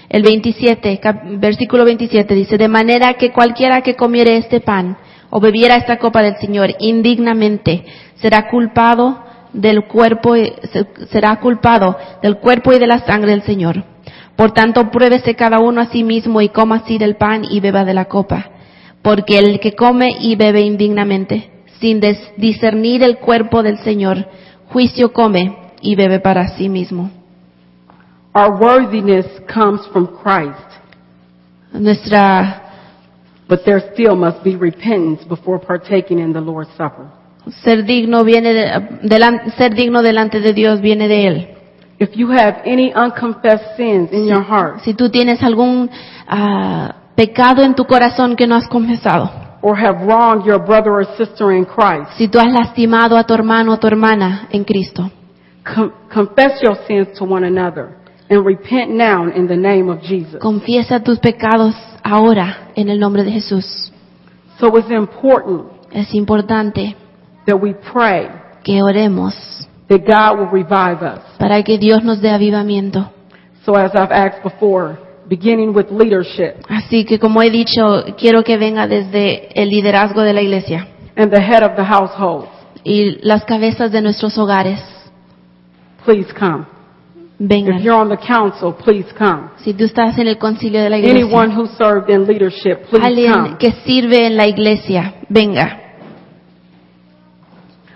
El 0.08 0.22
27, 0.22 0.98
cap- 1.00 1.22
versículo 1.38 1.84
27 1.84 2.32
dice, 2.34 2.56
de 2.56 2.68
manera 2.68 3.14
que 3.14 3.32
cualquiera 3.32 3.82
que 3.82 3.96
comiere 3.96 4.36
este 4.36 4.60
pan 4.60 4.96
o 5.30 5.40
bebiera 5.40 5.74
esta 5.76 5.98
copa 5.98 6.22
del 6.22 6.36
Señor 6.36 6.70
indignamente 6.78 7.84
será 8.14 8.48
culpado 8.48 9.18
del 9.52 9.84
cuerpo, 9.86 10.34
será 11.10 11.36
culpado 11.40 11.96
del 12.22 12.36
cuerpo 12.38 12.72
y 12.72 12.78
de 12.78 12.86
la 12.86 13.00
sangre 13.00 13.32
del 13.32 13.42
Señor. 13.42 13.82
Por 14.36 14.52
tanto, 14.52 14.90
pruébese 14.92 15.34
cada 15.34 15.58
uno 15.58 15.80
a 15.80 15.86
sí 15.86 16.04
mismo 16.04 16.40
y 16.40 16.50
coma 16.50 16.76
así 16.84 16.96
del 16.98 17.16
pan 17.16 17.42
y 17.50 17.58
beba 17.58 17.84
de 17.84 17.94
la 17.94 18.04
copa. 18.04 18.50
Porque 19.02 19.38
el 19.40 19.58
que 19.58 19.72
come 19.72 20.10
y 20.20 20.36
bebe 20.36 20.60
indignamente, 20.60 21.50
sin 21.80 22.00
discernir 22.36 23.02
el 23.02 23.18
cuerpo 23.18 23.62
del 23.62 23.78
Señor, 23.78 24.26
juicio 24.72 25.12
come 25.12 25.56
y 25.80 25.94
bebe 25.94 26.20
para 26.20 26.48
sí 26.56 26.68
mismo. 26.68 27.10
Our 28.34 28.60
worthiness 28.60 29.26
comes 29.52 29.86
from 29.92 30.06
Christ, 30.22 30.58
Nuestra 31.72 32.64
but 33.48 33.64
there 33.64 33.80
still 33.94 34.14
must 34.14 34.42
be 34.44 34.56
repentance 34.56 35.24
before 35.26 35.58
partaking 35.58 36.18
in 36.18 36.32
the 36.32 36.40
Lord's 36.40 36.70
Supper. 36.76 37.06
ser 37.62 37.84
digno 37.84 38.24
viene 38.24 38.52
de, 38.52 38.66
delan- 39.08 39.50
ser 39.56 39.74
digno 39.74 40.02
delante 40.02 40.40
de 40.40 40.52
Dios 40.52 40.80
viene 40.80 41.08
de 41.08 41.26
él. 41.26 41.48
If 41.98 42.10
you 42.14 42.30
have 42.30 42.62
any 42.64 42.92
unconfessed 42.94 43.76
sins 43.76 44.12
in 44.12 44.26
your 44.26 44.44
heart, 44.44 44.82
Si 44.84 44.94
tú 44.94 45.08
tienes 45.10 45.42
algún 45.42 45.90
ah, 46.28 46.94
pecado 47.16 47.62
en 47.62 47.74
tu 47.74 47.86
corazón 47.86 48.36
que 48.36 48.46
no 48.46 48.54
has 48.54 48.68
confesado, 48.68 49.30
or 49.62 49.76
have 49.76 50.00
wronged 50.06 50.44
your 50.46 50.58
brother 50.58 50.92
or 50.92 51.04
sister 51.16 51.52
in 51.52 51.64
Christ, 51.64 52.12
si 52.16 52.28
tú 52.28 52.38
has 52.38 52.52
lastimado 52.52 53.16
a 53.16 53.24
tu 53.24 53.34
hermano 53.34 53.72
o 53.72 53.76
tu 53.78 53.86
hermana 53.88 54.48
en 54.52 54.64
Cristo, 54.64 55.10
com- 55.64 55.92
confess 56.12 56.60
your 56.62 56.76
sins 56.86 57.08
to 57.18 57.24
one 57.24 57.44
another 57.44 57.96
and 58.30 58.44
repent 58.44 58.90
now 58.90 59.24
in 59.28 59.46
the 59.46 59.56
name 59.56 59.88
of 59.88 60.00
Jesus. 60.02 60.40
confiesa 60.40 61.00
tus 61.02 61.18
pecados 61.18 61.74
ahora 62.04 62.70
en 62.76 62.88
el 62.88 62.98
nombre 63.00 63.24
de 63.24 63.32
Jesús. 63.32 63.92
So 64.60 64.76
it's 64.76 64.90
important 64.90 65.72
Es 65.92 66.12
importante 66.14 66.94
that 67.46 67.56
we 67.60 67.72
pray 67.74 68.28
que 68.62 68.82
oremos 68.82 69.34
that 69.88 70.00
God 70.06 70.38
will 70.38 70.50
revive 70.50 71.02
us. 71.02 71.20
para 71.38 71.62
que 71.62 71.78
Dios 71.78 72.04
nos 72.04 72.20
dé 72.20 72.30
avivamiento. 72.30 73.10
So 73.64 73.74
as 73.74 73.92
I've 73.94 74.12
asked 74.12 74.42
before, 74.42 74.98
beginning 75.28 75.74
with 75.74 75.86
leadership, 75.90 76.56
Así 76.68 77.04
que 77.04 77.18
como 77.18 77.42
he 77.42 77.50
dicho, 77.50 78.04
quiero 78.18 78.42
que 78.42 78.56
venga 78.56 78.86
desde 78.86 79.48
el 79.60 79.68
liderazgo 79.70 80.22
de 80.22 80.32
la 80.32 80.42
iglesia. 80.42 80.88
and 81.16 81.30
the 81.32 81.40
head 81.40 81.62
of 81.62 81.74
the 81.76 81.84
household, 81.84 82.46
y 82.84 83.18
las 83.22 83.44
cabezas 83.44 83.90
de 83.92 84.00
nuestros 84.00 84.36
hogares. 84.38 84.80
please 86.04 86.32
come. 86.32 86.64
If 87.40 87.48
Vengan. 87.48 87.82
you're 87.82 87.94
on 87.96 88.08
the 88.08 88.16
council, 88.16 88.72
please 88.74 89.06
come. 89.16 89.50
Si 89.64 89.72
tú 89.74 89.84
estás 89.84 90.18
en 90.18 90.26
el 90.26 90.38
concilio 90.38 90.82
de 90.82 90.90
la 90.90 90.98
iglesia, 90.98 91.20
Anyone 91.24 91.54
who 91.54 91.66
served 91.78 92.10
in 92.10 92.26
leadership, 92.26 92.86
please 92.90 93.04
alguien 93.06 93.32
come. 93.32 93.58
que 93.58 93.72
sirve 93.84 94.26
en 94.26 94.36
la 94.36 94.46
iglesia, 94.48 95.14
venga. 95.28 95.82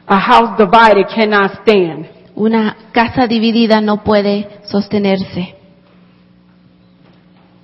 A 0.06 0.18
house 0.20 0.56
divided 0.58 1.06
cannot 1.14 1.52
stand. 1.62 2.06
Una 2.34 2.76
casa 2.92 3.26
dividida 3.26 3.80
no 3.80 4.02
puede 4.04 4.48
sostenerse. 4.64 5.54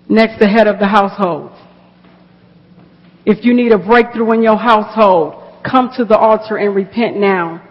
Next, 0.09 0.39
the 0.39 0.49
head 0.49 0.67
of 0.67 0.79
the 0.79 0.87
household. 0.87 1.51
If 3.27 3.45
you 3.45 3.53
need 3.53 3.73
a 3.73 3.79
breakthrough 3.79 4.33
in 4.33 4.43
your 4.43 4.57
household, 4.57 5.63
come 5.63 5.91
to 5.97 6.05
the 6.05 6.17
altar 6.17 6.57
and 6.57 6.75
repent 6.75 7.17
now. 7.17 7.63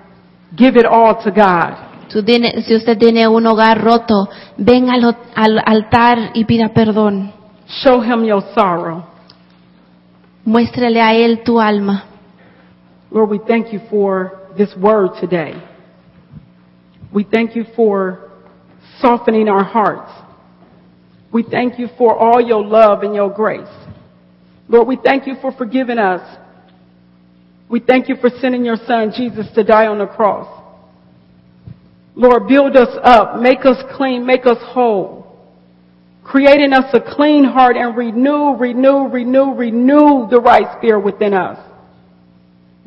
Give 0.55 0.75
it 0.75 0.85
all 0.85 1.23
to 1.23 1.31
God. 1.31 1.85
Si 2.09 2.75
usted 2.75 2.97
tiene 2.99 3.27
un 3.27 3.45
hogar 3.45 3.83
roto, 3.83 4.29
ven 4.57 4.89
al, 4.89 5.17
al 5.35 5.59
altar 5.65 6.31
y 6.35 6.45
pida 6.45 6.69
perdón. 6.73 7.33
Show 7.67 8.01
him 8.01 8.23
your 8.23 8.43
sorrow. 8.55 9.03
Muéstrale 10.45 11.01
a 11.01 11.13
Él 11.13 11.43
tu 11.43 11.59
alma. 11.59 12.05
Lord, 13.11 13.29
we 13.29 13.39
thank 13.39 13.73
you 13.73 13.81
for 13.89 14.47
this 14.57 14.73
word 14.77 15.11
today. 15.19 15.53
We 17.11 17.23
thank 17.25 17.55
you 17.55 17.65
for 17.75 18.31
softening 19.01 19.49
our 19.49 19.63
hearts. 19.63 20.11
We 21.31 21.43
thank 21.43 21.77
you 21.77 21.87
for 21.97 22.17
all 22.17 22.41
your 22.41 22.63
love 22.65 23.03
and 23.03 23.13
your 23.13 23.29
grace. 23.29 23.67
Lord, 24.69 24.87
we 24.87 24.97
thank 25.03 25.27
you 25.27 25.35
for 25.41 25.51
forgiving 25.51 25.97
us. 25.97 26.37
We 27.69 27.79
thank 27.79 28.07
you 28.09 28.15
for 28.15 28.29
sending 28.41 28.63
your 28.63 28.77
son 28.87 29.11
Jesus 29.15 29.47
to 29.55 29.63
die 29.63 29.87
on 29.87 29.99
the 29.99 30.07
cross. 30.07 30.47
Lord, 32.15 32.47
build 32.47 32.75
us 32.75 32.97
up, 33.03 33.39
make 33.39 33.65
us 33.65 33.77
clean, 33.95 34.25
make 34.25 34.45
us 34.45 34.57
whole. 34.61 35.25
Create 36.23 36.59
in 36.59 36.73
us 36.73 36.93
a 36.93 36.99
clean 36.99 37.43
heart 37.43 37.77
and 37.77 37.95
renew, 37.95 38.55
renew, 38.55 39.07
renew, 39.07 39.53
renew 39.53 40.27
the 40.29 40.39
right 40.41 40.77
spirit 40.77 41.01
within 41.01 41.33
us 41.33 41.59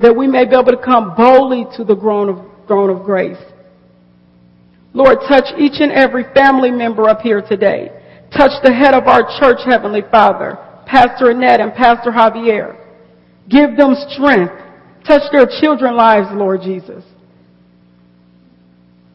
that 0.00 0.16
we 0.16 0.26
may 0.26 0.46
be 0.46 0.52
able 0.52 0.72
to 0.72 0.82
come 0.82 1.14
boldly 1.14 1.66
to 1.76 1.84
the 1.84 1.94
throne 1.94 2.28
of, 2.30 2.66
throne 2.66 2.90
of 2.90 3.04
grace. 3.04 3.38
Lord, 4.92 5.18
touch 5.28 5.44
each 5.58 5.80
and 5.80 5.92
every 5.92 6.24
family 6.34 6.70
member 6.70 7.08
up 7.08 7.20
here 7.20 7.42
today. 7.42 7.99
Touch 8.36 8.52
the 8.62 8.72
head 8.72 8.94
of 8.94 9.06
our 9.08 9.22
church, 9.40 9.58
Heavenly 9.66 10.02
Father, 10.10 10.58
Pastor 10.86 11.30
Annette 11.30 11.60
and 11.60 11.72
Pastor 11.74 12.10
Javier. 12.10 12.76
Give 13.48 13.76
them 13.76 13.94
strength. 14.08 14.52
Touch 15.06 15.22
their 15.32 15.46
children's 15.60 15.96
lives, 15.96 16.28
Lord 16.32 16.60
Jesus. 16.62 17.04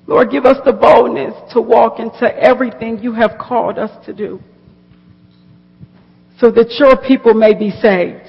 Lord, 0.07 0.29
give 0.29 0.45
us 0.45 0.57
the 0.65 0.73
boldness 0.73 1.53
to 1.53 1.61
walk 1.61 1.99
into 1.99 2.25
everything 2.25 2.99
you 2.99 3.13
have 3.13 3.37
called 3.39 3.79
us 3.79 4.05
to 4.05 4.13
do 4.13 4.39
so 6.39 6.51
that 6.51 6.75
your 6.77 6.97
people 7.07 7.33
may 7.33 7.53
be 7.53 7.71
saved. 7.71 8.27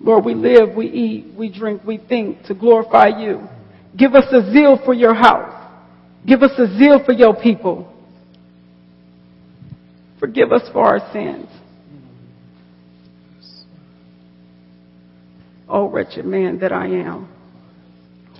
Lord, 0.00 0.24
we 0.24 0.34
live, 0.34 0.74
we 0.76 0.86
eat, 0.86 1.34
we 1.36 1.50
drink, 1.50 1.82
we 1.84 1.96
think 1.96 2.44
to 2.44 2.54
glorify 2.54 3.08
you. 3.18 3.46
Give 3.96 4.14
us 4.14 4.24
a 4.32 4.52
zeal 4.52 4.78
for 4.84 4.94
your 4.94 5.14
house. 5.14 5.58
Give 6.26 6.42
us 6.42 6.52
a 6.58 6.66
zeal 6.78 7.02
for 7.04 7.12
your 7.12 7.34
people. 7.34 7.91
Forgive 10.22 10.52
us 10.52 10.62
for 10.72 10.86
our 10.86 11.00
sins. 11.12 11.48
Oh, 15.68 15.88
wretched 15.88 16.24
man 16.24 16.60
that 16.60 16.70
I 16.70 16.86
am. 16.86 17.28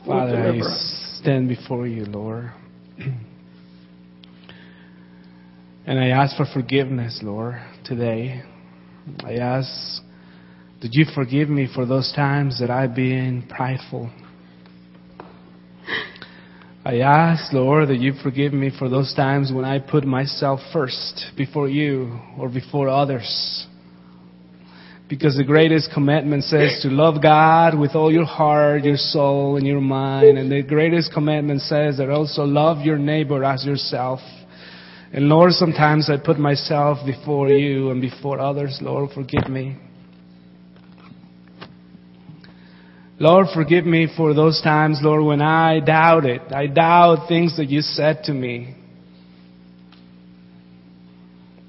Father, 0.06 0.36
I 0.36 0.60
stand 1.18 1.48
before 1.48 1.88
you, 1.88 2.04
Lord. 2.04 2.52
and 5.84 5.98
I 5.98 6.10
ask 6.10 6.36
for 6.36 6.46
forgiveness, 6.54 7.18
Lord, 7.20 7.60
today. 7.84 8.44
I 9.24 9.34
ask 9.38 10.04
that 10.82 10.90
you 10.92 11.04
forgive 11.16 11.48
me 11.48 11.68
for 11.74 11.84
those 11.84 12.12
times 12.14 12.60
that 12.60 12.70
I've 12.70 12.94
been 12.94 13.42
prideful. 13.48 14.08
I 16.84 16.98
ask, 16.98 17.52
Lord, 17.52 17.90
that 17.90 18.00
you 18.00 18.12
forgive 18.24 18.52
me 18.52 18.72
for 18.76 18.88
those 18.88 19.14
times 19.14 19.52
when 19.52 19.64
I 19.64 19.78
put 19.78 20.04
myself 20.04 20.58
first 20.72 21.26
before 21.36 21.68
you 21.68 22.18
or 22.36 22.48
before 22.48 22.88
others. 22.88 23.66
Because 25.08 25.36
the 25.36 25.44
greatest 25.44 25.90
commandment 25.94 26.42
says 26.42 26.80
to 26.82 26.88
love 26.88 27.22
God 27.22 27.78
with 27.78 27.94
all 27.94 28.10
your 28.10 28.24
heart, 28.24 28.82
your 28.82 28.96
soul, 28.96 29.56
and 29.58 29.66
your 29.66 29.80
mind. 29.80 30.38
And 30.38 30.50
the 30.50 30.62
greatest 30.62 31.12
commandment 31.12 31.60
says 31.60 31.98
that 31.98 32.10
also 32.10 32.42
love 32.42 32.84
your 32.84 32.98
neighbor 32.98 33.44
as 33.44 33.64
yourself. 33.64 34.18
And 35.12 35.28
Lord, 35.28 35.52
sometimes 35.52 36.10
I 36.10 36.16
put 36.16 36.38
myself 36.38 36.98
before 37.06 37.48
you 37.48 37.90
and 37.90 38.00
before 38.00 38.40
others. 38.40 38.78
Lord, 38.80 39.10
forgive 39.14 39.48
me. 39.48 39.76
Lord, 43.22 43.46
forgive 43.54 43.86
me 43.86 44.08
for 44.16 44.34
those 44.34 44.60
times, 44.62 44.98
Lord, 45.00 45.22
when 45.22 45.40
I 45.40 45.78
doubted. 45.78 46.52
I 46.52 46.66
doubt 46.66 47.28
things 47.28 47.56
that 47.56 47.68
you 47.68 47.80
said 47.80 48.24
to 48.24 48.32
me. 48.32 48.74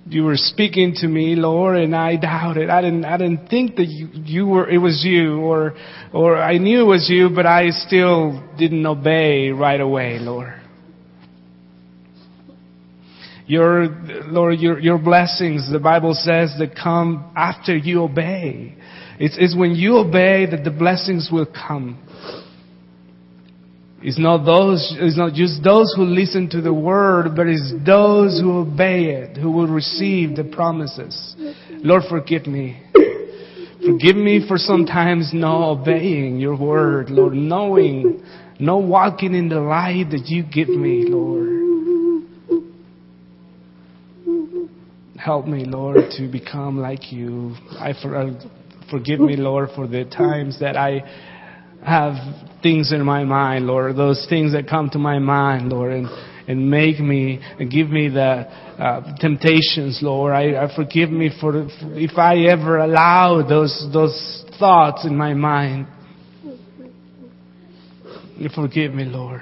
You 0.08 0.24
were 0.24 0.36
speaking 0.36 0.95
to 0.95 1.08
me, 1.08 1.36
Lord, 1.36 1.78
and 1.78 1.95
I 1.95 2.16
doubted. 2.16 2.72
I 2.72 2.82
didn't, 2.82 3.06
I 3.06 3.18
didn't 3.18 3.49
think 3.49 3.76
that 3.76 3.86
you, 3.86 4.10
you 4.14 4.47
were, 4.47 4.68
it 4.68 4.80
was 4.80 5.04
you, 5.06 5.41
or, 5.41 5.76
or 6.12 6.41
I 6.41 6.58
knew 6.58 6.82
it 6.82 6.88
was 6.88 7.08
you, 7.08 7.30
but 7.30 7.45
I 7.45 7.70
still 7.70 8.43
didn't 8.58 8.84
obey 8.84 9.51
right 9.51 9.80
away, 9.80 10.18
Lord. 10.18 10.60
Your, 13.45 13.89
Lord, 14.26 14.60
your, 14.60 14.80
your 14.80 14.97
blessings, 14.97 15.72
the 15.72 15.78
Bible 15.78 16.16
says, 16.16 16.56
that 16.58 16.76
come 16.76 17.32
after 17.36 17.78
you 17.78 18.01
obey. 18.01 18.76
It's, 19.24 19.38
it's 19.40 19.56
when 19.56 19.74
you 19.74 20.00
obey 20.00 20.48
that 20.48 20.66
the 20.66 20.70
blessings 20.70 21.30
will 21.32 21.46
come. 21.46 21.98
It's 24.02 24.20
not 24.20 24.44
those, 24.44 24.94
it's 25.00 25.18
not 25.18 25.32
just 25.32 25.64
those 25.64 25.94
who 25.96 26.04
listen 26.04 26.50
to 26.50 26.60
the 26.60 26.74
word, 26.74 27.34
but 27.34 27.48
it's 27.48 27.72
those 27.86 28.42
who 28.42 28.60
obey 28.60 29.06
it, 29.12 29.38
who 29.38 29.50
will 29.50 29.70
receive 29.70 30.36
the 30.36 30.44
promises. 30.44 31.38
Lord, 31.70 32.04
forgive 32.10 32.48
me. 32.48 32.82
Forgive 33.86 34.18
me 34.18 34.46
for 34.46 34.58
sometimes 34.58 35.32
not 35.34 35.72
obeying 35.72 36.42
your 36.42 36.58
word, 36.60 37.10
Lord, 37.10 37.34
knowing, 37.34 38.26
not 38.60 38.84
walking 38.84 39.36
in 39.36 39.48
the 39.48 39.62
light 39.62 40.08
that 40.12 40.26
you 40.26 40.44
give 40.44 40.68
me, 40.68 41.06
Lord. 41.08 41.48
Help 45.18 45.48
me, 45.48 45.64
Lord, 45.64 46.12
to 46.18 46.28
become 46.30 46.78
like 46.78 47.14
you. 47.14 47.56
I 47.80 47.94
for, 48.02 48.38
forgive 48.90 49.20
me, 49.20 49.36
Lord, 49.36 49.70
for 49.76 49.88
the 49.88 50.06
times 50.06 50.60
that 50.60 50.76
I 50.78 51.02
have 51.86 52.14
things 52.62 52.92
in 52.92 53.04
my 53.04 53.24
mind, 53.24 53.68
Lord, 53.68 53.96
those 53.96 54.26
things 54.30 54.54
that 54.54 54.68
come 54.68 54.90
to 54.92 55.00
my 55.00 55.20
mind, 55.20 55.70
Lord, 55.70 55.92
and, 55.92 56.08
and 56.48 56.70
make 56.70 57.00
me 57.00 57.40
and 57.60 57.70
give 57.70 57.90
me 57.90 58.10
the 58.10 58.22
uh, 58.22 59.16
temptations, 59.18 60.00
Lord. 60.02 60.34
I, 60.34 60.64
I 60.66 60.76
forgive 60.76 61.10
me 61.10 61.30
for 61.40 61.68
if 61.82 62.18
I 62.18 62.46
ever 62.52 62.80
allow 62.80 63.48
those 63.48 63.88
those 63.92 64.46
thoughts 64.60 65.06
in 65.06 65.16
my 65.16 65.34
mind. 65.34 65.88
You 68.38 68.50
forgive 68.50 68.94
me, 68.94 69.06
Lord. 69.06 69.42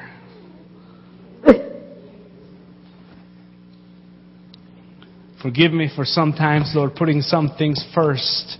Forgive 5.41 5.71
me 5.71 5.89
for 5.95 6.05
sometimes, 6.05 6.71
Lord, 6.75 6.93
putting 6.95 7.21
some 7.21 7.55
things 7.57 7.83
first 7.95 8.59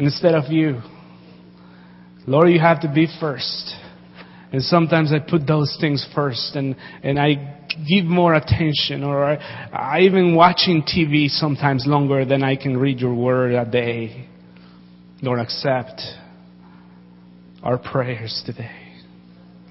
instead 0.00 0.34
of 0.34 0.50
you. 0.50 0.80
Lord, 2.26 2.50
you 2.50 2.58
have 2.58 2.80
to 2.82 2.92
be 2.92 3.06
first. 3.20 3.74
And 4.52 4.62
sometimes 4.62 5.12
I 5.12 5.18
put 5.18 5.46
those 5.46 5.76
things 5.80 6.06
first 6.14 6.56
and, 6.56 6.74
and 7.04 7.18
I 7.20 7.58
give 7.88 8.04
more 8.04 8.34
attention 8.34 9.04
or 9.04 9.24
I, 9.24 9.34
I 9.72 10.00
even 10.00 10.34
watching 10.34 10.82
TV 10.82 11.28
sometimes 11.28 11.84
longer 11.86 12.24
than 12.24 12.42
I 12.42 12.56
can 12.56 12.76
read 12.76 12.98
your 12.98 13.14
word 13.14 13.52
a 13.54 13.70
day. 13.70 14.26
Lord, 15.22 15.38
accept 15.38 16.00
our 17.62 17.78
prayers 17.78 18.42
today. 18.44 18.94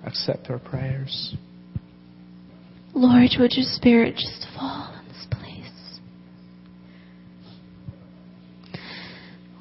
Accept 0.05 0.49
our 0.49 0.59
prayers. 0.59 1.36
Lord, 2.93 3.32
would 3.39 3.53
your 3.53 3.65
spirit 3.65 4.15
just 4.15 4.47
fall 4.55 4.93
in 4.93 5.07
this 5.09 5.25
place? 5.30 5.39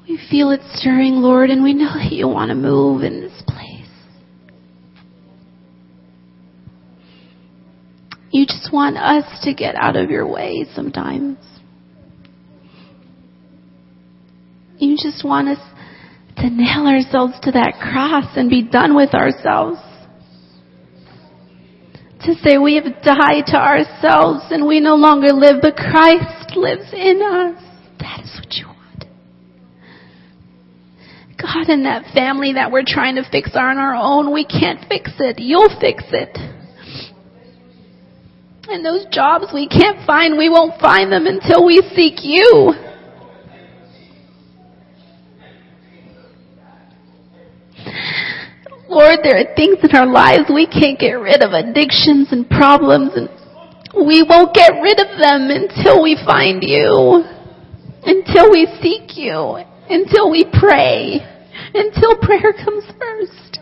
We 0.09 0.19
feel 0.29 0.49
it 0.49 0.61
stirring, 0.73 1.17
Lord, 1.17 1.51
and 1.51 1.63
we 1.63 1.73
know 1.75 1.93
that 1.93 2.11
you 2.11 2.27
want 2.27 2.49
to 2.49 2.55
move 2.55 3.03
in 3.03 3.21
this 3.21 3.43
place. 3.47 3.87
You 8.31 8.47
just 8.47 8.73
want 8.73 8.97
us 8.97 9.43
to 9.43 9.53
get 9.53 9.75
out 9.75 9.95
of 9.95 10.09
your 10.09 10.27
way 10.27 10.65
sometimes. 10.73 11.37
You 14.79 14.97
just 14.99 15.23
want 15.23 15.49
us 15.49 15.59
To 16.37 16.49
nail 16.49 16.87
ourselves 16.87 17.33
to 17.43 17.51
that 17.51 17.73
cross 17.81 18.37
and 18.37 18.49
be 18.49 18.63
done 18.63 18.95
with 18.95 19.13
ourselves. 19.13 19.79
To 22.21 22.33
say 22.35 22.57
we 22.57 22.75
have 22.75 22.85
died 23.03 23.45
to 23.47 23.57
ourselves 23.57 24.45
and 24.49 24.65
we 24.65 24.79
no 24.79 24.95
longer 24.95 25.33
live, 25.33 25.57
but 25.61 25.75
Christ 25.75 26.55
lives 26.55 26.93
in 26.93 27.21
us. 27.21 27.61
That 27.99 28.21
is 28.23 28.39
what 28.39 28.53
you 28.55 28.67
want. 28.67 28.78
God, 31.41 31.69
in 31.69 31.83
that 31.83 32.13
family 32.13 32.53
that 32.53 32.71
we're 32.71 32.83
trying 32.85 33.15
to 33.15 33.23
fix 33.29 33.51
on 33.55 33.77
our 33.77 33.95
own, 33.95 34.33
we 34.33 34.43
can't 34.43 34.85
fix 34.89 35.11
it. 35.19 35.39
You'll 35.39 35.71
fix 35.79 36.03
it. 36.11 36.37
And 38.67 38.85
those 38.85 39.05
jobs 39.09 39.47
we 39.53 39.67
can't 39.67 40.05
find, 40.05 40.37
we 40.37 40.49
won't 40.49 40.79
find 40.81 41.11
them 41.11 41.25
until 41.25 41.65
we 41.65 41.81
seek 41.95 42.21
you. 42.23 42.73
Lord, 48.89 49.19
there 49.23 49.37
are 49.37 49.55
things 49.55 49.77
in 49.81 49.95
our 49.95 50.07
lives 50.07 50.51
we 50.53 50.67
can't 50.67 50.99
get 50.99 51.13
rid 51.13 51.41
of, 51.41 51.53
addictions 51.53 52.29
and 52.31 52.49
problems, 52.49 53.11
and 53.15 53.29
we 54.05 54.23
won't 54.23 54.53
get 54.53 54.73
rid 54.81 54.99
of 54.99 55.17
them 55.17 55.49
until 55.49 56.03
we 56.03 56.17
find 56.25 56.61
you, 56.61 57.23
until 58.03 58.51
we 58.51 58.67
seek 58.81 59.15
you, 59.15 59.63
until 59.89 60.31
we 60.31 60.45
pray, 60.59 61.19
until 61.73 62.17
prayer 62.17 62.53
comes 62.53 62.85
first. 62.99 63.59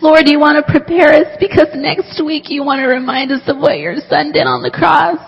Lord, 0.00 0.28
you 0.28 0.38
want 0.38 0.64
to 0.64 0.72
prepare 0.72 1.12
us 1.12 1.36
because 1.40 1.68
next 1.74 2.22
week 2.24 2.44
you 2.48 2.62
want 2.62 2.80
to 2.80 2.86
remind 2.86 3.32
us 3.32 3.42
of 3.48 3.58
what 3.58 3.78
your 3.78 3.96
son 4.08 4.30
did 4.32 4.46
on 4.46 4.62
the 4.62 4.70
cross. 4.70 5.18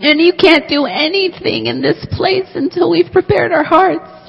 And 0.00 0.20
you 0.20 0.32
can't 0.32 0.68
do 0.68 0.86
anything 0.86 1.66
in 1.66 1.82
this 1.82 2.04
place 2.10 2.48
until 2.54 2.90
we've 2.90 3.12
prepared 3.12 3.52
our 3.52 3.62
hearts 3.62 4.20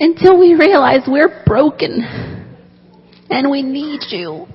until 0.00 0.38
we 0.38 0.54
realize 0.54 1.00
we're 1.06 1.42
broken 1.44 2.02
and 3.30 3.50
we 3.50 3.62
need 3.62 4.00
you. 4.10 4.46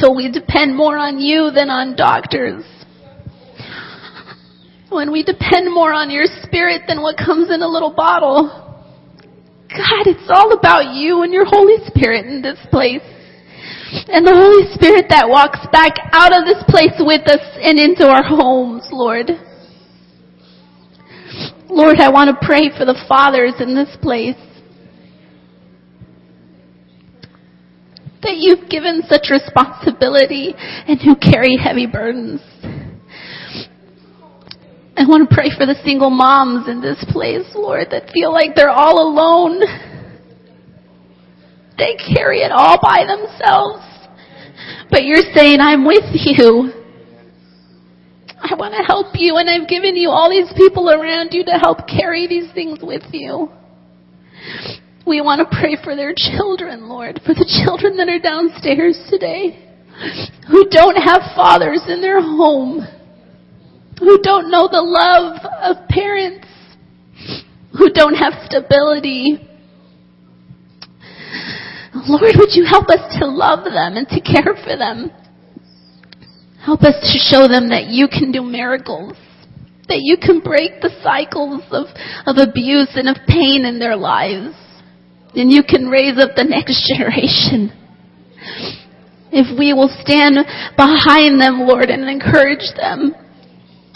Till 0.00 0.16
we 0.16 0.30
depend 0.30 0.74
more 0.74 0.96
on 0.96 1.20
you 1.20 1.50
than 1.54 1.70
on 1.70 1.94
doctors. 1.94 2.64
When 4.94 5.10
we 5.10 5.24
depend 5.24 5.74
more 5.74 5.92
on 5.92 6.08
your 6.08 6.26
spirit 6.42 6.82
than 6.86 7.02
what 7.02 7.16
comes 7.16 7.50
in 7.50 7.62
a 7.62 7.66
little 7.66 7.92
bottle. 7.92 8.46
God, 9.68 10.06
it's 10.06 10.30
all 10.30 10.52
about 10.52 10.94
you 10.94 11.22
and 11.22 11.34
your 11.34 11.44
Holy 11.44 11.82
Spirit 11.86 12.26
in 12.26 12.40
this 12.40 12.60
place. 12.70 13.02
And 14.06 14.24
the 14.24 14.32
Holy 14.32 14.72
Spirit 14.72 15.06
that 15.08 15.28
walks 15.28 15.58
back 15.72 15.98
out 16.12 16.30
of 16.30 16.46
this 16.46 16.62
place 16.68 16.94
with 17.00 17.26
us 17.26 17.42
and 17.60 17.76
into 17.76 18.06
our 18.06 18.22
homes, 18.22 18.86
Lord. 18.92 19.30
Lord, 21.68 21.98
I 21.98 22.08
want 22.08 22.30
to 22.30 22.46
pray 22.46 22.70
for 22.70 22.84
the 22.84 22.94
fathers 23.08 23.54
in 23.58 23.74
this 23.74 23.90
place. 24.00 24.38
That 28.22 28.36
you've 28.38 28.70
given 28.70 29.02
such 29.08 29.26
responsibility 29.28 30.54
and 30.56 31.02
who 31.02 31.16
carry 31.16 31.56
heavy 31.56 31.88
burdens. 31.88 32.40
I 34.96 35.06
want 35.06 35.28
to 35.28 35.34
pray 35.34 35.50
for 35.56 35.66
the 35.66 35.74
single 35.84 36.10
moms 36.10 36.68
in 36.68 36.80
this 36.80 37.04
place, 37.10 37.46
Lord, 37.54 37.88
that 37.90 38.10
feel 38.10 38.32
like 38.32 38.54
they're 38.54 38.70
all 38.70 39.02
alone. 39.02 39.60
They 41.76 41.96
carry 42.14 42.40
it 42.40 42.52
all 42.52 42.78
by 42.80 43.02
themselves. 43.02 43.82
But 44.90 45.04
you're 45.04 45.34
saying, 45.34 45.58
I'm 45.60 45.84
with 45.84 46.04
you. 46.14 46.70
I 48.38 48.54
want 48.54 48.74
to 48.74 48.84
help 48.84 49.08
you 49.14 49.36
and 49.36 49.48
I've 49.48 49.68
given 49.68 49.96
you 49.96 50.10
all 50.10 50.30
these 50.30 50.52
people 50.54 50.90
around 50.90 51.32
you 51.32 51.44
to 51.44 51.58
help 51.58 51.88
carry 51.88 52.28
these 52.28 52.52
things 52.52 52.78
with 52.82 53.02
you. 53.10 53.50
We 55.06 55.20
want 55.22 55.40
to 55.40 55.56
pray 55.58 55.76
for 55.82 55.96
their 55.96 56.14
children, 56.14 56.88
Lord, 56.88 57.20
for 57.26 57.34
the 57.34 57.48
children 57.64 57.96
that 57.96 58.08
are 58.08 58.20
downstairs 58.20 59.00
today 59.10 59.58
who 60.50 60.68
don't 60.68 60.96
have 60.96 61.34
fathers 61.34 61.82
in 61.88 62.00
their 62.00 62.20
home, 62.20 62.86
who 63.98 64.20
don't 64.22 64.50
know 64.50 64.68
the 64.68 64.82
love 64.82 65.38
of 65.62 65.88
parents, 65.88 66.46
who 67.76 67.90
don't 67.90 68.14
have 68.14 68.32
stability. 68.44 69.38
Lord, 72.06 72.34
would 72.36 72.52
you 72.52 72.66
help 72.68 72.88
us 72.88 73.18
to 73.18 73.26
love 73.26 73.64
them 73.64 73.96
and 73.96 74.08
to 74.08 74.20
care 74.20 74.54
for 74.64 74.76
them? 74.76 75.10
Help 76.64 76.82
us 76.82 76.96
to 77.12 77.18
show 77.18 77.46
them 77.46 77.68
that 77.68 77.86
you 77.88 78.08
can 78.08 78.32
do 78.32 78.42
miracles. 78.42 79.16
That 79.88 80.00
you 80.00 80.16
can 80.16 80.40
break 80.40 80.80
the 80.80 80.90
cycles 81.02 81.62
of, 81.70 81.86
of 82.26 82.40
abuse 82.40 82.88
and 82.94 83.08
of 83.08 83.16
pain 83.28 83.64
in 83.66 83.78
their 83.78 83.96
lives. 83.96 84.56
And 85.34 85.52
you 85.52 85.62
can 85.62 85.88
raise 85.88 86.18
up 86.18 86.30
the 86.36 86.44
next 86.44 86.88
generation. 86.88 87.70
If 89.30 89.58
we 89.58 89.74
will 89.74 89.92
stand 90.00 90.36
behind 90.76 91.40
them, 91.40 91.66
Lord, 91.68 91.90
and 91.90 92.08
encourage 92.08 92.64
them. 92.76 93.14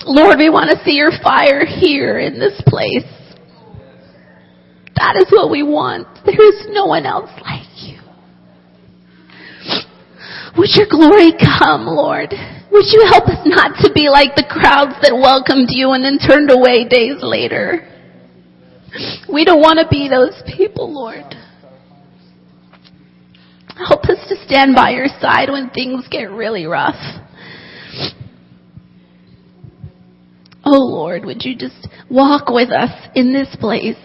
Lord, 0.04 0.38
we 0.38 0.48
want 0.48 0.70
to 0.70 0.84
see 0.84 0.92
your 0.92 1.10
fire 1.22 1.66
here 1.66 2.18
in 2.18 2.38
this 2.38 2.60
place. 2.66 3.06
That 4.96 5.16
is 5.16 5.30
what 5.30 5.50
we 5.50 5.62
want. 5.62 6.06
There 6.24 6.48
is 6.48 6.66
no 6.70 6.86
one 6.86 7.06
else 7.06 7.30
like 7.42 7.66
you. 7.82 7.98
Would 10.56 10.70
your 10.74 10.86
glory 10.90 11.32
come, 11.38 11.86
Lord? 11.86 12.34
Would 12.70 12.86
you 12.90 13.06
help 13.10 13.28
us 13.28 13.40
not 13.46 13.78
to 13.82 13.92
be 13.92 14.08
like 14.08 14.34
the 14.34 14.46
crowds 14.48 14.94
that 15.02 15.14
welcomed 15.14 15.68
you 15.70 15.92
and 15.92 16.04
then 16.04 16.18
turned 16.18 16.50
away 16.50 16.86
days 16.88 17.22
later? 17.22 17.86
We 19.32 19.44
don't 19.44 19.60
want 19.60 19.78
to 19.78 19.86
be 19.88 20.08
those 20.08 20.42
people, 20.56 20.92
Lord. 20.92 21.34
Help 23.76 24.04
us 24.04 24.18
to 24.28 24.36
stand 24.44 24.74
by 24.74 24.90
your 24.90 25.06
side 25.20 25.50
when 25.50 25.70
things 25.70 26.08
get 26.10 26.30
really 26.30 26.66
rough. 26.66 26.98
Oh 30.70 30.82
Lord, 30.82 31.24
would 31.24 31.46
you 31.46 31.56
just 31.56 31.88
walk 32.10 32.50
with 32.50 32.68
us 32.68 32.90
in 33.14 33.32
this 33.32 33.56
place? 33.58 33.96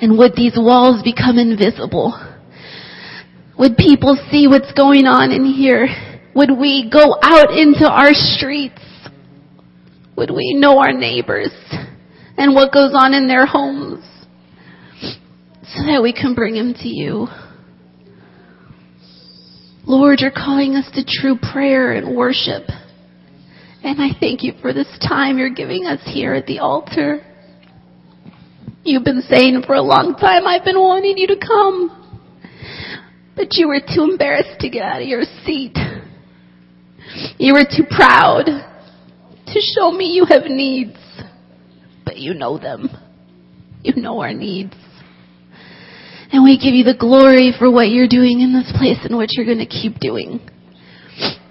And 0.00 0.18
would 0.18 0.32
these 0.34 0.54
walls 0.56 1.00
become 1.04 1.38
invisible? 1.38 2.12
Would 3.56 3.76
people 3.76 4.18
see 4.32 4.48
what's 4.48 4.72
going 4.72 5.06
on 5.06 5.30
in 5.30 5.44
here? 5.44 5.86
Would 6.34 6.50
we 6.58 6.90
go 6.92 7.16
out 7.22 7.56
into 7.56 7.88
our 7.88 8.14
streets? 8.14 8.82
Would 10.16 10.32
we 10.32 10.54
know 10.54 10.80
our 10.80 10.92
neighbors 10.92 11.54
and 12.36 12.52
what 12.52 12.72
goes 12.72 12.90
on 12.92 13.14
in 13.14 13.28
their 13.28 13.46
homes 13.46 14.04
so 15.00 15.86
that 15.86 16.00
we 16.02 16.12
can 16.12 16.34
bring 16.34 16.54
them 16.54 16.74
to 16.74 16.88
you? 16.88 17.28
Lord, 19.86 20.18
you're 20.18 20.32
calling 20.32 20.74
us 20.74 20.90
to 20.94 21.04
true 21.04 21.38
prayer 21.52 21.92
and 21.92 22.16
worship. 22.16 22.64
And 23.86 24.02
I 24.02 24.08
thank 24.18 24.42
you 24.42 24.52
for 24.60 24.72
this 24.72 24.88
time 24.98 25.38
you're 25.38 25.48
giving 25.48 25.86
us 25.86 26.00
here 26.06 26.34
at 26.34 26.46
the 26.46 26.58
altar. 26.58 27.24
You've 28.82 29.04
been 29.04 29.22
saying 29.28 29.62
for 29.64 29.76
a 29.76 29.80
long 29.80 30.16
time, 30.16 30.44
I've 30.44 30.64
been 30.64 30.80
wanting 30.80 31.16
you 31.16 31.28
to 31.28 31.36
come. 31.36 31.92
But 33.36 33.52
you 33.52 33.68
were 33.68 33.78
too 33.78 34.02
embarrassed 34.02 34.58
to 34.58 34.68
get 34.68 34.82
out 34.82 35.02
of 35.02 35.06
your 35.06 35.22
seat. 35.44 35.78
You 37.38 37.52
were 37.52 37.62
too 37.62 37.84
proud 37.88 38.46
to 38.46 39.60
show 39.76 39.92
me 39.92 40.06
you 40.06 40.24
have 40.30 40.46
needs, 40.46 40.98
but 42.04 42.16
you 42.16 42.34
know 42.34 42.58
them. 42.58 42.88
You 43.84 44.02
know 44.02 44.18
our 44.18 44.34
needs. 44.34 44.74
And 46.32 46.42
we 46.42 46.58
give 46.58 46.74
you 46.74 46.82
the 46.82 46.96
glory 46.98 47.52
for 47.56 47.70
what 47.70 47.90
you're 47.90 48.08
doing 48.08 48.40
in 48.40 48.52
this 48.52 48.72
place 48.76 48.98
and 49.04 49.16
what 49.16 49.28
you're 49.34 49.46
going 49.46 49.58
to 49.58 49.64
keep 49.64 50.00
doing. 50.00 50.40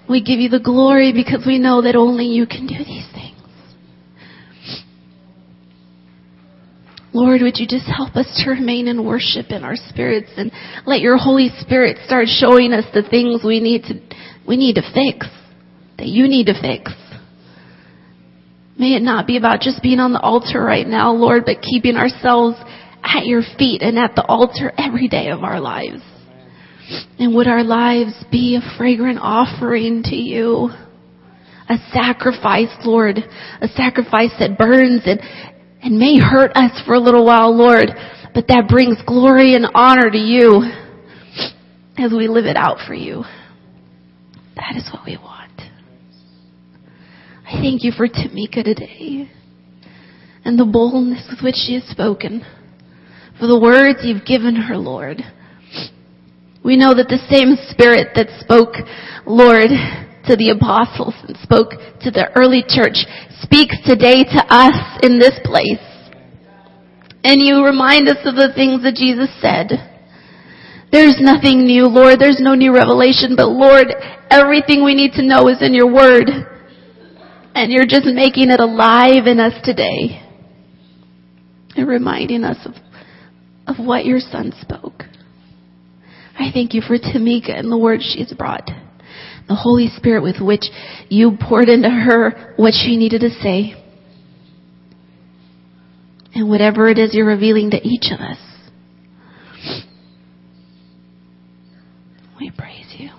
We 0.08 0.22
give 0.22 0.38
you 0.38 0.48
the 0.48 0.60
glory 0.60 1.12
because 1.12 1.44
we 1.46 1.58
know 1.58 1.82
that 1.82 1.96
only 1.96 2.26
you 2.26 2.46
can 2.46 2.66
do 2.66 2.78
these 2.78 3.06
things. 3.12 3.36
Lord, 7.12 7.40
would 7.40 7.56
you 7.56 7.66
just 7.66 7.86
help 7.86 8.14
us 8.14 8.42
to 8.44 8.50
remain 8.50 8.88
in 8.88 9.04
worship 9.04 9.46
in 9.50 9.64
our 9.64 9.74
spirits 9.74 10.30
and 10.36 10.52
let 10.84 11.00
your 11.00 11.16
Holy 11.16 11.48
Spirit 11.60 11.96
start 12.04 12.26
showing 12.28 12.72
us 12.72 12.84
the 12.92 13.02
things 13.08 13.42
we 13.42 13.58
need 13.58 13.84
to, 13.84 13.94
we 14.46 14.56
need 14.56 14.74
to 14.74 14.82
fix 14.92 15.26
that 15.98 16.06
you 16.06 16.28
need 16.28 16.46
to 16.46 16.60
fix. 16.60 16.92
May 18.78 18.94
it 18.94 19.02
not 19.02 19.26
be 19.26 19.38
about 19.38 19.60
just 19.60 19.82
being 19.82 19.98
on 19.98 20.12
the 20.12 20.20
altar 20.20 20.62
right 20.62 20.86
now, 20.86 21.12
Lord, 21.12 21.44
but 21.46 21.62
keeping 21.62 21.96
ourselves 21.96 22.56
at 23.02 23.24
your 23.24 23.42
feet 23.58 23.80
and 23.80 23.98
at 23.98 24.14
the 24.14 24.24
altar 24.26 24.72
every 24.76 25.08
day 25.08 25.30
of 25.30 25.42
our 25.42 25.60
lives. 25.60 26.02
And 27.18 27.34
would 27.34 27.48
our 27.48 27.64
lives 27.64 28.12
be 28.30 28.56
a 28.56 28.76
fragrant 28.76 29.18
offering 29.20 30.02
to 30.04 30.14
you? 30.14 30.70
A 31.68 31.76
sacrifice, 31.92 32.72
Lord, 32.84 33.18
a 33.60 33.68
sacrifice 33.68 34.30
that 34.38 34.56
burns 34.56 35.02
and, 35.04 35.20
and 35.82 35.98
may 35.98 36.18
hurt 36.18 36.52
us 36.54 36.80
for 36.86 36.94
a 36.94 37.00
little 37.00 37.26
while, 37.26 37.56
Lord, 37.56 37.88
but 38.34 38.46
that 38.48 38.68
brings 38.68 38.98
glory 39.06 39.56
and 39.56 39.66
honor 39.74 40.10
to 40.10 40.18
you 40.18 40.62
as 41.98 42.12
we 42.12 42.28
live 42.28 42.44
it 42.44 42.56
out 42.56 42.78
for 42.86 42.94
you. 42.94 43.24
That 44.54 44.76
is 44.76 44.88
what 44.92 45.04
we 45.04 45.16
want. 45.16 45.60
I 47.48 47.60
thank 47.60 47.82
you 47.82 47.92
for 47.92 48.06
Tamika 48.06 48.62
today. 48.62 49.30
and 50.44 50.56
the 50.56 50.64
boldness 50.64 51.26
with 51.28 51.42
which 51.42 51.56
she 51.56 51.74
has 51.74 51.82
spoken, 51.84 52.44
for 53.40 53.48
the 53.48 53.58
words 53.58 53.98
you've 54.02 54.24
given 54.24 54.54
her, 54.54 54.76
Lord. 54.76 55.20
We 56.66 56.74
know 56.74 56.98
that 56.98 57.06
the 57.06 57.22
same 57.30 57.54
spirit 57.70 58.18
that 58.18 58.26
spoke, 58.42 58.74
Lord, 59.22 59.70
to 60.26 60.34
the 60.34 60.50
apostles 60.50 61.14
and 61.22 61.38
spoke 61.38 61.78
to 62.02 62.10
the 62.10 62.26
early 62.34 62.66
church 62.66 63.06
speaks 63.38 63.78
today 63.86 64.26
to 64.26 64.42
us 64.50 64.74
in 65.06 65.22
this 65.22 65.38
place. 65.46 65.78
And 67.22 67.38
you 67.38 67.62
remind 67.62 68.10
us 68.10 68.18
of 68.26 68.34
the 68.34 68.50
things 68.58 68.82
that 68.82 68.98
Jesus 68.98 69.30
said. 69.38 69.78
There's 70.90 71.22
nothing 71.22 71.62
new, 71.70 71.86
Lord. 71.86 72.18
There's 72.18 72.42
no 72.42 72.58
new 72.58 72.74
revelation, 72.74 73.38
but 73.38 73.46
Lord, 73.46 73.86
everything 74.26 74.82
we 74.82 74.98
need 74.98 75.14
to 75.22 75.22
know 75.22 75.46
is 75.46 75.62
in 75.62 75.70
your 75.70 75.86
word. 75.86 76.26
And 77.54 77.70
you're 77.70 77.86
just 77.86 78.10
making 78.10 78.50
it 78.50 78.58
alive 78.58 79.30
in 79.30 79.38
us 79.38 79.54
today. 79.62 80.18
And 81.78 81.86
reminding 81.86 82.42
us 82.42 82.58
of, 82.66 82.74
of 83.70 83.78
what 83.78 84.04
your 84.04 84.18
son 84.18 84.50
spoke. 84.60 85.06
I 86.38 86.50
thank 86.52 86.74
you 86.74 86.82
for 86.82 86.98
Tamika 86.98 87.58
and 87.58 87.72
the 87.72 87.78
word 87.78 88.00
she's 88.02 88.32
brought. 88.32 88.70
The 89.48 89.54
Holy 89.54 89.88
Spirit 89.88 90.22
with 90.22 90.40
which 90.40 90.64
you 91.08 91.36
poured 91.40 91.68
into 91.68 91.88
her 91.88 92.54
what 92.56 92.74
she 92.74 92.96
needed 92.96 93.20
to 93.20 93.30
say. 93.30 93.74
And 96.34 96.50
whatever 96.50 96.88
it 96.88 96.98
is 96.98 97.14
you're 97.14 97.26
revealing 97.26 97.70
to 97.70 97.78
each 97.82 98.12
of 98.12 98.20
us. 98.20 98.38
We 102.38 102.50
praise 102.50 102.94
you. 102.98 103.10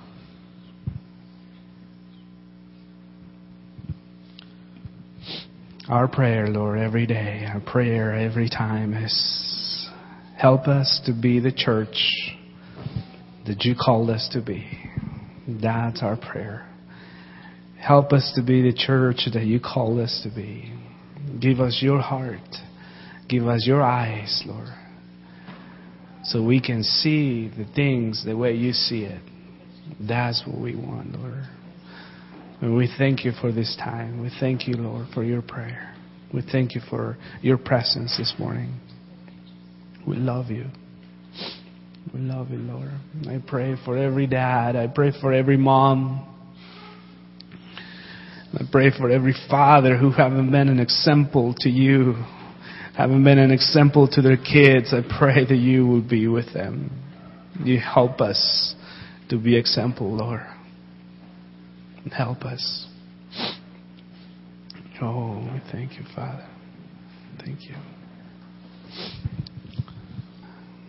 Our 5.90 6.08
prayer, 6.08 6.48
Lord, 6.48 6.78
every 6.80 7.08
day, 7.08 7.48
our 7.52 7.62
prayer 7.62 8.14
every 8.14 8.50
time 8.50 8.94
is 8.94 9.90
help 10.38 10.68
us 10.68 11.02
to 11.06 11.14
be 11.14 11.40
the 11.40 11.52
church 11.52 12.37
that 13.48 13.64
you 13.64 13.76
called 13.76 14.10
us 14.10 14.30
to 14.34 14.42
be. 14.42 14.68
That's 15.48 16.04
our 16.04 16.18
prayer. 16.18 16.68
Help 17.80 18.12
us 18.12 18.34
to 18.36 18.44
be 18.44 18.62
the 18.62 18.74
church 18.78 19.28
that 19.34 19.44
you 19.44 19.60
called 19.60 20.00
us 20.00 20.22
to 20.24 20.36
be. 20.36 20.74
Give 21.40 21.60
us 21.60 21.80
your 21.82 22.02
heart. 22.02 22.42
Give 23.30 23.48
us 23.48 23.66
your 23.68 23.82
eyes, 23.84 24.44
Lord, 24.46 24.70
so 26.24 26.44
we 26.44 26.62
can 26.62 26.82
see 26.82 27.50
the 27.50 27.66
things 27.76 28.24
the 28.26 28.38
way 28.38 28.54
you 28.56 28.72
see 28.72 29.04
it. 29.04 29.22
That's 30.00 30.44
what 30.46 30.60
we 30.60 30.76
want, 30.76 31.12
Lord. 31.12 31.44
And 32.62 32.76
we 32.76 32.90
thank 32.98 33.26
you 33.26 33.34
for 33.40 33.52
this 33.52 33.76
time. 33.78 34.22
We 34.22 34.32
thank 34.40 34.68
you, 34.68 34.76
Lord, 34.76 35.08
for 35.14 35.24
your 35.24 35.42
prayer. 35.42 35.94
We 36.34 36.42
thank 36.42 36.74
you 36.74 36.82
for 36.90 37.18
your 37.42 37.58
presence 37.58 38.18
this 38.18 38.34
morning. 38.40 38.80
We 40.08 40.16
love 40.16 40.50
you. 40.50 40.66
We 42.14 42.20
love 42.22 42.50
you, 42.52 42.58
Lord. 42.60 42.92
I 43.28 43.42
pray 43.46 43.76
for 43.84 43.98
every 43.98 44.28
dad. 44.28 44.76
I 44.76 44.88
pray 44.88 45.12
for 45.20 45.34
every 45.34 45.58
mom. 45.58 46.26
I 48.54 48.64
pray 48.72 48.92
for 48.98 49.10
every 49.12 49.36
father 49.50 49.98
who 49.98 50.12
haven't 50.12 50.52
been 50.52 50.70
an 50.70 50.80
example 50.80 51.54
to 51.60 51.70
you, 51.70 52.16
haven't 52.96 53.24
been 53.24 53.38
an 53.38 53.52
example 53.52 54.08
to 54.14 54.22
their 54.22 54.38
kids. 54.38 54.94
I 54.94 55.02
pray 55.20 55.46
that 55.46 55.56
you 55.56 55.86
will 55.86 56.08
be 56.08 56.28
with 56.28 56.54
them. 56.54 56.92
You 57.64 57.80
help 57.80 58.22
us 58.22 58.74
to 59.30 59.38
be 59.38 59.58
example, 59.58 60.16
Lord. 60.16 60.46
Help 62.16 62.44
us. 62.44 62.88
Oh, 65.02 65.40
we 65.54 65.62
thank 65.72 66.00
you, 66.00 66.06
Father. 66.16 66.48
Thank 67.44 67.66
you. 67.66 67.76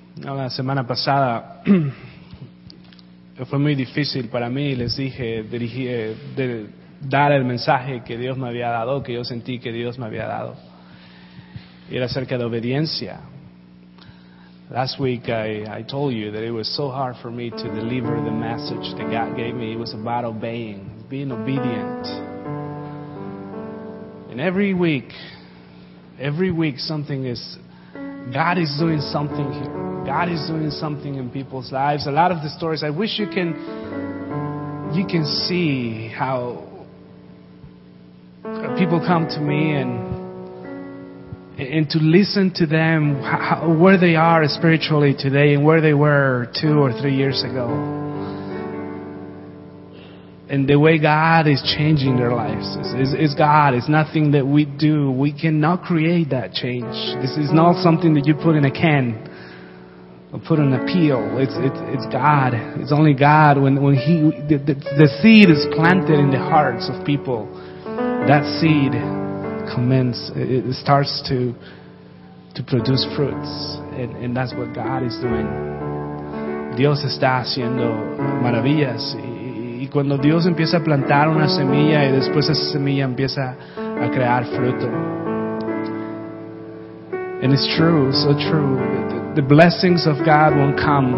No, 0.07 0.08
la 0.25 0.51
semana 0.51 0.87
pasada 0.87 1.63
fue 3.47 3.59
muy 3.59 3.75
difícil 3.75 4.29
para 4.29 4.49
mí, 4.49 4.75
les 4.75 4.97
dije, 4.97 5.45
dirigir, 5.45 5.89
eh, 5.91 6.17
de, 6.37 6.67
dar 7.01 7.33
el 7.33 7.45
mensaje 7.45 8.03
que 8.05 8.19
Dios 8.19 8.37
me 8.37 8.49
había 8.49 8.69
dado, 8.69 9.03
que 9.03 9.13
yo 9.13 9.25
sentí 9.25 9.59
que 9.59 9.73
Dios 9.73 9.99
me 9.99 10.07
había 10.07 10.27
dado. 10.27 10.57
Y 11.91 11.97
era 11.97 12.07
acerca 12.07 12.37
de 12.37 12.45
obediencia. 12.45 13.21
Last 14.71 15.01
week 15.01 15.29
I, 15.29 15.65
I 15.79 15.83
told 15.83 16.13
you 16.13 16.31
that 16.33 16.43
it 16.43 16.51
was 16.51 16.69
so 16.77 16.91
hard 16.91 17.17
for 17.23 17.31
me 17.31 17.51
to 17.51 17.75
deliver 17.75 18.21
the 18.23 18.31
message 18.31 18.95
that 18.99 19.11
God 19.11 19.35
gave 19.35 19.55
me. 19.55 19.73
It 19.73 19.79
was 19.79 19.95
about 19.95 20.25
obeying, 20.25 21.05
being 21.09 21.33
obedient. 21.33 22.07
And 24.31 24.41
every 24.41 24.75
week, 24.75 25.11
every 26.21 26.51
week 26.51 26.79
something 26.79 27.25
is, 27.25 27.57
God 28.31 28.59
is 28.59 28.77
doing 28.79 29.01
something 29.01 29.53
here. 29.53 29.88
God 30.09 30.31
is 30.31 30.47
doing 30.47 30.71
something 30.71 31.17
in 31.17 31.29
people's 31.29 31.71
lives. 31.71 32.07
A 32.07 32.11
lot 32.11 32.33
of 32.33 32.39
the 32.39 32.49
stories, 32.49 32.83
I 32.83 32.89
wish 32.89 33.19
you 33.19 33.27
can, 33.27 33.49
you 34.95 35.05
can 35.07 35.27
see 35.27 36.09
how 36.09 36.65
people 38.79 39.05
come 39.07 39.29
to 39.29 39.39
me 39.39 39.75
and 39.75 40.17
and 41.61 41.91
to 41.91 41.99
listen 41.99 42.55
to 42.55 42.65
them 42.65 43.21
how, 43.21 43.77
where 43.79 44.01
they 44.01 44.17
are 44.17 44.49
spiritually 44.49 45.15
today 45.19 45.53
and 45.53 45.63
where 45.63 45.83
they 45.83 45.93
were 45.93 46.51
two 46.59 46.79
or 46.79 46.99
three 46.99 47.15
years 47.15 47.45
ago 47.45 47.69
and 50.49 50.67
the 50.67 50.79
way 50.79 50.99
God 50.99 51.47
is 51.47 51.63
changing 51.77 52.17
their 52.17 52.33
lives 52.33 52.65
is, 52.95 53.35
God. 53.35 53.75
It's 53.75 53.91
nothing 53.91 54.31
that 54.31 54.47
we 54.47 54.65
do. 54.65 55.11
We 55.11 55.39
cannot 55.39 55.83
create 55.83 56.31
that 56.31 56.55
change. 56.55 56.95
This 57.21 57.37
is 57.37 57.53
not 57.53 57.83
something 57.83 58.15
that 58.15 58.25
you 58.25 58.33
put 58.35 58.57
in 58.57 58.65
a 58.65 58.71
can 58.71 59.29
put 60.37 60.59
an 60.59 60.75
appeal. 60.75 61.39
It's, 61.41 61.57
it's, 61.57 61.81
it's 61.97 62.07
God. 62.13 62.53
It's 62.77 62.93
only 62.93 63.15
God. 63.15 63.57
When, 63.57 63.83
when 63.83 63.95
He, 63.95 64.29
the, 64.45 64.61
the, 64.61 64.75
the 64.75 65.09
seed 65.23 65.49
is 65.49 65.65
planted 65.73 66.21
in 66.21 66.31
the 66.31 66.39
hearts 66.39 66.91
of 66.93 67.05
people, 67.07 67.49
that 68.29 68.45
seed 68.61 68.93
commence, 69.73 70.31
it, 70.37 70.69
it 70.69 70.75
starts 70.75 71.25
to, 71.29 71.57
to 72.57 72.63
produce 72.63 73.09
fruits. 73.17 73.81
And, 73.97 74.17
and 74.21 74.37
that's 74.37 74.53
what 74.53 74.75
God 74.75 75.03
is 75.03 75.17
doing. 75.17 75.49
Dios 76.77 77.03
está 77.05 77.41
haciendo 77.41 77.89
maravillas. 78.43 79.17
Y, 79.17 79.85
y 79.85 79.89
cuando 79.91 80.19
Dios 80.19 80.45
empieza 80.47 80.77
a 80.77 80.85
plantar 80.85 81.29
una 81.29 81.49
semilla 81.49 82.05
y 82.05 82.13
después 82.13 82.49
esa 82.51 82.73
semilla 82.73 83.05
empieza 83.05 83.57
a 83.77 84.11
crear 84.11 84.45
fruto. 84.45 84.89
And 87.41 87.53
it's 87.53 87.67
true, 87.77 88.13
so 88.13 88.35
true. 88.51 89.28
The, 89.39 89.47
blessings 89.47 90.05
of 90.05 90.27
God 90.27 90.51
won't 90.57 90.77
come 90.77 91.15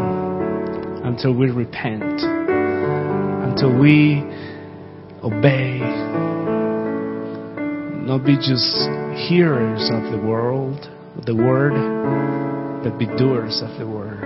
until 1.05 1.33
we 1.33 1.49
repent, 1.49 2.21
until 2.21 3.73
we 3.73 4.21
obey, 5.25 5.79
not 8.05 8.23
be 8.27 8.37
just 8.37 8.77
hearers 9.25 9.89
of 9.89 10.12
the 10.12 10.21
world, 10.23 10.87
the 11.25 11.35
word, 11.35 11.73
but 12.85 12.99
be 12.99 13.07
doers 13.07 13.62
of 13.64 13.79
the 13.79 13.87
word. 13.87 14.23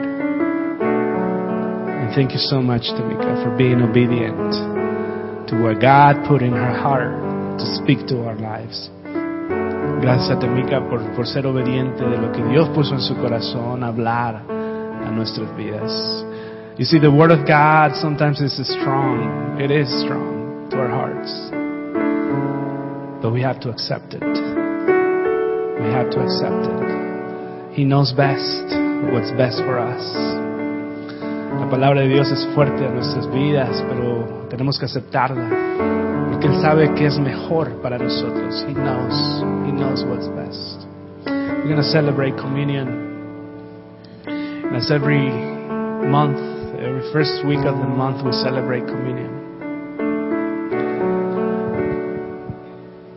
And 1.95 2.13
thank 2.17 2.33
you 2.33 2.39
so 2.39 2.61
much, 2.61 2.83
Tamika, 2.83 3.45
for 3.45 3.57
being 3.57 3.81
obedient 3.81 5.47
to 5.51 5.63
what 5.63 5.81
God 5.81 6.27
put 6.27 6.43
in 6.43 6.51
her 6.51 6.77
heart 6.77 7.15
to 7.61 7.65
speak 7.77 8.09
to 8.09 8.27
our 8.27 8.35
lives. 8.35 8.91
Gracias, 10.01 10.39
Tamika, 10.39 10.81
por, 10.89 11.01
por 11.13 11.27
ser 11.27 11.47
obediente 11.47 12.05
de 12.05 12.19
lo 12.19 12.33
que 12.33 12.43
Dios 12.45 12.69
puso 12.71 12.95
en 12.95 13.01
su 13.01 13.17
corazón, 13.17 13.83
hablar 13.83 14.43
a 14.49 15.11
nuestras 15.11 15.55
vidas. 15.57 16.25
You 16.77 16.85
see, 16.85 16.99
the 16.99 17.11
Word 17.11 17.31
of 17.31 17.47
God 17.47 17.95
sometimes 17.95 18.41
is 18.41 18.55
strong. 18.67 19.61
It 19.61 19.71
is 19.71 19.89
strong 20.03 20.69
to 20.71 20.77
our 20.77 20.89
hearts. 20.89 21.31
But 23.23 23.33
we 23.33 23.43
have 23.43 23.61
to 23.61 23.71
accept 23.71 24.13
it. 24.13 24.23
We 24.23 25.91
have 25.93 26.11
to 26.11 26.21
accept 26.21 26.67
it. 26.67 27.75
He 27.75 27.85
knows 27.85 28.13
best 28.13 28.65
what's 29.13 29.31
best 29.33 29.59
for 29.59 29.79
us. 29.79 30.03
La 31.61 31.71
palabra 31.71 32.01
de 32.01 32.09
Dios 32.09 32.31
es 32.33 32.45
fuerte 32.55 32.85
en 32.85 32.95
nuestras 32.95 33.31
vidas, 33.33 33.85
pero 33.89 34.47
tenemos 34.51 34.79
que 34.79 34.87
aceptarla. 34.87 36.14
Porque 36.35 36.49
Él 36.49 36.61
sabe 36.63 36.93
que 36.95 37.07
es 37.07 37.17
mejor 37.21 37.81
para 37.81 37.97
nosotros. 37.97 38.67
He 38.67 38.75
knows. 38.75 39.15
He 39.67 39.71
knows 39.71 40.05
what's 40.05 40.27
best. 40.35 40.85
We're 41.25 41.63
going 41.63 41.77
to 41.77 41.85
celebrate 41.85 42.37
communion. 42.37 42.89
And 44.27 44.75
as 44.75 44.91
every 44.91 45.31
month, 45.31 46.41
every 46.75 47.07
first 47.13 47.47
week 47.47 47.63
of 47.63 47.79
the 47.79 47.87
month, 47.87 48.27
we 48.27 48.33
celebrate 48.33 48.85
communion. 48.85 49.31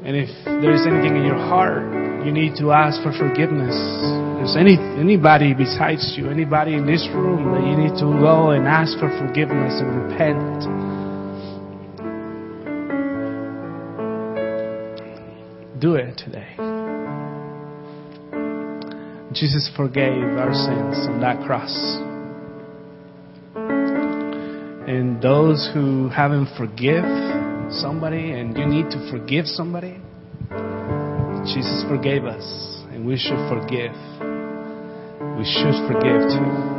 And 0.06 0.16
if 0.16 0.30
there 0.46 0.76
is 0.76 0.86
anything 0.86 1.18
in 1.18 1.26
your 1.26 1.42
heart, 1.42 2.24
you 2.24 2.32
need 2.32 2.56
to 2.58 2.72
ask 2.72 3.02
for 3.02 3.12
forgiveness. 3.18 3.74
There's 4.38 4.56
any 4.56 4.78
anybody 5.02 5.56
besides 5.56 6.14
you, 6.16 6.30
anybody 6.30 6.76
in 6.76 6.86
this 6.86 7.10
room 7.16 7.52
that 7.56 7.66
you 7.66 7.76
need 7.82 7.98
to 7.98 8.14
go 8.22 8.52
and 8.52 8.68
ask 8.68 8.94
for 9.00 9.10
forgiveness 9.18 9.82
and 9.82 10.06
repent. 10.06 10.97
Do 15.80 15.94
it 15.94 16.18
today. 16.18 16.56
Jesus 19.34 19.70
forgave 19.76 20.24
our 20.24 20.54
sins 20.54 21.08
on 21.08 21.20
that 21.22 21.46
cross. 21.46 21.72
And 24.88 25.22
those 25.22 25.70
who 25.74 26.10
haven't 26.10 26.48
forgive 26.58 27.04
somebody 27.72 28.32
and 28.32 28.58
you 28.58 28.66
need 28.66 28.90
to 28.92 29.12
forgive 29.12 29.46
somebody, 29.46 30.02
Jesus 31.46 31.84
forgave 31.88 32.26
us 32.26 32.44
and 32.92 33.06
we 33.06 33.18
should 33.18 33.38
forgive. 33.48 33.94
We 35.38 35.46
should 35.46 35.76
forgive 35.88 36.22
too. 36.30 36.77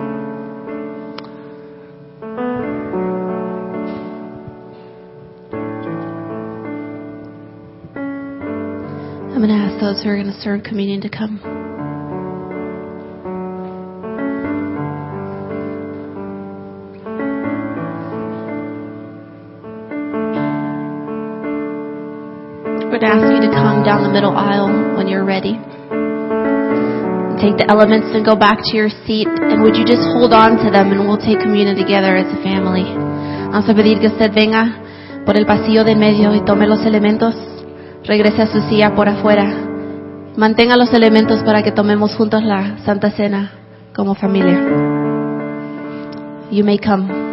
Those 9.88 10.04
who 10.04 10.10
are 10.10 10.20
going 10.20 10.28
to 10.28 10.40
serve 10.44 10.62
communion 10.62 11.00
to 11.00 11.08
come. 11.08 11.40
To 22.98 23.06
ask 23.06 23.30
you 23.30 23.38
to 23.46 23.54
come 23.54 23.86
down 23.86 24.02
the 24.02 24.10
middle 24.10 24.34
aisle 24.34 24.98
when 24.98 25.06
you're 25.06 25.24
ready. 25.24 25.54
Take 27.38 27.54
the 27.54 27.70
elements 27.70 28.10
and 28.10 28.26
go 28.26 28.34
back 28.34 28.58
to 28.58 28.76
your 28.76 28.90
seat. 29.06 29.30
And 29.30 29.62
would 29.62 29.78
you 29.78 29.86
just 29.86 30.02
hold 30.02 30.34
on 30.34 30.58
to 30.66 30.68
them 30.74 30.90
and 30.90 31.06
we'll 31.06 31.16
take 31.16 31.38
communion 31.38 31.78
together 31.78 32.18
as 32.18 32.26
a 32.26 32.42
family. 32.42 32.82
Vamos 33.54 33.70
a 33.70 33.72
pedir 33.72 34.00
que 34.02 34.10
usted 34.10 34.34
venga 34.34 34.82
por 35.24 35.38
el 35.38 35.46
pasillo 35.46 35.84
de 35.84 35.94
medio 35.94 36.34
y 36.34 36.44
tome 36.44 36.66
los 36.66 36.84
elementos. 36.84 37.36
Regrese 38.02 38.42
a 38.42 38.46
su 38.48 38.60
silla 38.68 38.92
por 38.96 39.08
afuera. 39.08 39.67
Mantenga 40.38 40.76
los 40.76 40.92
elementos 40.92 41.42
para 41.42 41.64
que 41.64 41.72
tomemos 41.72 42.14
juntos 42.14 42.44
la 42.44 42.78
Santa 42.84 43.10
Cena 43.10 43.50
como 43.92 44.14
familia. 44.14 44.56
You 46.52 46.64
may 46.64 46.78
come. 46.78 47.27